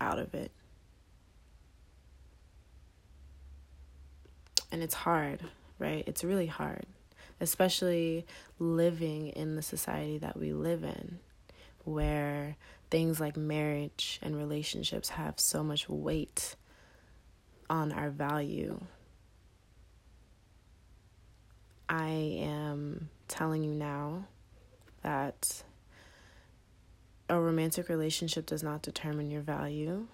out 0.00 0.18
of 0.18 0.34
it. 0.34 0.50
And 4.72 4.82
it's 4.82 4.94
hard 4.94 5.44
right? 5.82 6.04
It's 6.06 6.22
really 6.22 6.46
hard, 6.46 6.86
especially 7.40 8.24
living 8.58 9.28
in 9.28 9.56
the 9.56 9.62
society 9.62 10.18
that 10.18 10.38
we 10.38 10.52
live 10.52 10.84
in, 10.84 11.18
where 11.84 12.56
things 12.90 13.18
like 13.20 13.36
marriage 13.36 14.20
and 14.22 14.36
relationships 14.36 15.10
have 15.10 15.40
so 15.40 15.64
much 15.64 15.88
weight 15.88 16.54
on 17.68 17.90
our 17.90 18.10
value. 18.10 18.80
I 21.88 22.38
am 22.40 23.10
telling 23.26 23.64
you 23.64 23.72
now 23.72 24.28
that 25.02 25.64
a 27.28 27.38
romantic 27.40 27.88
relationship 27.88 28.46
does 28.46 28.62
not 28.62 28.82
determine 28.82 29.30
your 29.30 29.42
value. 29.42 30.06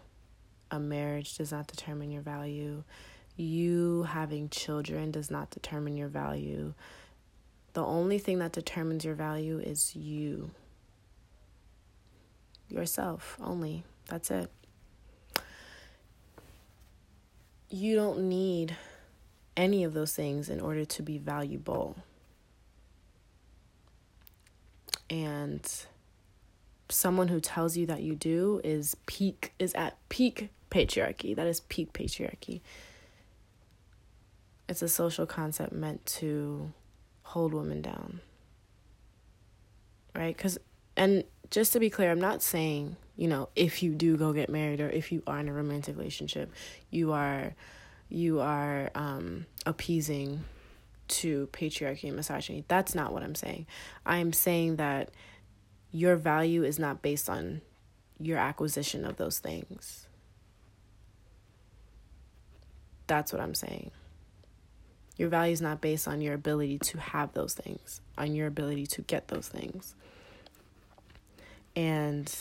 A 0.71 0.81
marriage 0.81 1.37
does 1.37 1.53
not 1.53 1.67
determine 1.67 2.11
your 2.11 2.23
value 2.23 2.85
you 3.39 4.03
having 4.03 4.49
children 4.49 5.11
does 5.11 5.31
not 5.31 5.51
determine 5.51 5.97
your 5.97 6.09
value. 6.09 6.75
The 7.75 7.85
only 7.85 8.19
thing 8.19 8.41
that 8.41 8.53
determines 8.53 9.05
your 9.05 9.15
value 9.15 9.59
is 9.59 9.95
you. 9.95 10.51
Yourself 12.69 13.39
only. 13.41 13.85
That's 14.09 14.31
it. 14.31 14.51
You 17.71 17.95
don't 17.95 18.29
need 18.29 18.77
any 19.57 19.85
of 19.85 19.95
those 19.95 20.15
things 20.15 20.49
in 20.49 20.61
order 20.61 20.85
to 20.85 21.03
be 21.03 21.19
valuable. 21.19 21.97
And 25.11 25.67
someone 26.89 27.29
who 27.29 27.41
tells 27.41 27.77
you 27.77 27.87
that 27.87 28.03
you 28.03 28.15
do 28.15 28.61
is 28.65 28.97
peak 29.07 29.53
is 29.59 29.75
at 29.75 29.97
peak 30.09 30.51
patriarchy. 30.71 31.37
That 31.37 31.47
is 31.47 31.61
peak 31.61 31.93
patriarchy 31.93 32.61
it's 34.69 34.83
a 34.83 34.89
social 34.89 35.27
concept 35.27 35.73
meant 35.73 36.05
to 36.05 36.73
hold 37.23 37.55
women 37.55 37.81
down. 37.81 38.21
Right? 40.15 40.37
Cuz 40.37 40.59
and 40.97 41.25
just 41.51 41.73
to 41.73 41.81
be 41.81 41.89
clear, 41.89 42.11
I'm 42.11 42.21
not 42.21 42.43
saying, 42.43 42.97
you 43.17 43.29
know, 43.29 43.49
if 43.57 43.83
you 43.83 43.95
do 43.95 44.17
go 44.17 44.33
get 44.33 44.51
married 44.51 44.81
or 44.81 44.91
if 44.91 45.11
you 45.11 45.23
are 45.27 45.39
in 45.39 45.49
a 45.49 45.53
romantic 45.53 45.97
relationship, 45.97 46.51
you 46.91 47.13
are 47.13 47.55
you 48.09 48.41
are 48.41 48.91
um 48.95 49.47
appeasing 49.65 50.45
to 51.09 51.49
patriarchy 51.53 52.05
and 52.05 52.17
misogyny. 52.17 52.65
That's 52.69 52.95
not 52.95 53.13
what 53.13 53.23
I'm 53.23 53.35
saying. 53.35 53.67
I'm 54.05 54.33
saying 54.33 54.77
that 54.77 55.11
your 55.91 56.17
value 56.17 56.65
is 56.65 56.79
not 56.79 57.01
based 57.01 57.31
on 57.31 57.63
your 58.21 58.37
acquisition 58.37 59.07
of 59.07 59.17
those 59.17 59.39
things. 59.39 60.07
That's 63.07 63.33
what 63.33 63.41
I'm 63.41 63.55
saying 63.55 63.91
Your 65.19 65.29
value 65.29 65.53
is 65.53 65.61
not 65.61 65.81
based 65.81 66.09
on 66.09 66.21
your 66.21 66.33
ability 66.33 66.79
to 66.79 66.99
have 66.99 67.35
those 67.35 67.53
things, 67.53 68.01
on 68.17 68.35
your 68.35 68.47
ability 68.47 68.87
to 68.87 69.03
get 69.03 69.29
those 69.29 69.49
things. 69.49 69.95
And 71.77 72.33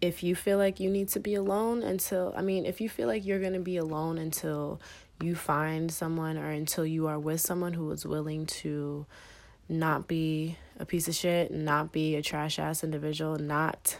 if 0.00 0.22
you 0.22 0.34
feel 0.34 0.58
like 0.58 0.80
you 0.80 0.90
need 0.90 1.08
to 1.10 1.20
be 1.20 1.34
alone 1.34 1.82
until, 1.82 2.34
I 2.36 2.42
mean, 2.42 2.66
if 2.66 2.80
you 2.80 2.88
feel 2.88 3.06
like 3.06 3.24
you're 3.24 3.40
going 3.40 3.52
to 3.52 3.60
be 3.60 3.76
alone 3.76 4.18
until 4.18 4.80
you 5.22 5.34
find 5.34 5.92
someone 5.92 6.36
or 6.36 6.50
until 6.50 6.84
you 6.84 7.06
are 7.06 7.18
with 7.18 7.40
someone 7.40 7.74
who 7.74 7.90
is 7.90 8.04
willing 8.04 8.46
to 8.46 9.06
not 9.68 10.06
be 10.06 10.58
a 10.78 10.86
piece 10.86 11.08
of 11.08 11.14
shit, 11.14 11.50
not 11.52 11.92
be 11.92 12.16
a 12.16 12.22
trash 12.22 12.58
ass 12.58 12.82
individual, 12.84 13.36
not 13.36 13.98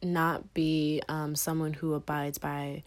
not 0.00 0.54
be 0.54 1.02
um, 1.08 1.34
someone 1.34 1.72
who 1.72 1.94
abides 1.94 2.38
by 2.38 2.84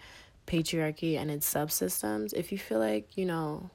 patriarchy 0.48 1.18
and 1.18 1.32
its 1.32 1.52
subsystems. 1.52 2.34
If 2.34 2.52
you 2.52 2.58
feel 2.58 2.80
like 2.80 3.18
you 3.18 3.26
know, 3.26 3.70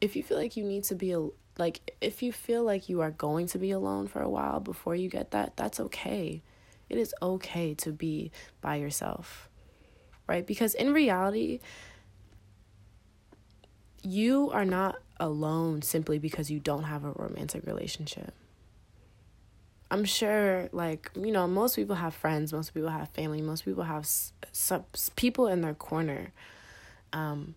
if 0.00 0.16
you 0.16 0.22
feel 0.22 0.38
like 0.38 0.56
you 0.56 0.64
need 0.64 0.84
to 0.84 0.94
be 0.94 1.12
a 1.12 1.28
like 1.58 1.94
if 2.00 2.22
you 2.22 2.32
feel 2.32 2.64
like 2.64 2.88
you 2.88 3.00
are 3.00 3.10
going 3.10 3.46
to 3.48 3.58
be 3.58 3.70
alone 3.70 4.08
for 4.08 4.20
a 4.22 4.28
while 4.28 4.60
before 4.60 4.94
you 4.94 5.08
get 5.08 5.30
that, 5.32 5.56
that's 5.56 5.80
okay. 5.80 6.42
It 6.88 6.98
is 6.98 7.14
okay 7.22 7.74
to 7.74 7.92
be 7.92 8.32
by 8.60 8.76
yourself. 8.76 9.48
Right? 10.26 10.46
Because 10.46 10.74
in 10.74 10.92
reality, 10.92 11.60
you 14.02 14.50
are 14.52 14.64
not 14.64 14.96
alone 15.18 15.82
simply 15.82 16.18
because 16.18 16.50
you 16.50 16.58
don't 16.58 16.84
have 16.84 17.04
a 17.04 17.12
romantic 17.12 17.66
relationship. 17.66 18.34
I'm 19.90 20.04
sure, 20.04 20.68
like, 20.72 21.10
you 21.14 21.32
know, 21.32 21.46
most 21.46 21.76
people 21.76 21.96
have 21.96 22.14
friends, 22.14 22.52
most 22.52 22.74
people 22.74 22.90
have 22.90 23.08
family, 23.10 23.42
most 23.42 23.64
people 23.64 23.82
have 23.84 24.06
some 24.52 24.84
people 25.16 25.48
in 25.48 25.62
their 25.62 25.74
corner. 25.74 26.32
Um, 27.12 27.54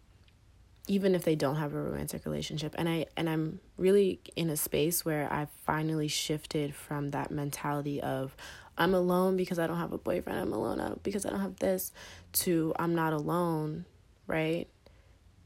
even 0.88 1.16
if 1.16 1.24
they 1.24 1.36
don't 1.36 1.56
have 1.56 1.74
a 1.74 1.82
romantic 1.82 2.26
relationship. 2.26 2.76
And 2.78 2.90
i 2.90 3.06
and 3.16 3.30
i'm 3.30 3.62
really 3.78 4.20
in 4.36 4.50
a 4.50 4.58
space 4.58 5.06
where 5.06 5.32
i've 5.32 5.50
finally 5.66 6.10
shifted 6.10 6.76
from 6.76 7.12
that 7.12 7.32
mentality 7.32 8.02
of 8.02 8.36
i'm 8.78 8.94
alone 8.94 9.38
because 9.38 9.60
i 9.60 9.66
don't 9.66 9.78
have 9.78 9.94
a 9.94 9.98
boyfriend 9.98 10.38
i'm 10.40 10.52
alone 10.52 11.00
because 11.02 11.26
i 11.26 11.30
don't 11.30 11.40
have 11.40 11.56
this 11.60 11.94
to 12.34 12.74
i'm 12.78 12.96
not 12.96 13.14
alone 13.14 13.86
right? 14.28 14.68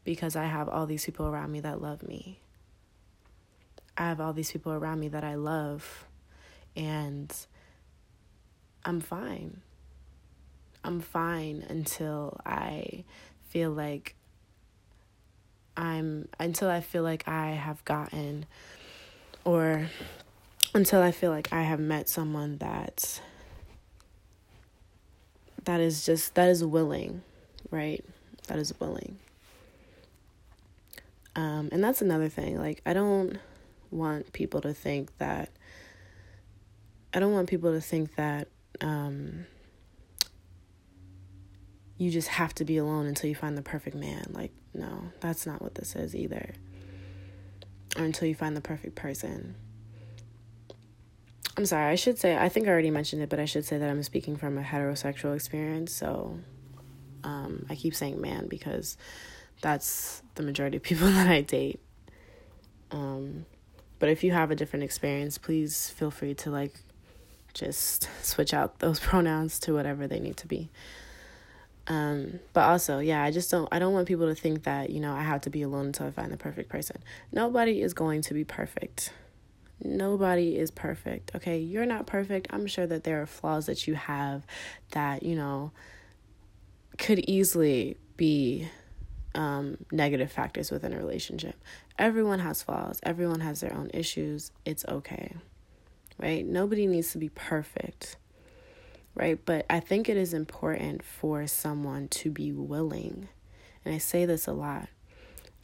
Because 0.04 0.36
i 0.36 0.46
have 0.46 0.70
all 0.70 0.86
these 0.86 1.06
people 1.06 1.28
around 1.28 1.52
me 1.52 1.60
that 1.62 1.82
love 1.82 2.04
me. 2.04 2.40
I 3.98 4.04
have 4.04 4.22
all 4.22 4.34
these 4.34 4.52
people 4.52 4.72
around 4.74 5.00
me 5.00 5.08
that 5.10 5.24
i 5.24 5.36
love 5.36 6.06
and 6.78 7.36
i'm 8.86 9.02
fine 9.02 9.60
i'm 10.86 11.02
fine 11.02 11.66
until 11.68 12.40
i 12.46 13.04
feel 13.50 13.72
like 13.72 14.16
I'm 15.78 16.28
until 16.40 16.70
I 16.70 16.82
feel 16.82 17.04
like 17.04 17.28
I 17.28 17.52
have 17.52 17.86
gotten 17.86 18.48
or 19.46 19.88
until 20.74 21.02
I 21.02 21.12
feel 21.12 21.30
like 21.30 21.54
I 21.54 21.62
have 21.62 21.80
met 21.80 22.10
someone 22.10 22.58
that 22.58 23.22
that 25.64 25.80
is 25.80 26.04
just 26.06 26.34
that 26.34 26.50
is 26.50 26.64
willing, 26.64 27.22
right? 27.70 28.04
That 28.48 28.58
is 28.58 28.74
willing. 28.80 29.20
Um, 31.36 31.70
and 31.72 31.84
that's 31.84 32.02
another 32.02 32.28
thing. 32.28 32.58
Like 32.58 32.82
I 32.84 32.94
don't 32.94 33.38
want 33.92 34.34
people 34.34 34.62
to 34.62 34.74
think 34.74 35.16
that 35.20 35.50
I 37.18 37.20
don't 37.20 37.34
want 37.34 37.50
people 37.50 37.72
to 37.72 37.82
think 37.82 38.14
that 38.18 38.48
um, 38.80 39.48
you 41.98 42.12
just 42.12 42.28
have 42.28 42.54
to 42.54 42.64
be 42.64 42.78
alone 42.78 43.08
until 43.08 43.28
you 43.28 43.34
find 43.34 43.58
the 43.58 43.64
perfect 43.64 43.96
man. 43.96 44.28
Like, 44.30 44.52
no, 44.76 45.02
that's 45.20 45.48
not 45.48 45.60
what 45.60 45.74
this 45.74 45.96
is 45.96 46.16
either. 46.16 46.54
Or 47.98 48.04
until 48.04 48.28
you 48.28 48.36
find 48.36 48.56
the 48.56 48.62
perfect 48.62 48.94
person. 48.94 49.56
I'm 51.58 51.66
sorry, 51.66 51.92
I 51.92 51.96
should 51.96 52.20
say, 52.20 52.38
I 52.38 52.50
think 52.50 52.68
I 52.68 52.70
already 52.70 52.92
mentioned 52.92 53.24
it, 53.24 53.30
but 53.30 53.40
I 53.40 53.46
should 53.46 53.66
say 53.66 53.80
that 53.80 53.90
I'm 53.90 54.04
speaking 54.04 54.38
from 54.38 54.60
a 54.60 54.62
heterosexual 54.62 55.34
experience. 55.34 55.92
So 55.92 56.38
um, 57.24 57.66
I 57.68 57.74
keep 57.74 57.96
saying 57.96 58.22
man 58.22 58.48
because 58.48 58.96
that's 59.62 60.22
the 60.36 60.44
majority 60.44 60.78
of 60.78 60.84
people 60.84 61.08
that 61.12 61.28
I 61.28 61.42
date. 61.42 61.80
Um, 62.92 63.48
but 63.98 64.10
if 64.10 64.24
you 64.24 64.34
have 64.34 64.52
a 64.52 64.56
different 64.56 64.84
experience, 64.84 65.40
please 65.40 65.90
feel 65.90 66.12
free 66.12 66.36
to 66.36 66.52
like 66.52 66.76
just 67.58 68.10
switch 68.24 68.54
out 68.54 68.80
those 68.80 69.00
pronouns 69.10 69.60
to 69.62 69.74
whatever 69.74 70.08
they 70.08 70.20
need 70.20 70.38
to 70.38 70.48
be. 70.48 70.70
Um, 71.88 72.40
but 72.52 72.62
also, 72.70 73.00
yeah, 73.00 73.24
I 73.24 73.32
just 73.32 73.50
don't 73.50 73.68
I 73.72 73.80
don't 73.80 73.94
want 73.94 74.08
people 74.08 74.28
to 74.28 74.36
think 74.36 74.64
that, 74.64 74.90
you 74.90 75.00
know, 75.00 75.14
I 75.14 75.24
have 75.24 75.42
to 75.42 75.50
be 75.50 75.62
alone 75.62 75.88
until 75.88 76.08
I 76.08 76.12
find 76.12 76.32
the 76.32 76.38
perfect 76.38 76.70
person. 76.70 77.02
Nobody 77.32 77.82
is 77.82 77.94
going 77.94 78.22
to 78.24 78.34
be 78.34 78.44
perfect. 78.44 79.14
Nobody 79.82 80.58
is 80.58 80.72
perfect. 80.72 81.32
Okay, 81.36 81.60
you're 81.60 81.86
not 81.86 82.06
perfect. 82.06 82.48
I'm 82.50 82.68
sure 82.68 82.88
that 82.88 83.04
there 83.04 83.22
are 83.22 83.26
flaws 83.26 83.68
that 83.68 83.88
you 83.88 83.96
have 83.96 84.46
that, 84.92 85.24
you 85.24 85.36
know, 85.36 85.72
could 86.98 87.20
easily 87.20 87.98
be 88.18 88.68
um, 89.36 89.78
negative 89.92 90.32
factors 90.32 90.72
within 90.72 90.94
a 90.94 90.98
relationship. 90.98 91.56
Everyone 91.98 92.40
has 92.40 92.64
flaws, 92.64 93.00
everyone 93.04 93.40
has 93.42 93.62
their 93.62 93.74
own 93.74 93.92
issues. 93.94 94.52
It's 94.66 94.84
okay, 94.86 95.34
right? 96.18 96.46
Nobody 96.46 96.88
needs 96.88 97.12
to 97.12 97.18
be 97.18 97.30
perfect 97.30 98.18
right? 99.18 99.40
But 99.44 99.66
I 99.70 99.80
think 99.80 100.08
it 100.08 100.16
is 100.16 100.34
important 100.34 101.04
for 101.04 101.48
someone 101.48 102.08
to 102.10 102.30
be 102.30 102.52
willing. 102.52 103.28
And 103.84 103.94
I 103.94 103.98
say 103.98 104.26
this 104.26 104.48
a 104.48 104.54
lot. 104.54 104.90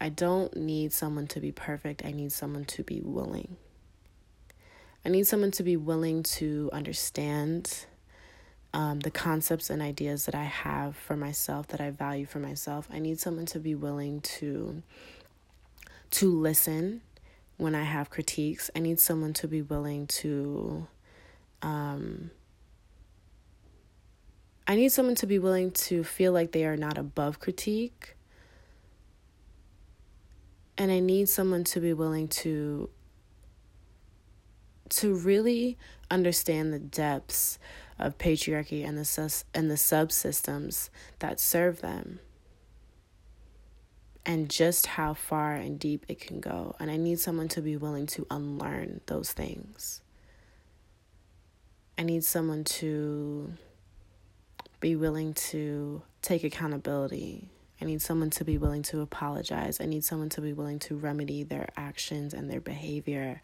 I 0.01 0.09
don't 0.09 0.55
need 0.57 0.91
someone 0.91 1.27
to 1.27 1.39
be 1.39 1.51
perfect. 1.51 2.03
I 2.03 2.11
need 2.11 2.31
someone 2.31 2.65
to 2.65 2.83
be 2.83 2.99
willing. 3.01 3.55
I 5.05 5.09
need 5.09 5.27
someone 5.27 5.51
to 5.51 5.63
be 5.63 5.77
willing 5.77 6.23
to 6.23 6.69
understand 6.73 7.85
um, 8.73 9.01
the 9.01 9.11
concepts 9.11 9.69
and 9.69 9.81
ideas 9.81 10.25
that 10.25 10.33
I 10.33 10.45
have 10.45 10.95
for 10.95 11.15
myself, 11.15 11.67
that 11.67 11.79
I 11.79 11.91
value 11.91 12.25
for 12.25 12.39
myself. 12.39 12.87
I 12.91 12.99
need 12.99 13.19
someone 13.19 13.45
to 13.47 13.59
be 13.59 13.75
willing 13.75 14.21
to 14.21 14.81
to 16.11 16.29
listen 16.29 17.01
when 17.57 17.75
I 17.75 17.83
have 17.83 18.09
critiques. 18.09 18.69
I 18.75 18.79
need 18.79 18.99
someone 18.99 19.33
to 19.33 19.47
be 19.47 19.61
willing 19.61 20.07
to 20.07 20.87
um, 21.61 22.31
I 24.67 24.75
need 24.75 24.91
someone 24.91 25.15
to 25.15 25.27
be 25.27 25.39
willing 25.39 25.71
to 25.71 26.03
feel 26.03 26.31
like 26.31 26.51
they 26.51 26.65
are 26.65 26.77
not 26.77 26.97
above 26.97 27.39
critique. 27.39 28.15
And 30.77 30.91
I 30.91 30.99
need 30.99 31.27
someone 31.27 31.63
to 31.65 31.79
be 31.79 31.93
willing 31.93 32.27
to 32.29 32.89
to 34.89 35.15
really 35.15 35.77
understand 36.11 36.71
the 36.71 36.79
depths 36.79 37.57
of 37.97 38.17
patriarchy 38.17 38.87
and 38.87 38.97
the 38.97 39.05
sus- 39.05 39.45
and 39.53 39.69
the 39.69 39.75
subsystems 39.75 40.89
that 41.19 41.39
serve 41.39 41.81
them 41.81 42.19
and 44.25 44.49
just 44.49 44.87
how 44.87 45.13
far 45.13 45.53
and 45.53 45.79
deep 45.79 46.05
it 46.07 46.19
can 46.19 46.39
go 46.39 46.75
and 46.79 46.89
i 46.89 46.97
need 46.97 47.19
someone 47.19 47.47
to 47.47 47.61
be 47.61 47.75
willing 47.75 48.05
to 48.05 48.25
unlearn 48.31 49.01
those 49.07 49.31
things 49.33 50.01
i 51.97 52.03
need 52.03 52.23
someone 52.23 52.63
to 52.63 53.53
be 54.83 54.97
willing 54.97 55.33
to 55.33 56.01
take 56.21 56.43
accountability. 56.43 57.47
I 57.79 57.85
need 57.85 58.01
someone 58.01 58.29
to 58.31 58.43
be 58.43 58.57
willing 58.57 58.83
to 58.83 58.99
apologize. 58.99 59.79
I 59.79 59.85
need 59.85 60.03
someone 60.03 60.27
to 60.29 60.41
be 60.41 60.51
willing 60.51 60.77
to 60.79 60.97
remedy 60.97 61.43
their 61.43 61.69
actions 61.77 62.33
and 62.33 62.51
their 62.51 62.59
behavior. 62.59 63.41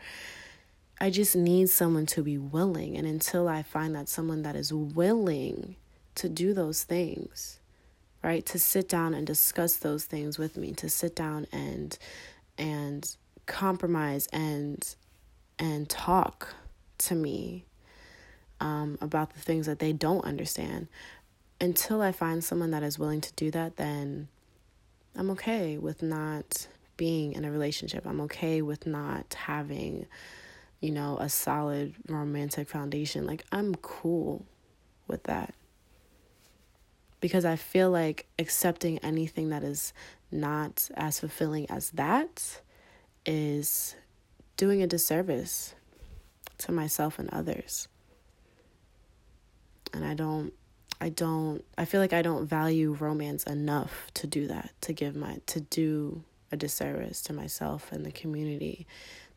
I 0.99 1.11
just 1.11 1.37
need 1.37 1.69
someone 1.69 2.05
to 2.07 2.23
be 2.23 2.37
willing. 2.37 2.97
And 2.97 3.07
until 3.07 3.47
I 3.47 3.63
find 3.63 3.95
that 3.95 4.09
someone 4.09 4.41
that 4.41 4.57
is 4.57 4.73
willing 4.73 5.77
to 6.15 6.27
do 6.27 6.53
those 6.53 6.83
things, 6.83 7.58
right? 8.23 8.45
To 8.47 8.59
sit 8.59 8.89
down 8.89 9.13
and 9.13 9.25
discuss 9.25 9.77
those 9.77 10.05
things 10.05 10.37
with 10.37 10.57
me, 10.57 10.73
to 10.73 10.89
sit 10.89 11.15
down 11.15 11.47
and 11.51 11.97
and 12.57 13.15
compromise 13.45 14.27
and 14.33 14.95
and 15.57 15.89
talk 15.89 16.55
to 16.99 17.15
me 17.15 17.65
um, 18.59 18.97
about 19.01 19.33
the 19.33 19.39
things 19.39 19.65
that 19.65 19.79
they 19.79 19.93
don't 19.93 20.23
understand 20.25 20.87
until 21.61 22.01
I 22.01 22.11
find 22.11 22.43
someone 22.43 22.71
that 22.71 22.83
is 22.83 22.97
willing 22.97 23.21
to 23.21 23.33
do 23.33 23.51
that, 23.51 23.75
then 23.75 24.27
I'm 25.15 25.29
okay 25.31 25.77
with 25.77 26.01
not 26.01 26.67
being 26.97 27.33
in 27.33 27.45
a 27.45 27.51
relationship. 27.51 28.05
I'm 28.05 28.21
okay 28.21 28.61
with 28.61 28.85
not 28.85 29.33
having, 29.33 30.05
you 30.79 30.91
know, 30.91 31.17
a 31.19 31.29
solid 31.29 31.95
romantic 32.07 32.69
foundation. 32.69 33.25
Like, 33.25 33.43
I'm 33.51 33.75
cool 33.75 34.45
with 35.07 35.23
that. 35.23 35.53
Because 37.21 37.45
I 37.45 37.55
feel 37.55 37.91
like 37.91 38.27
accepting 38.37 38.97
anything 38.99 39.49
that 39.49 39.63
is 39.63 39.93
not 40.31 40.89
as 40.95 41.19
fulfilling 41.19 41.69
as 41.69 41.89
that 41.91 42.61
is 43.25 43.95
doing 44.57 44.81
a 44.81 44.87
disservice 44.87 45.73
to 46.59 46.71
myself 46.71 47.19
and 47.19 47.29
others. 47.29 47.87
And 49.93 50.05
I 50.05 50.13
don't 50.13 50.53
I 51.01 51.09
don't 51.09 51.63
I 51.77 51.85
feel 51.85 52.01
like 52.01 52.13
I 52.13 52.21
don't 52.21 52.45
value 52.45 52.95
romance 52.99 53.43
enough 53.45 54.11
to 54.15 54.27
do 54.27 54.47
that, 54.47 54.71
to 54.81 54.93
give 54.93 55.15
my 55.15 55.39
to 55.47 55.61
do 55.61 56.23
a 56.51 56.57
disservice 56.57 57.21
to 57.23 57.33
myself 57.33 57.91
and 57.91 58.05
the 58.05 58.11
community 58.11 58.85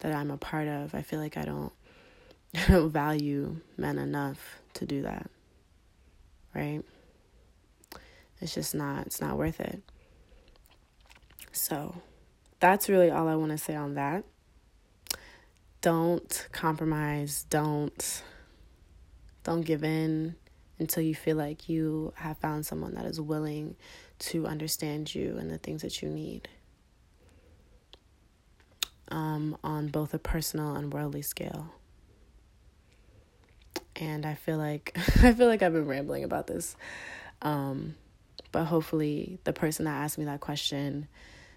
that 0.00 0.14
I'm 0.14 0.30
a 0.30 0.36
part 0.36 0.68
of. 0.68 0.94
I 0.94 1.02
feel 1.02 1.20
like 1.20 1.36
I 1.36 1.44
don't 1.44 1.72
I 2.54 2.66
don't 2.66 2.90
value 2.90 3.56
men 3.76 3.98
enough 3.98 4.58
to 4.74 4.86
do 4.86 5.02
that. 5.02 5.30
Right? 6.54 6.82
It's 8.42 8.54
just 8.54 8.74
not 8.74 9.06
it's 9.06 9.20
not 9.20 9.38
worth 9.38 9.60
it. 9.60 9.82
So, 11.52 11.94
that's 12.60 12.88
really 12.88 13.10
all 13.10 13.28
I 13.28 13.36
want 13.36 13.52
to 13.52 13.58
say 13.58 13.74
on 13.74 13.94
that. 13.94 14.24
Don't 15.80 16.48
compromise, 16.52 17.44
don't 17.48 18.22
don't 19.44 19.62
give 19.62 19.84
in 19.84 20.36
until 20.78 21.02
you 21.02 21.14
feel 21.14 21.36
like 21.36 21.68
you 21.68 22.12
have 22.16 22.38
found 22.38 22.66
someone 22.66 22.94
that 22.94 23.04
is 23.04 23.20
willing 23.20 23.76
to 24.18 24.46
understand 24.46 25.14
you 25.14 25.36
and 25.38 25.50
the 25.50 25.58
things 25.58 25.82
that 25.82 26.02
you 26.02 26.08
need. 26.08 26.48
Um, 29.08 29.56
on 29.62 29.88
both 29.88 30.14
a 30.14 30.18
personal 30.18 30.74
and 30.74 30.92
worldly 30.92 31.22
scale. 31.22 31.74
And 33.96 34.24
I 34.24 34.34
feel 34.34 34.56
like 34.56 34.96
I 35.22 35.32
feel 35.32 35.48
like 35.48 35.62
I've 35.62 35.72
been 35.72 35.86
rambling 35.86 36.24
about 36.24 36.46
this. 36.46 36.76
Um, 37.42 37.96
but 38.52 38.66
hopefully 38.66 39.38
the 39.44 39.52
person 39.52 39.86
that 39.86 39.96
asked 39.96 40.18
me 40.18 40.24
that 40.24 40.40
question 40.40 41.08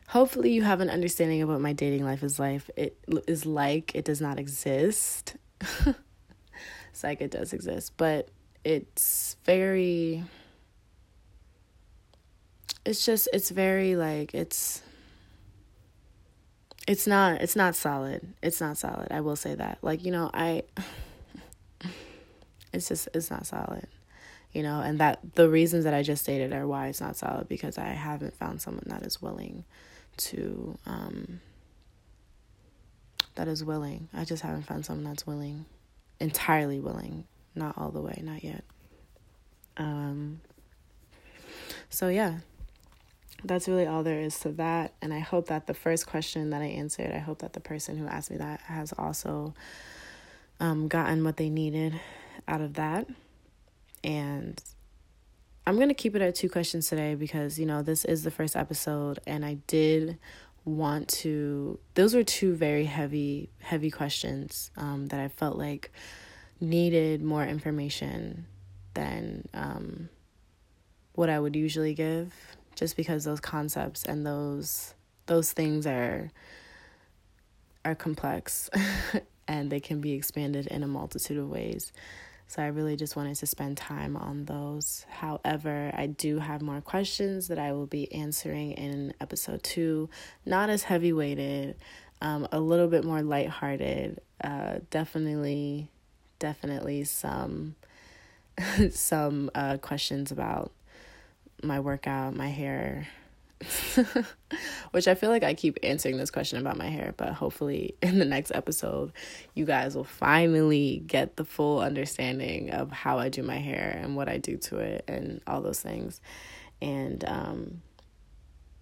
hopefully 0.07 0.51
you 0.51 0.63
have 0.63 0.81
an 0.81 0.89
understanding 0.89 1.41
of 1.41 1.49
what 1.49 1.61
my 1.61 1.73
dating 1.73 2.03
life 2.03 2.23
is 2.23 2.39
life 2.39 2.69
it 2.75 2.97
is 3.27 3.45
like. 3.45 3.93
It 3.95 4.05
does 4.05 4.21
not 4.21 4.39
exist. 4.39 5.35
It's 6.91 7.03
like 7.03 7.19
it 7.19 7.31
does 7.31 7.51
exist 7.51 7.91
but 7.97 8.29
it's 8.63 9.35
very 9.43 10.23
it's 12.85 13.05
just 13.05 13.27
it's 13.33 13.49
very 13.49 13.97
like 13.97 14.33
it's 14.33 14.81
it's 16.87 17.05
not 17.05 17.41
it's 17.41 17.57
not 17.57 17.75
solid. 17.75 18.33
It's 18.41 18.61
not 18.61 18.77
solid. 18.77 19.11
I 19.11 19.19
will 19.19 19.35
say 19.35 19.55
that. 19.55 19.79
Like 19.81 20.05
you 20.05 20.11
know 20.13 20.31
i 20.33 20.63
it's 22.71 22.87
just 22.87 23.09
it's 23.13 23.29
not 23.29 23.45
solid 23.45 23.87
you 24.55 24.63
know 24.63 24.79
and 24.79 24.99
that 24.99 25.19
the 25.35 25.49
reasons 25.49 25.83
that 25.83 25.93
i 25.93 26.01
just 26.01 26.23
stated 26.23 26.53
are 26.53 26.65
why 26.65 26.87
it's 26.87 27.01
not 27.01 27.15
solid 27.15 27.47
because 27.47 27.77
i 27.77 27.85
haven't 27.85 28.33
found 28.35 28.61
someone 28.61 28.85
that 28.87 29.03
is 29.03 29.21
willing 29.21 29.63
to 30.17 30.77
um 30.85 31.41
that 33.35 33.47
is 33.49 33.63
willing. 33.63 34.07
I 34.13 34.23
just 34.23 34.43
haven't 34.43 34.63
found 34.63 34.85
someone 34.85 35.03
that's 35.03 35.27
willing 35.27 35.65
entirely 36.19 36.79
willing. 36.79 37.25
Not 37.53 37.77
all 37.77 37.91
the 37.91 38.01
way 38.01 38.21
not 38.23 38.43
yet. 38.43 38.63
Um 39.77 40.41
so 41.89 42.07
yeah. 42.07 42.39
That's 43.43 43.67
really 43.67 43.85
all 43.85 44.03
there 44.03 44.21
is 44.21 44.39
to 44.39 44.49
that 44.53 44.93
and 45.01 45.13
i 45.13 45.19
hope 45.19 45.47
that 45.47 45.67
the 45.67 45.73
first 45.75 46.07
question 46.07 46.49
that 46.49 46.63
i 46.63 46.65
answered 46.65 47.11
i 47.11 47.19
hope 47.19 47.39
that 47.39 47.53
the 47.53 47.59
person 47.59 47.95
who 47.95 48.07
asked 48.07 48.31
me 48.31 48.37
that 48.37 48.61
has 48.61 48.91
also 48.97 49.53
um, 50.59 50.87
gotten 50.87 51.23
what 51.23 51.37
they 51.37 51.49
needed 51.49 51.99
out 52.47 52.61
of 52.61 52.73
that 52.75 53.07
and 54.05 54.63
I'm 55.65 55.75
going 55.77 55.89
to 55.89 55.95
keep 55.95 56.15
it 56.15 56.21
at 56.21 56.35
two 56.35 56.47
questions 56.47 56.87
today 56.87 57.15
because, 57.15 57.57
you 57.57 57.65
know, 57.65 57.81
this 57.81 58.05
is 58.05 58.23
the 58.23 58.29
first 58.29 58.55
episode 58.55 59.19
and 59.25 59.43
I 59.43 59.55
did 59.65 60.19
want 60.63 61.07
to 61.07 61.77
those 61.93 62.15
were 62.15 62.23
two 62.23 62.55
very 62.55 62.85
heavy 62.85 63.49
heavy 63.59 63.91
questions 63.91 64.71
um, 64.77 65.07
that 65.07 65.19
I 65.19 65.27
felt 65.27 65.57
like 65.57 65.91
needed 66.59 67.21
more 67.21 67.45
information 67.45 68.47
than 68.95 69.47
um, 69.53 70.09
what 71.13 71.29
I 71.29 71.39
would 71.39 71.55
usually 71.55 71.93
give 71.93 72.33
just 72.75 72.97
because 72.97 73.25
those 73.25 73.39
concepts 73.39 74.05
and 74.05 74.25
those 74.25 74.93
those 75.25 75.51
things 75.51 75.85
are 75.87 76.31
are 77.83 77.95
complex 77.95 78.69
and 79.47 79.71
they 79.71 79.79
can 79.79 80.01
be 80.01 80.13
expanded 80.13 80.67
in 80.67 80.83
a 80.83 80.87
multitude 80.87 81.37
of 81.37 81.49
ways. 81.49 81.91
So 82.47 82.61
I 82.61 82.67
really 82.67 82.95
just 82.95 83.15
wanted 83.15 83.35
to 83.37 83.45
spend 83.45 83.77
time 83.77 84.15
on 84.15 84.45
those. 84.45 85.05
However, 85.09 85.91
I 85.95 86.07
do 86.07 86.39
have 86.39 86.61
more 86.61 86.79
questions 86.79 87.47
that 87.47 87.57
I 87.57 87.73
will 87.73 87.87
be 87.87 88.11
answering 88.13 88.73
in 88.73 89.13
episode 89.19 89.63
two. 89.63 90.09
Not 90.45 90.69
as 90.69 90.83
heavy 90.83 91.11
weighted, 91.11 91.75
um, 92.21 92.47
a 92.51 92.59
little 92.59 92.87
bit 92.87 93.03
more 93.03 93.21
lighthearted. 93.23 94.21
Uh, 94.43 94.75
definitely, 94.91 95.89
definitely 96.39 97.03
some 97.03 97.75
some 98.91 99.49
uh, 99.55 99.77
questions 99.77 100.31
about 100.31 100.71
my 101.63 101.79
workout, 101.79 102.35
my 102.35 102.49
hair, 102.49 103.07
Which 104.91 105.07
I 105.07 105.15
feel 105.15 105.29
like 105.29 105.43
I 105.43 105.53
keep 105.53 105.77
answering 105.83 106.17
this 106.17 106.31
question 106.31 106.59
about 106.59 106.77
my 106.77 106.87
hair, 106.87 107.13
but 107.17 107.33
hopefully 107.33 107.95
in 108.01 108.19
the 108.19 108.25
next 108.25 108.51
episode, 108.53 109.11
you 109.53 109.65
guys 109.65 109.95
will 109.95 110.03
finally 110.03 111.03
get 111.07 111.35
the 111.35 111.45
full 111.45 111.79
understanding 111.79 112.71
of 112.71 112.91
how 112.91 113.17
I 113.19 113.29
do 113.29 113.43
my 113.43 113.57
hair 113.57 113.97
and 114.01 114.15
what 114.15 114.29
I 114.29 114.37
do 114.37 114.57
to 114.57 114.77
it 114.77 115.05
and 115.07 115.41
all 115.47 115.61
those 115.61 115.79
things. 115.79 116.21
And, 116.81 117.23
um, 117.25 117.81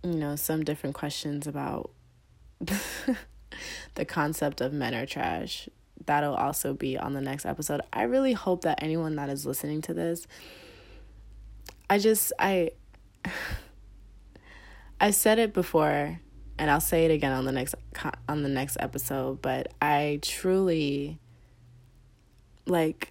you 0.04 0.16
know, 0.16 0.36
some 0.36 0.64
different 0.64 0.96
questions 0.96 1.48
about 1.48 1.92
the 3.96 4.06
concept 4.06 4.62
of 4.62 4.74
men 4.74 4.94
are 4.94 5.06
trash. 5.06 5.70
That'll 6.06 6.36
also 6.36 6.74
be 6.74 6.98
on 6.98 7.14
the 7.14 7.22
next 7.22 7.46
episode. 7.46 7.82
I 7.94 8.04
really 8.04 8.34
hope 8.34 8.64
that 8.64 8.82
anyone 8.82 9.16
that 9.16 9.30
is 9.30 9.46
listening 9.46 9.82
to 9.84 9.94
this, 9.94 10.28
I 11.90 12.00
just, 12.00 12.34
I. 12.40 12.72
I 15.00 15.12
said 15.12 15.40
it 15.40 15.54
before 15.54 16.20
and 16.58 16.72
I'll 16.72 16.82
say 16.82 17.06
it 17.06 17.12
again 17.12 17.32
on 17.32 17.46
the 17.46 17.52
next 17.52 17.76
on 18.30 18.44
the 18.44 18.50
next 18.50 18.78
episode, 18.80 19.42
but 19.42 19.74
I 19.82 20.20
truly 20.22 21.20
like 22.66 23.10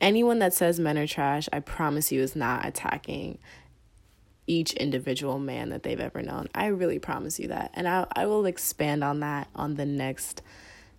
anyone 0.00 0.38
that 0.40 0.54
says 0.54 0.80
men 0.80 0.98
are 0.98 1.06
trash, 1.06 1.48
I 1.52 1.60
promise 1.60 2.12
you 2.12 2.20
is 2.20 2.36
not 2.36 2.66
attacking 2.66 3.38
each 4.46 4.72
individual 4.74 5.38
man 5.38 5.70
that 5.70 5.82
they've 5.82 6.00
ever 6.00 6.22
known. 6.22 6.48
I 6.54 6.66
really 6.66 6.98
promise 6.98 7.38
you 7.38 7.48
that. 7.48 7.70
And 7.74 7.88
I 7.88 8.06
I 8.14 8.26
will 8.26 8.46
expand 8.46 9.04
on 9.04 9.20
that 9.20 9.48
on 9.54 9.74
the 9.74 9.86
next 9.86 10.42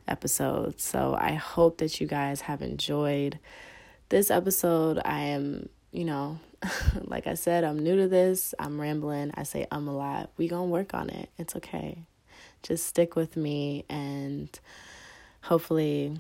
episode. 0.07 0.79
So 0.79 1.15
I 1.19 1.33
hope 1.33 1.77
that 1.77 1.99
you 1.99 2.07
guys 2.07 2.41
have 2.41 2.61
enjoyed 2.61 3.39
this 4.09 4.29
episode. 4.29 4.99
I 5.03 5.19
am, 5.19 5.69
you 5.91 6.05
know, 6.05 6.39
like 7.01 7.28
I 7.28 7.34
said, 7.34 7.64
I'm 7.64 7.80
new 7.80 7.95
to 7.97 8.07
this. 8.07 8.53
I'm 8.59 8.80
rambling. 8.80 9.32
I 9.36 9.43
say 9.43 9.68
I'm 9.72 9.88
a 9.88 9.95
lot. 9.95 10.30
We 10.38 10.47
gonna 10.47 10.66
work 10.66 10.93
on 10.93 11.09
it. 11.09 11.30
It's 11.38 11.55
okay. 11.55 11.99
Just 12.61 12.86
stick 12.86 13.16
with 13.16 13.36
me, 13.36 13.86
and 13.89 14.49
hopefully, 15.41 16.18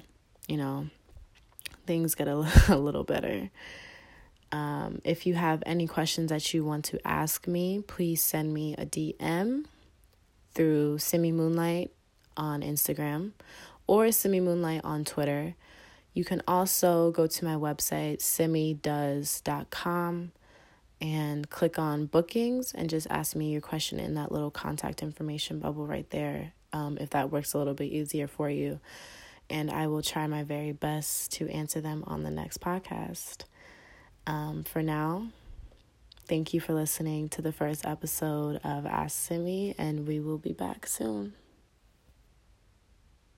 you 0.47 0.57
know, 0.57 0.87
things 1.85 2.15
get 2.15 2.27
a, 2.27 2.45
a 2.69 2.77
little 2.77 3.03
better. 3.03 3.49
Um, 4.51 5.01
if 5.03 5.25
you 5.25 5.33
have 5.33 5.63
any 5.65 5.87
questions 5.87 6.29
that 6.29 6.53
you 6.53 6.63
want 6.63 6.85
to 6.85 7.07
ask 7.07 7.47
me, 7.47 7.83
please 7.87 8.21
send 8.21 8.53
me 8.53 8.75
a 8.75 8.85
DM 8.85 9.65
through 10.53 10.99
Simi 10.99 11.31
Moonlight 11.31 11.91
on 12.37 12.61
Instagram 12.61 13.31
or 13.87 14.11
Simi 14.11 14.39
Moonlight 14.39 14.81
on 14.83 15.05
Twitter. 15.05 15.55
You 16.13 16.23
can 16.23 16.41
also 16.47 17.11
go 17.11 17.27
to 17.27 17.45
my 17.45 17.55
website, 17.55 18.19
simidoes.com, 18.19 20.31
and 21.01 21.49
click 21.49 21.79
on 21.79 22.05
bookings 22.05 22.71
and 22.73 22.89
just 22.89 23.07
ask 23.09 23.35
me 23.35 23.51
your 23.51 23.61
question 23.61 23.99
in 23.99 24.13
that 24.13 24.31
little 24.31 24.51
contact 24.51 25.03
information 25.03 25.59
bubble 25.59 25.85
right 25.85 26.09
there, 26.11 26.53
um, 26.71 26.97
if 26.99 27.09
that 27.09 27.31
works 27.31 27.53
a 27.53 27.57
little 27.57 27.73
bit 27.73 27.91
easier 27.91 28.27
for 28.27 28.49
you. 28.49 28.79
And 29.49 29.69
I 29.69 29.87
will 29.87 30.01
try 30.01 30.25
my 30.27 30.43
very 30.43 30.71
best 30.71 31.33
to 31.33 31.49
answer 31.49 31.81
them 31.81 32.05
on 32.07 32.23
the 32.23 32.31
next 32.31 32.61
podcast. 32.61 33.43
Um, 34.25 34.63
for 34.63 34.81
now, 34.81 35.27
thank 36.27 36.53
you 36.53 36.61
for 36.61 36.73
listening 36.73 37.27
to 37.29 37.41
the 37.41 37.51
first 37.51 37.85
episode 37.85 38.61
of 38.63 38.85
Ask 38.85 39.17
Simi, 39.17 39.75
and 39.77 40.07
we 40.07 40.21
will 40.21 40.37
be 40.37 40.53
back 40.53 40.87
soon. 40.87 41.33